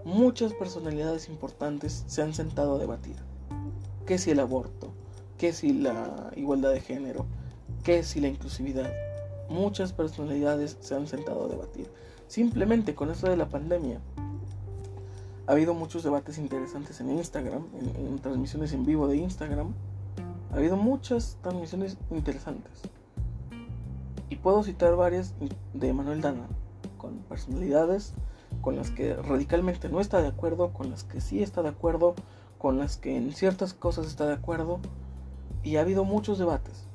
muchas 0.05 0.53
personalidades 0.55 1.28
importantes 1.28 2.05
se 2.07 2.22
han 2.22 2.34
sentado 2.34 2.76
a 2.76 2.78
debatir. 2.78 3.16
¿Qué 4.07 4.18
si 4.18 4.30
el 4.30 4.41
aborto? 4.41 4.93
¿Qué 5.36 5.53
si 5.53 5.72
la 5.72 6.30
igualdad 6.36 6.72
de 6.72 6.80
género? 6.80 7.26
¿Qué 7.84 8.03
si 8.03 8.20
la 8.20 8.28
inclusividad? 8.28 8.91
muchas 9.49 9.93
personalidades 9.93 10.76
se 10.80 10.95
han 10.95 11.07
sentado 11.07 11.45
a 11.45 11.49
debatir. 11.49 11.91
Simplemente 12.26 12.95
con 12.95 13.11
esto 13.11 13.28
de 13.28 13.36
la 13.36 13.49
pandemia, 13.49 14.01
ha 15.47 15.53
habido 15.53 15.72
muchos 15.72 16.03
debates 16.03 16.36
interesantes 16.39 17.01
en 17.01 17.11
Instagram, 17.11 17.66
en, 17.74 18.18
transmisiones 18.18 18.72
en 18.72 18.84
vivo 18.84 19.09
de 19.09 19.16
Instagram. 19.16 19.72
Ha 20.53 20.57
habido 20.57 20.76
muchas 20.76 21.39
transmisiones 21.43 21.97
interesantes. 22.11 22.82
Y 24.28 24.36
puedo 24.36 24.62
citar 24.62 24.95
varias 24.95 25.34
de 25.72 25.93
Manuel 25.95 26.20
Dana, 26.20 26.47
con 26.99 27.16
personalidades 27.20 28.12
con 28.61 28.77
las 28.77 28.91
que 28.91 29.15
radicalmente 29.15 29.89
no 29.89 30.01
está 30.01 30.21
de 30.21 30.29
acuerdo, 30.29 30.73
con 30.73 30.91
las 30.91 31.05
que 31.05 31.21
sí 31.21 31.43
está 31.43 31.63
de 31.63 31.69
acuerdo, 31.71 32.15
con 32.59 32.79
las 32.79 32.97
que 32.97 33.17
en 33.17 33.33
ciertas 33.33 33.75
cosas 33.75 34.07
está 34.07 34.27
de 34.27 34.35
acuerdo. 34.35 34.81
Y 35.63 35.77
ha 35.77 35.81
habido 35.81 36.05
muchos 36.05 36.39
debates 36.39 36.89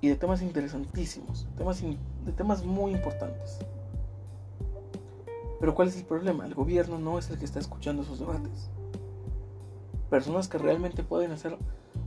y 0.00 0.08
de 0.08 0.16
temas 0.16 0.42
interesantísimos, 0.42 1.46
temas 1.56 1.82
de 1.82 2.32
temas 2.32 2.64
muy 2.64 2.92
importantes. 2.92 3.58
Pero 5.60 5.74
¿cuál 5.74 5.88
es 5.88 5.96
el 5.96 6.04
problema? 6.04 6.46
El 6.46 6.54
gobierno 6.54 6.98
no 6.98 7.18
es 7.18 7.30
el 7.30 7.38
que 7.38 7.44
está 7.44 7.58
escuchando 7.58 8.02
esos 8.02 8.20
debates. 8.20 8.70
Personas 10.08 10.48
que 10.48 10.58
realmente 10.58 11.02
pueden 11.02 11.32
hacer 11.32 11.56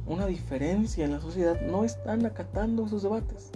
una 0.06 0.26
diferencia 0.26 1.06
en 1.06 1.12
la 1.12 1.20
sociedad 1.20 1.60
no 1.62 1.84
están 1.84 2.26
acatando 2.26 2.86
esos 2.86 3.04
debates. 3.04 3.52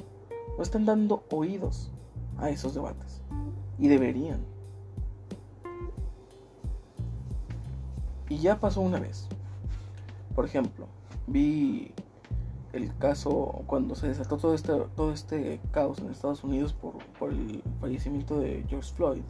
No 0.58 0.64
están 0.64 0.86
dando 0.86 1.24
oídos 1.32 1.92
a 2.38 2.50
esos 2.50 2.74
debates. 2.74 3.22
Y 3.80 3.88
deberían. 3.88 4.55
Y 8.36 8.40
ya 8.40 8.60
pasó 8.60 8.82
una 8.82 9.00
vez. 9.00 9.30
Por 10.36 10.44
ejemplo, 10.44 10.88
vi 11.26 11.94
el 12.74 12.94
caso, 12.98 13.64
cuando 13.66 13.96
se 13.96 14.10
desató 14.10 14.36
todo 14.36 14.54
este, 14.54 14.74
todo 14.94 15.14
este 15.14 15.62
caos 15.72 16.00
en 16.00 16.10
Estados 16.10 16.44
Unidos 16.44 16.74
por, 16.74 16.98
por 17.18 17.32
el 17.32 17.64
fallecimiento 17.80 18.38
de 18.38 18.66
George 18.68 18.92
Floyd, 18.94 19.22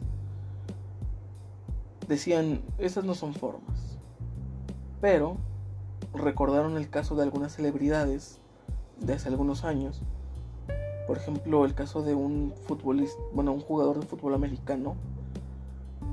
decían, 2.08 2.62
esas 2.78 3.04
no 3.04 3.14
son 3.14 3.32
formas. 3.32 3.96
Pero 5.00 5.36
recordaron 6.12 6.76
el 6.76 6.90
caso 6.90 7.14
de 7.14 7.22
algunas 7.22 7.54
celebridades 7.54 8.40
de 8.98 9.12
hace 9.12 9.28
algunos 9.28 9.62
años. 9.62 10.02
Por 11.06 11.18
ejemplo, 11.18 11.64
el 11.64 11.76
caso 11.76 12.02
de 12.02 12.16
un 12.16 12.52
futbolista, 12.66 13.22
bueno, 13.32 13.52
un 13.52 13.60
jugador 13.60 14.00
de 14.00 14.06
fútbol 14.06 14.34
americano 14.34 14.96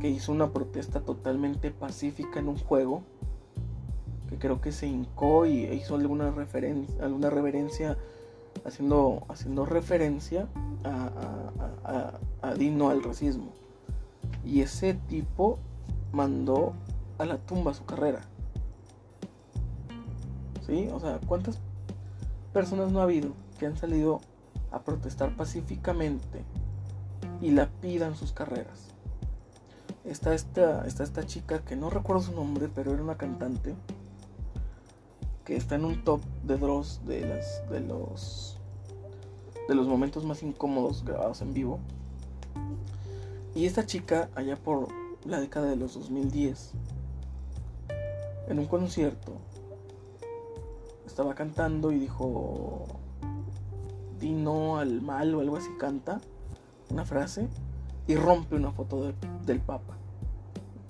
que 0.03 0.09
hizo 0.09 0.33
una 0.33 0.51
protesta 0.51 0.99
totalmente 0.99 1.71
pacífica 1.71 2.37
en 2.41 2.49
un 2.49 2.57
juego, 2.57 3.03
que 4.29 4.37
creo 4.37 4.59
que 4.59 4.73
se 4.73 4.85
hincó 4.85 5.45
y 5.45 5.63
hizo 5.63 5.95
alguna 5.95 6.29
referencia, 6.29 7.05
alguna 7.05 7.29
reverencia 7.29 7.97
haciendo, 8.65 9.23
haciendo 9.29 9.65
referencia 9.65 10.49
a, 10.83 12.19
a, 12.41 12.53
Dino 12.55 12.89
al 12.89 13.01
racismo. 13.01 13.53
Y 14.43 14.59
ese 14.59 14.93
tipo 14.93 15.57
mandó 16.11 16.73
a 17.17 17.23
la 17.23 17.37
tumba 17.37 17.73
su 17.73 17.85
carrera. 17.85 18.23
¿Sí? 20.67 20.89
O 20.91 20.99
sea, 20.99 21.21
¿cuántas 21.25 21.59
personas 22.51 22.91
no 22.91 22.99
ha 22.99 23.03
habido 23.03 23.29
que 23.57 23.67
han 23.67 23.77
salido 23.77 24.19
a 24.69 24.81
protestar 24.81 25.37
pacíficamente 25.37 26.43
y 27.39 27.51
la 27.51 27.69
pidan 27.79 28.17
sus 28.17 28.33
carreras? 28.33 28.92
Está 30.05 30.33
esta, 30.33 30.85
está 30.85 31.03
esta 31.03 31.25
chica 31.25 31.63
que 31.63 31.75
no 31.75 31.89
recuerdo 31.89 32.21
su 32.21 32.33
nombre, 32.33 32.69
pero 32.73 32.93
era 32.93 33.01
una 33.01 33.17
cantante 33.17 33.73
que 35.45 35.55
está 35.55 35.75
en 35.75 35.85
un 35.85 36.03
top 36.03 36.21
de 36.43 36.57
Dross 36.57 37.01
de 37.05 37.21
las 37.21 37.69
de 37.69 37.79
los 37.79 38.57
de 39.67 39.75
los 39.75 39.87
momentos 39.87 40.25
más 40.25 40.43
incómodos 40.43 41.05
grabados 41.05 41.41
en 41.41 41.53
vivo. 41.53 41.79
Y 43.55 43.65
esta 43.65 43.85
chica 43.85 44.29
allá 44.35 44.57
por 44.57 44.89
la 45.25 45.39
década 45.39 45.67
de 45.67 45.77
los 45.77 45.93
2010 45.93 46.73
en 48.49 48.59
un 48.59 48.65
concierto 48.65 49.33
estaba 51.05 51.33
cantando 51.33 51.91
y 51.91 51.99
dijo 51.99 52.85
Dino 54.19 54.77
al 54.77 55.01
mal 55.01 55.33
o 55.35 55.39
algo 55.39 55.57
así 55.57 55.69
canta 55.79 56.19
una 56.89 57.05
frase 57.05 57.47
y 58.07 58.15
rompe 58.15 58.55
una 58.55 58.71
foto 58.71 59.13
del 59.45 59.59
Papa. 59.59 59.95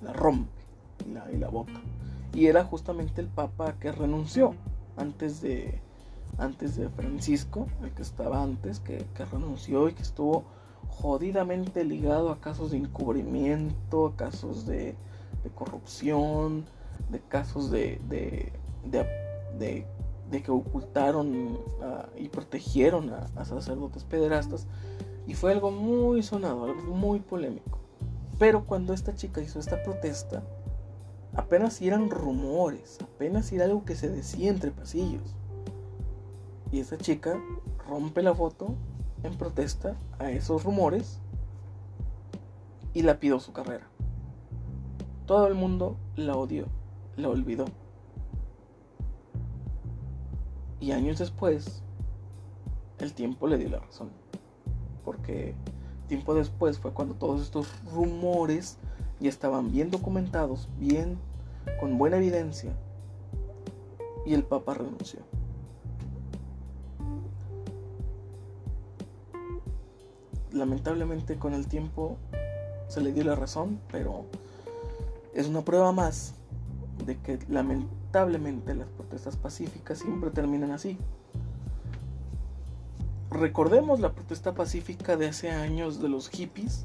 La 0.02 0.12
rompe 0.12 0.50
y 1.06 1.12
la, 1.12 1.30
y 1.32 1.36
la 1.36 1.48
bota. 1.48 1.80
Y 2.32 2.46
era 2.46 2.64
justamente 2.64 3.20
el 3.20 3.28
Papa 3.28 3.74
que 3.78 3.92
renunció 3.92 4.54
antes 4.96 5.40
de, 5.40 5.80
antes 6.38 6.76
de 6.76 6.88
Francisco, 6.88 7.68
el 7.82 7.90
que 7.92 8.02
estaba 8.02 8.42
antes, 8.42 8.80
que, 8.80 9.06
renunció 9.30 9.88
y 9.88 9.92
que 9.92 10.02
estuvo 10.02 10.44
jodidamente 10.88 11.84
ligado 11.84 12.30
a 12.30 12.40
casos 12.40 12.70
de 12.70 12.78
encubrimiento, 12.78 14.06
a 14.06 14.16
casos 14.16 14.66
de, 14.66 14.94
corrupción, 15.54 16.64
de 17.10 17.20
casos 17.20 17.70
de, 17.70 18.00
de, 18.08 18.52
de, 19.58 19.86
que 20.42 20.50
ocultaron 20.50 21.58
y 22.16 22.28
protegieron 22.28 23.10
a, 23.10 23.26
a, 23.36 23.44
sacerdotes 23.44 24.04
pederastas. 24.04 24.66
Y 25.26 25.34
fue 25.34 25.52
algo 25.52 25.70
muy 25.70 26.22
sonado, 26.22 26.64
algo 26.64 26.94
muy 26.94 27.20
polémico. 27.20 27.78
Pero 28.38 28.64
cuando 28.64 28.92
esta 28.92 29.14
chica 29.14 29.40
hizo 29.40 29.58
esta 29.58 29.82
protesta, 29.82 30.42
apenas 31.34 31.80
eran 31.80 32.10
rumores, 32.10 32.98
apenas 33.02 33.52
era 33.52 33.64
algo 33.64 33.84
que 33.84 33.96
se 33.96 34.08
decía 34.08 34.50
entre 34.50 34.70
pasillos. 34.70 35.34
Y 36.72 36.80
esta 36.80 36.98
chica 36.98 37.40
rompe 37.88 38.22
la 38.22 38.34
foto 38.34 38.74
en 39.22 39.36
protesta 39.36 39.96
a 40.18 40.30
esos 40.30 40.64
rumores 40.64 41.20
y 42.92 43.02
la 43.02 43.18
pidió 43.18 43.40
su 43.40 43.52
carrera. 43.52 43.88
Todo 45.26 45.46
el 45.46 45.54
mundo 45.54 45.96
la 46.16 46.36
odió, 46.36 46.66
la 47.16 47.28
olvidó. 47.28 47.66
Y 50.80 50.92
años 50.92 51.18
después, 51.18 51.82
el 52.98 53.14
tiempo 53.14 53.46
le 53.46 53.56
dio 53.56 53.70
la 53.70 53.78
razón. 53.78 54.10
Porque 55.04 55.54
tiempo 56.08 56.34
después 56.34 56.78
fue 56.78 56.92
cuando 56.92 57.14
todos 57.14 57.42
estos 57.42 57.68
rumores 57.92 58.78
ya 59.20 59.28
estaban 59.28 59.70
bien 59.70 59.90
documentados, 59.90 60.68
bien, 60.78 61.18
con 61.80 61.98
buena 61.98 62.16
evidencia. 62.16 62.72
Y 64.26 64.34
el 64.34 64.44
Papa 64.44 64.74
renunció. 64.74 65.20
Lamentablemente 70.52 71.36
con 71.36 71.52
el 71.52 71.66
tiempo 71.66 72.16
se 72.88 73.00
le 73.00 73.12
dio 73.12 73.24
la 73.24 73.34
razón, 73.34 73.80
pero 73.90 74.24
es 75.34 75.48
una 75.48 75.62
prueba 75.62 75.92
más 75.92 76.34
de 77.04 77.18
que 77.18 77.38
lamentablemente 77.48 78.74
las 78.74 78.88
protestas 78.88 79.36
pacíficas 79.36 79.98
siempre 79.98 80.30
terminan 80.30 80.70
así. 80.70 80.96
Recordemos 83.34 83.98
la 83.98 84.12
protesta 84.12 84.54
pacífica 84.54 85.16
de 85.16 85.26
hace 85.26 85.50
años 85.50 86.00
de 86.00 86.08
los 86.08 86.28
hippies, 86.28 86.84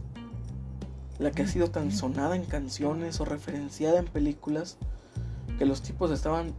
la 1.19 1.29
que 1.29 1.43
ha 1.43 1.47
sido 1.47 1.69
tan 1.69 1.91
sonada 1.91 2.35
en 2.35 2.43
canciones 2.43 3.21
o 3.21 3.25
referenciada 3.25 3.99
en 3.99 4.07
películas, 4.07 4.79
que 5.59 5.67
los 5.67 5.83
tipos 5.83 6.09
estaban 6.09 6.55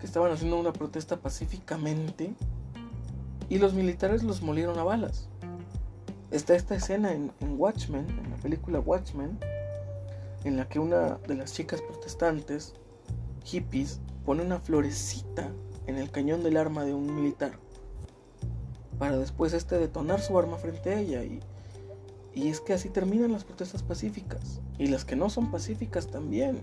que 0.00 0.06
estaban 0.06 0.32
haciendo 0.32 0.58
una 0.58 0.72
protesta 0.72 1.18
pacíficamente 1.18 2.34
y 3.48 3.58
los 3.58 3.74
militares 3.74 4.24
los 4.24 4.42
molieron 4.42 4.76
a 4.76 4.82
balas. 4.82 5.28
Está 6.32 6.56
esta 6.56 6.74
escena 6.74 7.12
en, 7.12 7.30
en 7.38 7.60
Watchmen, 7.60 8.10
en 8.10 8.28
la 8.28 8.36
película 8.38 8.80
Watchmen, 8.80 9.38
en 10.42 10.56
la 10.56 10.68
que 10.68 10.80
una 10.80 11.18
de 11.28 11.36
las 11.36 11.52
chicas 11.52 11.80
protestantes, 11.80 12.74
hippies, 13.44 14.00
pone 14.24 14.42
una 14.42 14.58
florecita 14.58 15.48
en 15.86 15.96
el 15.96 16.10
cañón 16.10 16.42
del 16.42 16.56
arma 16.56 16.84
de 16.84 16.92
un 16.92 17.14
militar 17.14 17.52
para 19.02 19.18
después 19.18 19.52
este 19.52 19.78
detonar 19.78 20.20
su 20.20 20.38
arma 20.38 20.58
frente 20.58 20.90
a 20.90 21.00
ella 21.00 21.24
y, 21.24 21.40
y 22.34 22.46
es 22.50 22.60
que 22.60 22.72
así 22.72 22.88
terminan 22.88 23.32
las 23.32 23.42
protestas 23.42 23.82
pacíficas 23.82 24.60
y 24.78 24.86
las 24.86 25.04
que 25.04 25.16
no 25.16 25.28
son 25.28 25.50
pacíficas 25.50 26.06
también. 26.06 26.62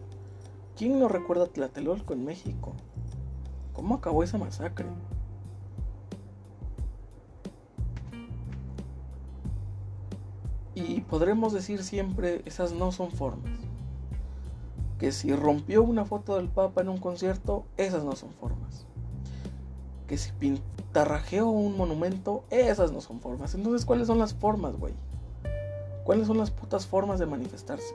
¿Quién 0.77 0.97
no 0.99 1.09
recuerda 1.09 1.47
Tlatelolco 1.47 2.13
en 2.13 2.23
México? 2.23 2.71
¿Cómo 3.73 3.95
acabó 3.95 4.23
esa 4.23 4.37
masacre? 4.37 4.85
Y 10.75 11.01
podremos 11.01 11.51
decir 11.51 11.83
siempre, 11.83 12.41
esas 12.45 12.71
no 12.71 12.93
son 12.93 13.11
formas. 13.11 13.59
Que 14.97 15.11
si 15.11 15.35
rompió 15.35 15.83
una 15.83 16.05
foto 16.05 16.37
del 16.37 16.47
Papa 16.47 16.79
en 16.79 16.87
un 16.87 16.99
concierto, 16.99 17.65
esas 17.75 18.05
no 18.05 18.15
son 18.15 18.31
formas 18.31 18.85
que 20.09 20.17
si 20.17 20.31
pintarrajeo 20.89 21.47
un 21.47 21.77
monumento, 21.77 22.43
esas 22.49 22.91
no 22.91 22.99
son 23.01 23.19
formas. 23.19 23.53
Entonces, 23.53 23.85
¿cuáles 23.85 24.07
son 24.07 24.17
las 24.17 24.33
formas, 24.33 24.75
güey? 24.75 24.93
¿Cuáles 26.03 26.25
son 26.25 26.39
las 26.39 26.49
putas 26.49 26.87
formas 26.87 27.19
de 27.19 27.27
manifestarse? 27.27 27.93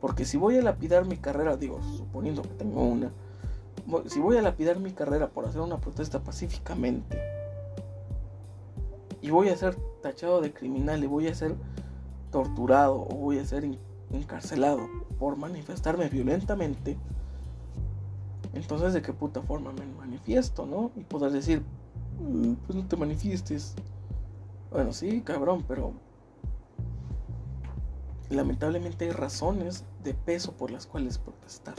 Porque 0.00 0.26
si 0.26 0.36
voy 0.36 0.58
a 0.58 0.62
lapidar 0.62 1.06
mi 1.06 1.16
carrera, 1.16 1.56
digo, 1.56 1.80
suponiendo 1.96 2.42
que 2.42 2.50
tengo 2.50 2.82
una, 2.84 3.10
si 4.06 4.20
voy 4.20 4.36
a 4.36 4.42
lapidar 4.42 4.78
mi 4.78 4.92
carrera 4.92 5.28
por 5.28 5.46
hacer 5.46 5.62
una 5.62 5.78
protesta 5.78 6.20
pacíficamente, 6.20 7.18
y 9.22 9.30
voy 9.30 9.48
a 9.48 9.56
ser 9.56 9.74
tachado 10.02 10.42
de 10.42 10.52
criminal, 10.52 11.02
y 11.02 11.06
voy 11.06 11.26
a 11.26 11.34
ser 11.34 11.54
torturado, 12.30 13.00
o 13.00 13.14
voy 13.14 13.38
a 13.38 13.46
ser 13.46 13.66
encarcelado 14.12 14.86
por 15.18 15.36
manifestarme 15.36 16.08
violentamente, 16.08 16.98
entonces, 18.54 18.94
¿de 18.94 19.02
qué 19.02 19.12
puta 19.12 19.42
forma 19.42 19.72
me 19.72 19.86
manifiesto, 19.86 20.66
no? 20.66 20.90
Y 20.96 21.04
poder 21.04 21.32
decir, 21.32 21.62
mm, 22.20 22.54
pues 22.66 22.76
no 22.76 22.86
te 22.86 22.96
manifiestes. 22.96 23.74
Bueno, 24.70 24.92
sí, 24.92 25.20
cabrón, 25.22 25.64
pero 25.66 25.92
lamentablemente 28.30 29.06
hay 29.06 29.12
razones 29.12 29.84
de 30.02 30.14
peso 30.14 30.52
por 30.52 30.70
las 30.70 30.86
cuales 30.86 31.18
protestar. 31.18 31.74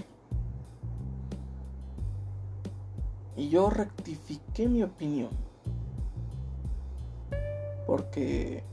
Y 3.36 3.49
yo 3.49 3.70
rectifiqué 3.70 4.67
mi 4.67 4.84
opinión. 4.84 5.30
Porque 7.88 8.63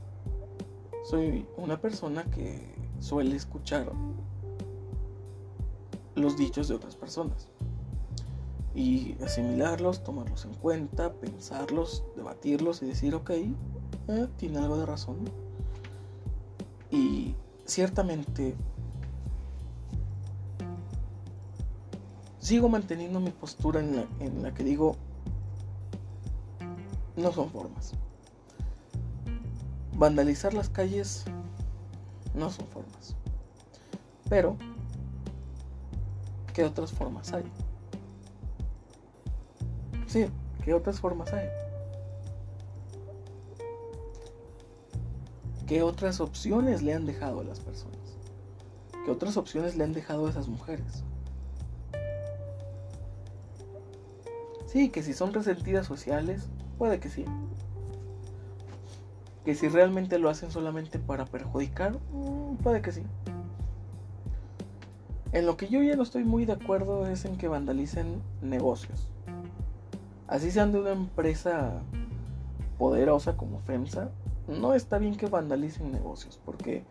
soy 1.03 1.47
una 1.55 1.79
persona 1.79 2.23
que 2.25 2.75
suele 2.99 3.35
escuchar 3.35 3.91
los 6.15 6.37
dichos 6.37 6.67
de 6.67 6.75
otras 6.75 6.95
personas 6.95 7.47
y 8.77 9.17
asimilarlos, 9.23 10.03
tomarlos 10.03 10.45
en 10.45 10.53
cuenta, 10.53 11.11
pensarlos, 11.11 12.03
debatirlos 12.15 12.83
y 12.83 12.85
decir, 12.85 13.15
ok, 13.15 13.31
eh, 13.31 14.27
tiene 14.37 14.59
algo 14.59 14.77
de 14.77 14.85
razón. 14.85 15.17
Y 16.91 17.35
ciertamente 17.65 18.53
sigo 22.37 22.69
manteniendo 22.69 23.19
mi 23.19 23.31
postura 23.31 23.79
en 23.79 23.95
la, 23.95 24.05
en 24.19 24.43
la 24.43 24.53
que 24.53 24.63
digo, 24.63 24.95
no 27.15 27.31
son 27.31 27.49
formas. 27.49 27.93
Vandalizar 29.93 30.53
las 30.53 30.69
calles 30.69 31.25
no 32.35 32.51
son 32.51 32.67
formas. 32.67 33.15
Pero 34.29 34.55
¿qué 36.53 36.63
otras 36.63 36.91
formas 36.91 37.33
hay? 37.33 37.51
Sí, 40.07 40.27
¿qué 40.63 40.73
otras 40.73 41.01
formas 41.01 41.33
hay? 41.33 41.49
¿Qué 45.67 45.83
otras 45.83 46.21
opciones 46.21 46.81
le 46.81 46.93
han 46.93 47.05
dejado 47.05 47.41
a 47.41 47.43
las 47.43 47.59
personas? 47.59 48.17
¿Qué 49.03 49.11
otras 49.11 49.35
opciones 49.35 49.75
le 49.75 49.83
han 49.83 49.91
dejado 49.91 50.27
a 50.27 50.29
esas 50.29 50.47
mujeres? 50.47 51.03
Sí, 54.65 54.89
que 54.89 55.03
si 55.03 55.13
son 55.13 55.33
resentidas 55.33 55.85
sociales, 55.85 56.47
puede 56.77 57.01
que 57.01 57.09
sí. 57.09 57.25
Que 59.43 59.55
si 59.55 59.67
realmente 59.67 60.19
lo 60.19 60.29
hacen 60.29 60.51
solamente 60.51 60.99
para 60.99 61.25
perjudicar, 61.25 61.99
mm, 62.13 62.55
puede 62.63 62.81
que 62.81 62.93
sí. 62.93 63.03
En 65.33 65.45
lo 65.45 65.57
que 65.57 65.67
yo 65.67 65.83
ya 65.83 65.97
no 65.97 66.03
estoy 66.03 66.23
muy 66.23 66.45
de 66.45 66.53
acuerdo 66.53 67.07
es 67.07 67.25
en 67.25 67.37
que 67.37 67.49
vandalicen 67.49 68.21
negocios. 68.41 69.09
Así 70.27 70.51
sean 70.51 70.71
de 70.71 70.79
una 70.79 70.91
empresa 70.91 71.81
poderosa 72.77 73.37
como 73.37 73.59
FEMSA, 73.59 74.09
no 74.47 74.73
está 74.73 74.97
bien 74.97 75.15
que 75.15 75.27
vandalicen 75.27 75.91
negocios, 75.91 76.39
porque 76.45 76.83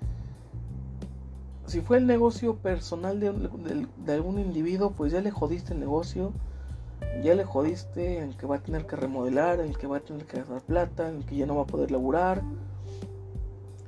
si 1.66 1.80
fue 1.80 1.98
el 1.98 2.06
negocio 2.06 2.56
personal 2.56 3.20
de, 3.20 4.12
algún 4.12 4.38
individuo, 4.38 4.92
pues 4.92 5.12
ya 5.12 5.20
le 5.20 5.30
jodiste 5.30 5.74
el 5.74 5.80
negocio, 5.80 6.32
ya 7.22 7.34
le 7.34 7.44
jodiste 7.44 8.18
en 8.18 8.32
que 8.34 8.46
va 8.46 8.56
a 8.56 8.62
tener 8.62 8.86
que 8.86 8.96
remodelar, 8.96 9.60
en 9.60 9.74
que 9.74 9.86
va 9.86 9.98
a 9.98 10.00
tener 10.00 10.26
que 10.26 10.38
gastar 10.38 10.60
plata, 10.62 11.08
en 11.08 11.22
que 11.22 11.36
ya 11.36 11.46
no 11.46 11.56
va 11.56 11.62
a 11.62 11.66
poder 11.66 11.90
laburar, 11.90 12.42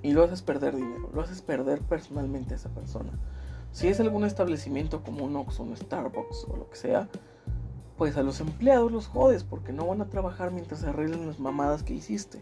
y 0.02 0.12
lo 0.12 0.24
haces 0.24 0.42
perder 0.42 0.76
dinero, 0.76 1.10
lo 1.12 1.22
haces 1.22 1.42
perder 1.42 1.80
personalmente 1.80 2.54
a 2.54 2.56
esa 2.56 2.68
persona. 2.68 3.10
Si 3.72 3.88
es 3.88 4.00
algún 4.00 4.24
establecimiento 4.24 5.02
como 5.02 5.24
un 5.24 5.36
Oxxo, 5.36 5.62
un 5.62 5.76
Starbucks 5.76 6.46
o 6.48 6.56
lo 6.56 6.70
que 6.70 6.76
sea, 6.76 7.08
pues 7.98 8.16
a 8.16 8.22
los 8.22 8.40
empleados 8.40 8.92
los 8.92 9.08
jodes 9.08 9.42
porque 9.42 9.72
no 9.72 9.84
van 9.84 10.00
a 10.00 10.08
trabajar 10.08 10.52
mientras 10.52 10.80
se 10.80 10.86
arreglen 10.86 11.26
las 11.26 11.40
mamadas 11.40 11.82
que 11.82 11.94
hiciste. 11.94 12.40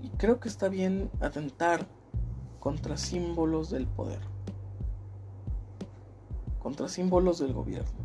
Y 0.00 0.10
creo 0.10 0.38
que 0.38 0.48
está 0.48 0.68
bien 0.68 1.10
atentar 1.20 1.88
contra 2.60 2.96
símbolos 2.96 3.70
del 3.70 3.88
poder, 3.88 4.20
contra 6.60 6.88
símbolos 6.88 7.40
del 7.40 7.52
gobierno. 7.52 7.98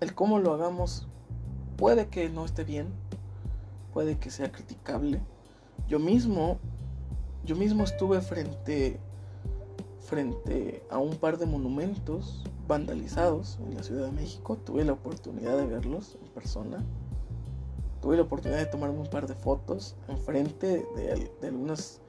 El 0.00 0.14
cómo 0.14 0.38
lo 0.38 0.52
hagamos 0.52 1.08
puede 1.78 2.08
que 2.08 2.28
no 2.28 2.44
esté 2.44 2.64
bien, 2.64 2.92
puede 3.94 4.18
que 4.18 4.30
sea 4.30 4.52
criticable, 4.52 5.22
yo 5.88 5.98
mismo, 5.98 6.58
yo 7.46 7.56
mismo 7.56 7.84
estuve 7.84 8.20
frente, 8.20 9.00
frente 10.06 10.82
a 10.88 10.98
un 10.98 11.16
par 11.16 11.36
de 11.36 11.46
monumentos 11.46 12.44
vandalizados 12.68 13.58
en 13.60 13.74
la 13.74 13.82
Ciudad 13.82 14.06
de 14.06 14.12
México. 14.12 14.56
Tuve 14.56 14.84
la 14.84 14.92
oportunidad 14.92 15.56
de 15.56 15.66
verlos 15.66 16.16
en 16.22 16.28
persona. 16.30 16.78
Tuve 18.00 18.16
la 18.16 18.22
oportunidad 18.22 18.60
de 18.60 18.66
tomarme 18.66 18.98
un 18.98 19.10
par 19.10 19.26
de 19.26 19.34
fotos 19.34 19.96
enfrente 20.08 20.86
de, 20.94 21.30
algunas, 21.46 22.00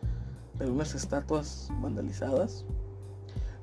de 0.59 0.65
algunas 0.65 0.93
estatuas 0.93 1.69
vandalizadas 1.81 2.65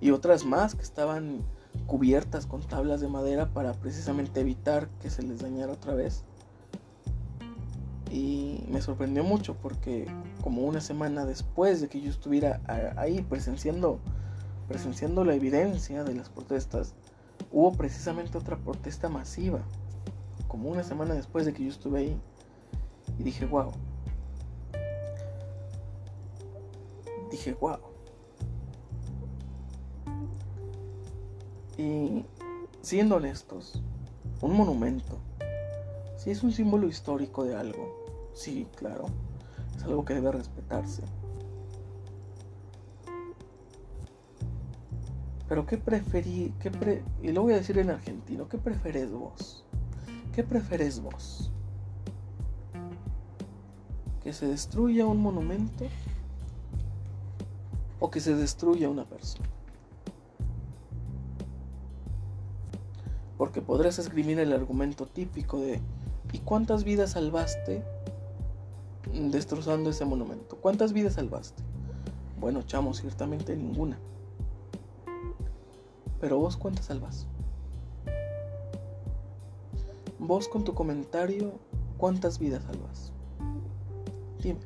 y 0.00 0.10
otras 0.10 0.44
más 0.44 0.74
que 0.74 0.82
estaban 0.82 1.38
cubiertas 1.86 2.46
con 2.46 2.60
tablas 2.62 3.00
de 3.00 3.08
madera 3.08 3.52
para 3.52 3.72
precisamente 3.74 4.40
evitar 4.40 4.88
que 5.00 5.10
se 5.10 5.22
les 5.22 5.40
dañara 5.40 5.72
otra 5.72 5.94
vez. 5.94 6.24
Y 8.10 8.64
me 8.68 8.80
sorprendió 8.80 9.24
mucho 9.24 9.54
porque 9.54 10.06
como 10.42 10.62
una 10.62 10.80
semana 10.80 11.24
después 11.24 11.80
de 11.80 11.88
que 11.88 12.00
yo 12.00 12.10
estuviera 12.10 12.60
ahí 12.96 13.22
presenciando, 13.22 14.00
presenciando 14.68 15.24
la 15.24 15.34
evidencia 15.34 16.04
de 16.04 16.14
las 16.14 16.28
protestas, 16.28 16.94
hubo 17.50 17.72
precisamente 17.72 18.38
otra 18.38 18.56
protesta 18.56 19.08
masiva. 19.08 19.60
Como 20.48 20.70
una 20.70 20.82
semana 20.82 21.14
después 21.14 21.46
de 21.46 21.52
que 21.52 21.64
yo 21.64 21.70
estuve 21.70 22.00
ahí. 22.00 22.20
Y 23.18 23.22
dije, 23.22 23.46
wow. 23.46 23.72
Dije, 27.30 27.54
wow. 27.54 27.78
Y 31.76 32.24
siendo 32.82 33.16
honestos, 33.16 33.82
un 34.40 34.56
monumento, 34.56 35.18
si 36.16 36.30
es 36.30 36.42
un 36.42 36.52
símbolo 36.52 36.86
histórico 36.86 37.44
de 37.44 37.56
algo, 37.56 38.04
Sí, 38.34 38.66
claro. 38.74 39.06
Es 39.76 39.84
algo 39.84 40.04
que 40.04 40.14
debe 40.14 40.32
respetarse. 40.32 41.02
Pero 45.48 45.66
¿qué 45.66 45.76
preferí? 45.76 46.52
Qué 46.60 47.02
y 47.22 47.32
lo 47.32 47.42
voy 47.42 47.52
a 47.52 47.56
decir 47.56 47.78
en 47.78 47.90
argentino. 47.90 48.48
¿Qué 48.48 48.58
preferes 48.58 49.12
vos? 49.12 49.64
¿Qué 50.32 50.42
preferes 50.42 51.00
vos? 51.00 51.50
¿Que 54.22 54.32
se 54.32 54.46
destruya 54.46 55.06
un 55.06 55.20
monumento? 55.20 55.84
¿O 58.00 58.10
que 58.10 58.20
se 58.20 58.34
destruya 58.34 58.88
una 58.88 59.04
persona? 59.04 59.48
Porque 63.36 63.60
podrás 63.60 63.98
escribir 63.98 64.38
el 64.38 64.52
argumento 64.52 65.06
típico 65.06 65.60
de 65.60 65.80
¿y 66.32 66.38
cuántas 66.38 66.84
vidas 66.84 67.12
salvaste 67.12 67.84
destrozando 69.12 69.90
ese 69.90 70.04
monumento. 70.04 70.56
¿Cuántas 70.56 70.92
vidas 70.92 71.14
salvaste? 71.14 71.62
Bueno, 72.40 72.62
chamo, 72.62 72.94
ciertamente 72.94 73.56
ninguna. 73.56 73.98
Pero 76.24 76.38
vos 76.38 76.56
cuántas 76.56 76.86
salvas? 76.86 77.26
Vos 80.18 80.48
con 80.48 80.64
tu 80.64 80.72
comentario, 80.72 81.52
¿cuántas 81.98 82.38
vidas 82.38 82.64
salvas? 82.64 83.12
Dime. 84.42 84.60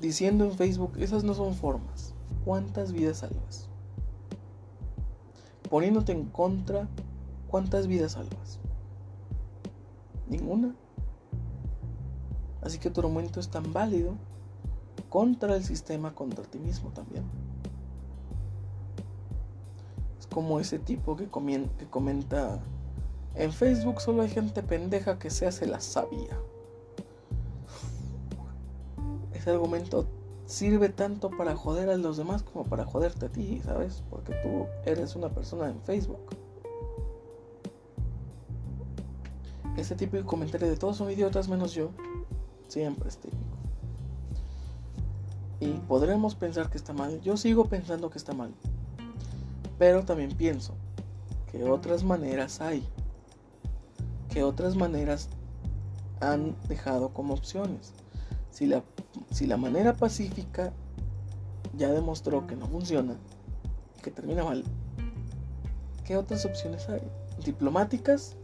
Diciendo 0.00 0.44
en 0.44 0.52
Facebook, 0.52 0.92
esas 0.98 1.24
no 1.24 1.34
son 1.34 1.56
formas. 1.56 2.14
¿Cuántas 2.44 2.92
vidas 2.92 3.16
salvas? 3.16 3.68
Poniéndote 5.68 6.12
en 6.12 6.26
contra, 6.26 6.86
¿cuántas 7.48 7.88
vidas 7.88 8.12
salvas? 8.12 8.60
Ninguna. 10.28 10.76
Así 12.60 12.78
que 12.78 12.88
tu 12.88 13.00
argumento 13.00 13.40
es 13.40 13.48
tan 13.48 13.72
válido 13.72 14.14
contra 15.08 15.56
el 15.56 15.64
sistema, 15.64 16.14
contra 16.14 16.44
ti 16.44 16.60
mismo 16.60 16.90
también. 16.90 17.24
Como 20.32 20.60
ese 20.60 20.78
tipo 20.78 21.16
que, 21.16 21.24
que 21.24 21.86
comenta, 21.90 22.60
en 23.34 23.52
Facebook 23.52 24.00
solo 24.00 24.22
hay 24.22 24.30
gente 24.30 24.62
pendeja 24.62 25.18
que 25.18 25.30
se 25.30 25.46
hace 25.46 25.66
la 25.66 25.80
sabia. 25.80 26.38
Ese 29.34 29.50
argumento 29.50 30.06
sirve 30.46 30.88
tanto 30.88 31.30
para 31.30 31.56
joder 31.56 31.90
a 31.90 31.96
los 31.96 32.16
demás 32.16 32.42
como 32.42 32.64
para 32.64 32.84
joderte 32.84 33.26
a 33.26 33.28
ti, 33.28 33.60
¿sabes? 33.64 34.02
Porque 34.10 34.34
tú 34.42 34.66
eres 34.84 35.16
una 35.16 35.28
persona 35.28 35.68
en 35.68 35.80
Facebook. 35.82 36.20
Ese 39.76 39.94
tipo 39.94 40.16
de 40.16 40.24
comentario 40.24 40.68
de 40.68 40.76
todos 40.76 40.98
son 40.98 41.10
idiotas 41.10 41.48
menos 41.48 41.72
yo 41.72 41.90
Siempre 42.72 43.08
es 43.10 43.18
típico. 43.18 43.42
Y 45.60 45.72
podremos 45.86 46.34
pensar 46.34 46.70
que 46.70 46.78
está 46.78 46.94
mal. 46.94 47.20
Yo 47.20 47.36
sigo 47.36 47.66
pensando 47.66 48.08
que 48.08 48.16
está 48.16 48.32
mal. 48.32 48.54
Pero 49.82 50.04
también 50.04 50.30
pienso 50.30 50.74
que 51.50 51.64
otras 51.64 52.04
maneras 52.04 52.60
hay. 52.60 52.86
Que 54.28 54.44
otras 54.44 54.76
maneras 54.76 55.28
han 56.20 56.54
dejado 56.68 57.12
como 57.12 57.34
opciones. 57.34 57.92
Si 58.52 58.66
la, 58.66 58.84
si 59.32 59.48
la 59.48 59.56
manera 59.56 59.94
pacífica 59.94 60.72
ya 61.76 61.90
demostró 61.90 62.46
que 62.46 62.54
no 62.54 62.68
funciona, 62.68 63.16
que 64.04 64.12
termina 64.12 64.44
mal, 64.44 64.62
¿qué 66.04 66.16
otras 66.16 66.44
opciones 66.44 66.88
hay? 66.88 67.02
Diplomáticas 67.44 68.36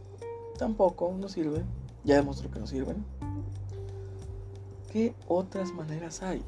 tampoco 0.57 1.15
no 1.17 1.29
sirven. 1.29 1.63
Ya 2.03 2.15
demostró 2.15 2.51
que 2.51 2.59
no 2.59 2.67
sirven. 2.67 3.05
¿Qué 4.91 5.15
otras 5.29 5.71
maneras 5.71 6.21
hay? 6.21 6.43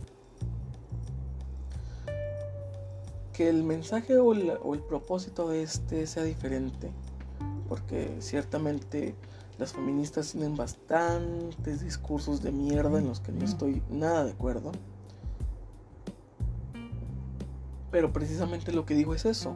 Que 3.34 3.50
el 3.50 3.64
mensaje 3.64 4.18
o 4.18 4.34
el, 4.34 4.84
propósito 4.84 5.50
de 5.50 5.64
este 5.64 6.06
sea 6.08 6.24
diferente, 6.24 6.92
porque 7.70 8.18
ciertamente 8.20 9.16
las 9.58 9.74
feministas 9.74 10.32
tienen 10.32 10.56
bastantes 10.56 11.82
discursos 11.82 12.42
de 12.42 12.52
mierda 12.52 13.00
en 13.00 13.08
los 13.08 13.20
que 13.20 13.32
no 13.32 13.46
estoy 13.46 13.82
nada 13.90 14.26
de 14.26 14.32
acuerdo. 14.32 14.72
Pero 17.92 18.12
precisamente 18.12 18.72
lo 18.72 18.86
que 18.86 18.96
digo 18.96 19.14
es 19.14 19.26
eso. 19.26 19.56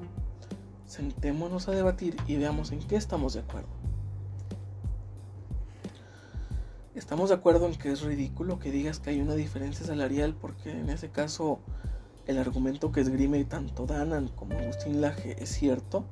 Sentémonos 0.86 1.68
a 1.68 1.72
debatir 1.72 2.16
y 2.28 2.38
veamos 2.38 2.72
en 2.72 2.80
qué 2.80 2.96
estamos 2.96 3.34
de 3.34 3.40
acuerdo. 3.42 3.70
Estamos 6.96 7.28
de 7.28 7.36
acuerdo 7.36 7.66
en 7.66 7.76
que 7.76 7.92
es 7.92 8.02
ridículo 8.02 8.58
que 8.58 8.72
digas 8.72 9.00
que 9.00 9.10
hay 9.10 9.20
una 9.20 9.36
diferencia 9.36 9.86
salarial 9.86 10.34
porque 10.34 10.72
en 10.72 10.90
ese 10.90 11.10
caso 11.10 11.60
el 12.28 12.38
argumento 12.38 12.92
que 12.92 13.02
esgrime 13.02 13.44
tanto 13.46 13.86
Danan 13.86 14.30
como 14.30 14.58
Agustín 14.58 15.02
Laje 15.02 15.42
es 15.42 15.50
cierto. 15.50 16.06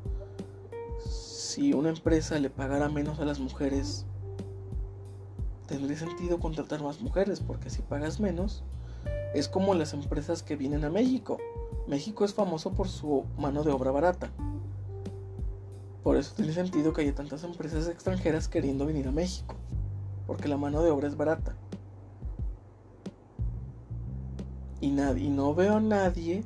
Si 1.05 1.73
una 1.73 1.89
empresa 1.89 2.39
le 2.39 2.49
pagara 2.49 2.89
menos 2.89 3.19
a 3.19 3.25
las 3.25 3.39
mujeres, 3.39 4.05
tendría 5.67 5.97
sentido 5.97 6.39
contratar 6.39 6.81
más 6.81 7.01
mujeres 7.01 7.39
porque 7.39 7.69
si 7.69 7.81
pagas 7.81 8.19
menos, 8.19 8.63
es 9.33 9.47
como 9.47 9.73
las 9.73 9.93
empresas 9.93 10.43
que 10.43 10.55
vienen 10.55 10.83
a 10.83 10.89
México. 10.89 11.37
México 11.87 12.25
es 12.25 12.33
famoso 12.33 12.71
por 12.71 12.87
su 12.87 13.25
mano 13.37 13.63
de 13.63 13.71
obra 13.71 13.91
barata. 13.91 14.29
Por 16.03 16.17
eso 16.17 16.33
tiene 16.35 16.53
sentido 16.53 16.93
que 16.93 17.01
haya 17.01 17.15
tantas 17.15 17.43
empresas 17.43 17.87
extranjeras 17.87 18.47
queriendo 18.47 18.85
venir 18.85 19.07
a 19.07 19.11
México, 19.11 19.55
porque 20.27 20.47
la 20.47 20.57
mano 20.57 20.83
de 20.83 20.91
obra 20.91 21.07
es 21.07 21.15
barata. 21.15 21.55
Y, 24.83 24.89
no 24.91 25.55
veo 25.55 25.77
a 25.77 25.79
nadie 25.79 26.43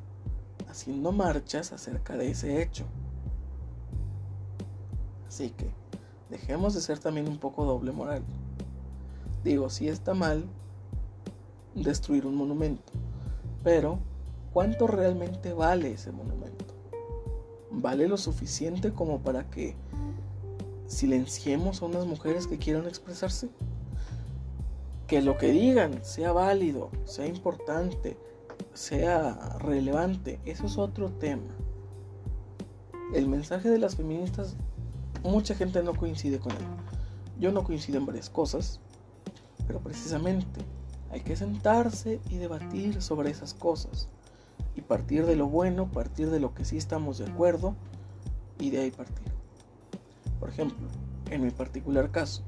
haciendo 0.70 1.12
marchas 1.12 1.74
acerca 1.74 2.16
de 2.16 2.30
ese 2.30 2.62
hecho. 2.62 2.86
Así 5.28 5.50
que 5.50 5.72
dejemos 6.30 6.76
de 6.76 6.82
ser 6.82 7.00
también 7.00 7.28
un 7.28 7.40
poco 7.40 7.66
doble 7.66 7.92
moral. 7.92 8.22
Digo, 9.44 9.72
si 9.72 9.88
está 9.88 10.14
mal 10.14 10.46
destruir 11.74 12.28
un 12.28 12.36
monumento, 12.36 12.94
pero 13.64 13.98
¿cuánto 14.54 14.86
realmente 14.86 15.54
vale 15.54 15.94
ese 15.94 16.12
monumento? 16.12 16.76
¿Vale 17.72 18.08
lo 18.08 18.18
suficiente 18.18 18.94
como 18.94 19.18
para 19.18 19.50
que 19.50 19.76
silenciemos 20.86 21.82
a 21.82 21.86
unas 21.86 22.06
mujeres 22.06 22.46
que 22.46 22.60
quieran 22.60 22.86
expresarse? 22.86 23.50
Que 25.08 25.22
lo 25.22 25.38
que 25.38 25.52
digan 25.52 26.04
sea 26.04 26.34
válido, 26.34 26.92
sea 27.06 27.28
importante, 27.28 28.18
sea 28.74 29.58
relevante, 29.60 30.40
eso 30.46 30.66
es 30.66 30.78
otro 30.78 31.10
tema. 31.10 31.56
El 33.14 33.30
mensaje 33.30 33.70
de 33.70 33.80
las 33.80 33.96
feministas, 33.96 34.58
mucha 35.24 35.56
gente 35.56 35.82
no 35.82 35.94
coincide 35.94 36.40
con 36.40 36.52
él. 36.52 36.66
Yo 37.40 37.52
no 37.52 37.64
coincido 37.64 37.98
en 37.98 38.06
varias 38.06 38.30
cosas, 38.30 38.82
pero 39.66 39.80
precisamente 39.80 40.62
hay 41.10 41.22
que 41.22 41.36
sentarse 41.36 42.20
y 42.30 42.38
debatir 42.38 43.02
sobre 43.02 43.30
esas 43.30 43.54
cosas. 43.54 44.10
Y 44.76 44.82
partir 44.82 45.26
de 45.26 45.36
lo 45.36 45.48
bueno, 45.48 45.90
partir 45.90 46.30
de 46.30 46.40
lo 46.40 46.54
que 46.54 46.66
sí 46.66 46.78
estamos 46.78 47.18
de 47.18 47.26
acuerdo 47.26 47.76
y 48.60 48.72
de 48.72 48.80
ahí 48.80 48.92
partir. 48.92 49.28
Por 50.40 50.50
ejemplo, 50.50 50.88
en 51.32 51.44
mi 51.44 51.52
particular 51.52 52.12
caso, 52.12 52.44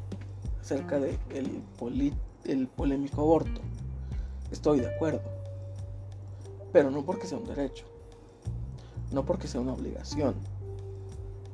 acerca 0.61 0.99
del 0.99 1.17
de 1.29 2.13
el 2.51 2.67
polémico 2.67 3.21
aborto, 3.21 3.61
estoy 4.51 4.79
de 4.79 4.93
acuerdo. 4.93 5.21
Pero 6.71 6.91
no 6.91 7.03
porque 7.03 7.27
sea 7.27 7.37
un 7.37 7.45
derecho, 7.45 7.85
no 9.11 9.25
porque 9.25 9.47
sea 9.47 9.61
una 9.61 9.73
obligación, 9.73 10.35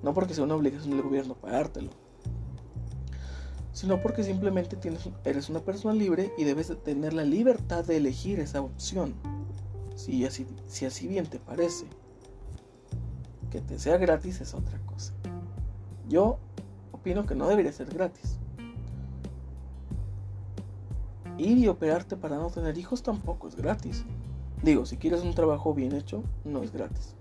no 0.03 0.13
porque 0.13 0.33
sea 0.33 0.43
una 0.43 0.55
obligación 0.55 0.91
del 0.91 1.01
gobierno 1.01 1.35
pagártelo 1.35 1.91
sino 3.75 4.01
porque 4.01 4.23
simplemente 4.23 4.77
tienes, 4.77 5.09
eres 5.25 5.49
una 5.49 5.59
persona 5.59 5.93
libre 5.93 6.31
y 6.37 6.45
debes 6.45 6.69
de 6.69 6.77
tener 6.77 7.13
la 7.13 7.25
libertad 7.25 7.83
de 7.83 7.97
elegir 7.97 8.39
esa 8.39 8.61
opción. 8.61 9.13
Si 9.97 10.25
así 10.25 11.07
bien 11.07 11.25
te 11.27 11.39
parece. 11.39 11.85
Que 13.51 13.59
te 13.59 13.77
sea 13.77 13.97
gratis 13.97 14.39
es 14.39 14.53
otra 14.53 14.79
cosa. 14.85 15.13
Yo 16.07 16.39
opino 16.93 17.25
que 17.25 17.35
no 17.35 17.49
debería 17.49 17.73
ser 17.73 17.93
gratis. 17.93 18.37
Ir 21.37 21.57
y 21.57 21.67
operarte 21.67 22.15
para 22.15 22.37
no 22.37 22.49
tener 22.49 22.77
hijos 22.77 23.03
tampoco 23.03 23.47
es 23.47 23.55
gratis. 23.55 24.05
Digo, 24.63 24.85
si 24.85 24.97
quieres 24.97 25.21
un 25.21 25.33
trabajo 25.33 25.73
bien 25.73 25.93
hecho, 25.93 26.23
no 26.43 26.63
es 26.63 26.71
gratis. 26.71 27.15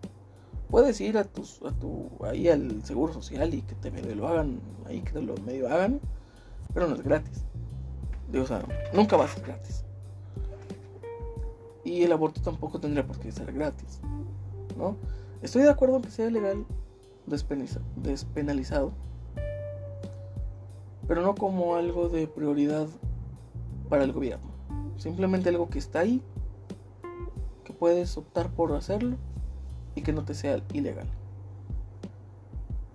Puedes 0.70 1.00
ir 1.00 1.18
a, 1.18 1.24
tus, 1.24 1.62
a 1.62 1.72
tu, 1.72 2.10
ahí 2.24 2.48
al 2.48 2.84
seguro 2.84 3.12
social 3.12 3.54
y 3.54 3.62
que 3.62 3.74
te 3.74 4.14
lo 4.14 4.28
hagan, 4.28 4.60
ahí 4.86 5.00
que 5.00 5.12
te 5.12 5.22
lo 5.22 5.36
medio 5.38 5.68
hagan 5.68 6.00
pero 6.74 6.88
no 6.88 6.96
es 6.96 7.02
gratis. 7.02 7.44
Digo, 8.30 8.44
o 8.44 8.46
sea, 8.46 8.64
nunca 8.92 9.16
va 9.16 9.24
a 9.24 9.28
ser 9.28 9.44
gratis. 9.44 9.84
Y 11.84 12.02
el 12.02 12.12
aborto 12.12 12.42
tampoco 12.42 12.80
tendría 12.80 13.06
por 13.06 13.18
qué 13.18 13.30
ser 13.30 13.52
gratis. 13.52 14.00
¿no? 14.76 14.96
Estoy 15.40 15.62
de 15.62 15.70
acuerdo 15.70 15.96
en 15.96 16.02
que 16.02 16.10
sea 16.10 16.28
legal 16.30 16.66
despenalizado, 17.26 18.92
pero 21.06 21.22
no 21.22 21.34
como 21.34 21.76
algo 21.76 22.08
de 22.08 22.26
prioridad 22.26 22.88
para 23.94 24.02
el 24.02 24.12
gobierno. 24.12 24.50
Simplemente 24.96 25.50
algo 25.50 25.70
que 25.70 25.78
está 25.78 26.00
ahí, 26.00 26.20
que 27.62 27.72
puedes 27.72 28.18
optar 28.18 28.50
por 28.50 28.72
hacerlo 28.72 29.18
y 29.94 30.02
que 30.02 30.12
no 30.12 30.24
te 30.24 30.34
sea 30.34 30.60
ilegal. 30.72 31.06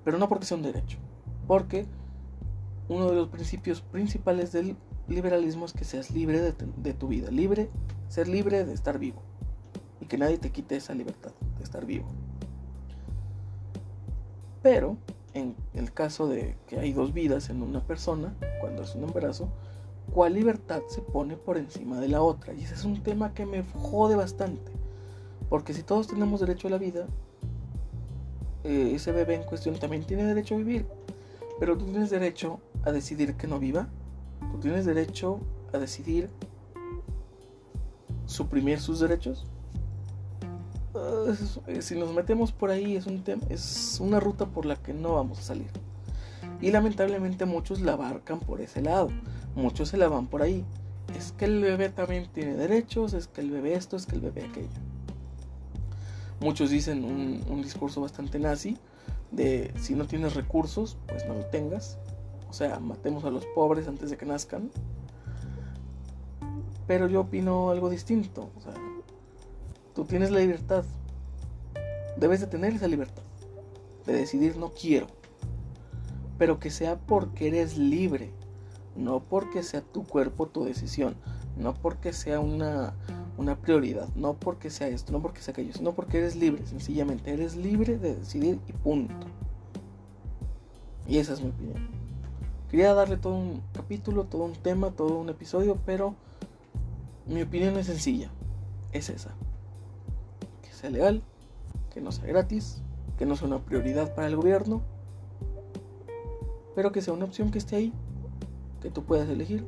Pero 0.04 0.18
no 0.18 0.28
porque 0.28 0.46
sea 0.46 0.58
un 0.58 0.64
derecho, 0.64 0.98
porque 1.48 1.86
uno 2.90 3.10
de 3.10 3.16
los 3.16 3.30
principios 3.30 3.80
principales 3.80 4.52
del 4.52 4.76
liberalismo 5.08 5.66
es 5.66 5.72
que 5.72 5.86
seas 5.86 6.12
libre 6.12 6.42
de, 6.42 6.94
tu 6.94 7.08
vida, 7.08 7.32
libre, 7.32 7.70
ser 8.10 8.28
libre 8.28 8.66
de 8.66 8.74
estar 8.74 9.00
vivo 9.00 9.22
y 10.02 10.06
que 10.06 10.18
nadie 10.18 10.38
te 10.38 10.52
quite 10.52 10.76
esa 10.76 10.94
libertad 10.94 11.32
de 11.60 11.64
estar 11.64 11.86
vivo. 11.86 12.10
Pero 14.62 14.98
en 15.34 15.56
el 15.74 15.94
caso 15.94 16.28
de 16.28 16.58
que 16.68 16.78
hay 16.78 16.92
dos 16.92 17.14
vidas 17.14 17.50
en 17.50 17.64
una 17.64 17.88
persona, 17.88 18.36
cuando 18.60 18.84
es 18.84 18.96
un 18.96 19.06
embarazo, 19.06 19.48
¿cuál 20.14 20.34
libertad 20.34 20.82
se 20.88 21.02
pone 21.02 21.36
por 21.36 21.58
encima 21.58 22.00
de 22.00 22.08
la 22.08 22.22
otra? 22.22 22.54
Y 22.54 22.64
ese 22.64 22.74
es 22.74 22.86
un 22.86 23.02
tema 23.04 23.34
que 23.34 23.46
me 23.46 23.64
jode 23.64 24.16
bastante. 24.16 24.72
Porque 25.50 25.74
si 25.74 25.84
todos 25.84 26.08
tenemos 26.08 26.40
derecho 26.40 26.68
a 26.68 26.72
la 26.72 26.78
vida, 26.78 27.08
eh, 28.64 28.92
ese 28.94 29.12
bebé 29.12 29.36
en 29.36 29.44
cuestión 29.44 29.78
también 29.80 30.04
tiene 30.04 30.24
derecho 30.24 30.56
a 30.56 30.58
vivir. 30.60 30.86
Pero 31.60 31.78
tú 31.78 31.86
tienes 31.86 32.10
derecho 32.10 32.60
a 32.84 32.92
decidir 32.92 33.36
que 33.36 33.48
no 33.48 33.60
viva. 33.60 33.88
Tú 34.52 34.60
tienes 34.60 34.86
derecho 34.86 35.40
a 35.74 35.78
decidir 35.78 36.30
suprimir 38.26 38.80
sus 38.80 39.00
derechos. 39.00 39.46
Ah, 40.96 41.34
si 41.82 41.96
nos 41.96 42.14
metemos 42.14 42.52
por 42.52 42.70
ahí 42.70 42.96
es 42.96 43.06
un 43.08 43.24
tema, 43.24 43.44
es 43.50 44.00
una 44.02 44.20
ruta 44.20 44.46
por 44.46 44.66
la 44.66 44.76
que 44.76 44.94
no 44.94 45.16
vamos 45.16 45.40
a 45.40 45.42
salir. 45.42 45.70
Y 46.62 46.72
lamentablemente 46.72 47.46
muchos 47.46 47.82
la 47.82 47.94
abarcan 47.94 48.40
por 48.40 48.62
ese 48.62 48.82
lado. 48.82 49.10
Muchos 49.56 49.90
se 49.90 49.98
la 49.98 50.08
van 50.08 50.28
por 50.28 50.42
ahí. 50.42 50.64
Es 51.18 51.32
que 51.32 51.46
el 51.46 51.62
bebé 51.62 51.90
también 51.90 52.28
tiene 52.34 52.56
derechos, 52.56 53.14
es 53.14 53.28
que 53.28 53.42
el 53.42 53.52
bebé 53.52 53.74
esto, 53.74 53.96
es 53.98 54.06
que 54.06 54.16
el 54.16 54.22
bebé 54.22 54.46
aquello. 54.46 54.68
Muchos 56.40 56.70
dicen 56.70 57.04
un, 57.04 57.62
discurso 57.62 58.00
bastante 58.00 58.40
nazi 58.40 58.78
de 59.32 59.74
si 59.80 59.94
no 59.94 60.06
tienes 60.06 60.36
recursos, 60.36 60.98
pues 61.08 61.26
no 61.28 61.34
lo 61.34 61.46
tengas. 61.46 61.98
O 62.50 62.54
sea, 62.54 62.80
matemos 62.80 63.26
a 63.26 63.30
los 63.30 63.46
pobres 63.48 63.88
antes 63.88 64.10
de 64.10 64.18
que 64.18 64.26
nazcan. 64.26 64.72
Pero 66.88 67.08
yo 67.08 67.22
opino 67.22 67.70
algo 67.70 67.90
distinto. 67.90 68.50
O 68.58 68.62
sea, 68.62 68.74
tú 69.94 70.06
tienes 70.06 70.32
la 70.32 70.40
libertad. 70.40 70.86
Debes 72.18 72.40
de 72.40 72.48
tener 72.48 72.74
esa 72.74 72.88
libertad. 72.88 73.24
De 74.06 74.14
decidir 74.14 74.58
no 74.58 74.70
quiero. 74.70 75.08
Pero 76.38 76.60
que 76.60 76.72
sea 76.72 76.98
porque 76.98 77.50
eres 77.50 77.78
libre. 77.78 78.32
No 79.00 79.22
porque 79.22 79.64
sea 79.64 79.82
tu 79.82 80.04
cuerpo 80.04 80.48
tu 80.48 80.66
decisión. 80.66 81.16
No 81.58 81.74
porque 81.74 82.12
sea 82.12 82.42
una, 82.42 82.94
una 83.38 83.56
prioridad. 83.56 84.10
No 84.16 84.34
porque 84.34 84.70
sea 84.70 84.90
esto. 84.90 85.14
No 85.14 85.22
porque 85.22 85.42
sea 85.42 85.54
aquello. 85.54 85.74
Sino 85.74 85.94
porque 85.94 86.18
eres 86.18 86.36
libre. 86.36 86.66
Sencillamente 86.68 87.32
eres 87.32 87.56
libre 87.56 87.98
de 87.98 88.16
decidir 88.16 88.60
y 88.68 88.74
punto. 88.74 89.16
Y 91.08 91.18
esa 91.18 91.34
es 91.34 91.42
mi 91.42 91.50
opinión. 91.50 91.88
Quería 92.70 92.94
darle 92.94 93.18
todo 93.18 93.36
un 93.36 93.64
capítulo, 93.74 94.26
todo 94.26 94.44
un 94.44 94.54
tema, 94.54 94.92
todo 94.92 95.18
un 95.18 95.30
episodio, 95.30 95.80
pero 95.86 96.14
mi 97.26 97.42
opinión 97.42 97.78
es 97.78 97.88
sencilla. 97.88 98.30
Es 98.92 99.10
esa. 99.10 99.32
Que 100.62 100.74
sea 100.74 100.90
legal, 100.90 101.24
que 101.94 102.02
no 102.02 102.12
sea 102.12 102.26
gratis, 102.26 102.82
que 103.18 103.26
no 103.26 103.36
sea 103.38 103.48
una 103.48 103.60
prioridad 103.60 104.14
para 104.14 104.28
el 104.28 104.36
gobierno, 104.36 104.82
pero 106.76 106.92
que 106.92 107.02
sea 107.02 107.14
una 107.14 107.26
opción 107.26 107.50
que 107.50 107.58
esté 107.58 107.76
ahí, 107.76 107.94
que 108.82 108.90
tú 108.90 109.04
puedas 109.04 109.30
elegir 109.30 109.66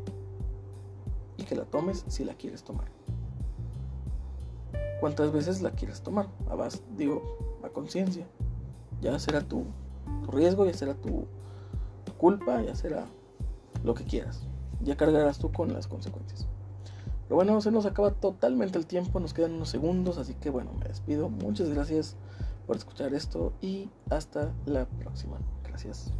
y 1.37 1.43
que 1.43 1.55
la 1.55 1.65
tomes 1.65 2.05
si 2.07 2.23
la 2.23 2.33
quieres 2.33 2.63
tomar. 2.63 2.87
¿Cuántas 4.99 5.31
veces 5.31 5.61
la 5.61 5.71
quieres 5.71 6.01
tomar? 6.01 6.27
A 6.49 6.55
base, 6.55 6.79
digo, 6.95 7.57
a 7.63 7.69
conciencia. 7.69 8.27
Ya 9.01 9.17
será 9.17 9.41
tu, 9.41 9.65
tu 10.23 10.31
riesgo, 10.31 10.65
ya 10.65 10.73
será 10.73 10.93
tu 10.93 11.25
culpa, 12.17 12.61
ya 12.61 12.75
será 12.75 13.07
lo 13.83 13.95
que 13.95 14.03
quieras. 14.03 14.47
Ya 14.81 14.95
cargarás 14.95 15.39
tú 15.39 15.51
con 15.51 15.73
las 15.73 15.87
consecuencias. 15.87 16.47
Pero 17.23 17.37
bueno, 17.37 17.61
se 17.61 17.71
nos 17.71 17.85
acaba 17.85 18.11
totalmente 18.11 18.77
el 18.77 18.85
tiempo, 18.85 19.19
nos 19.19 19.33
quedan 19.33 19.53
unos 19.53 19.69
segundos, 19.69 20.17
así 20.17 20.35
que 20.35 20.49
bueno, 20.49 20.71
me 20.79 20.87
despido. 20.87 21.29
Muchas 21.29 21.69
gracias 21.69 22.15
por 22.67 22.75
escuchar 22.75 23.13
esto 23.13 23.53
y 23.61 23.89
hasta 24.09 24.51
la 24.65 24.85
próxima. 24.85 25.37
Gracias. 25.63 26.11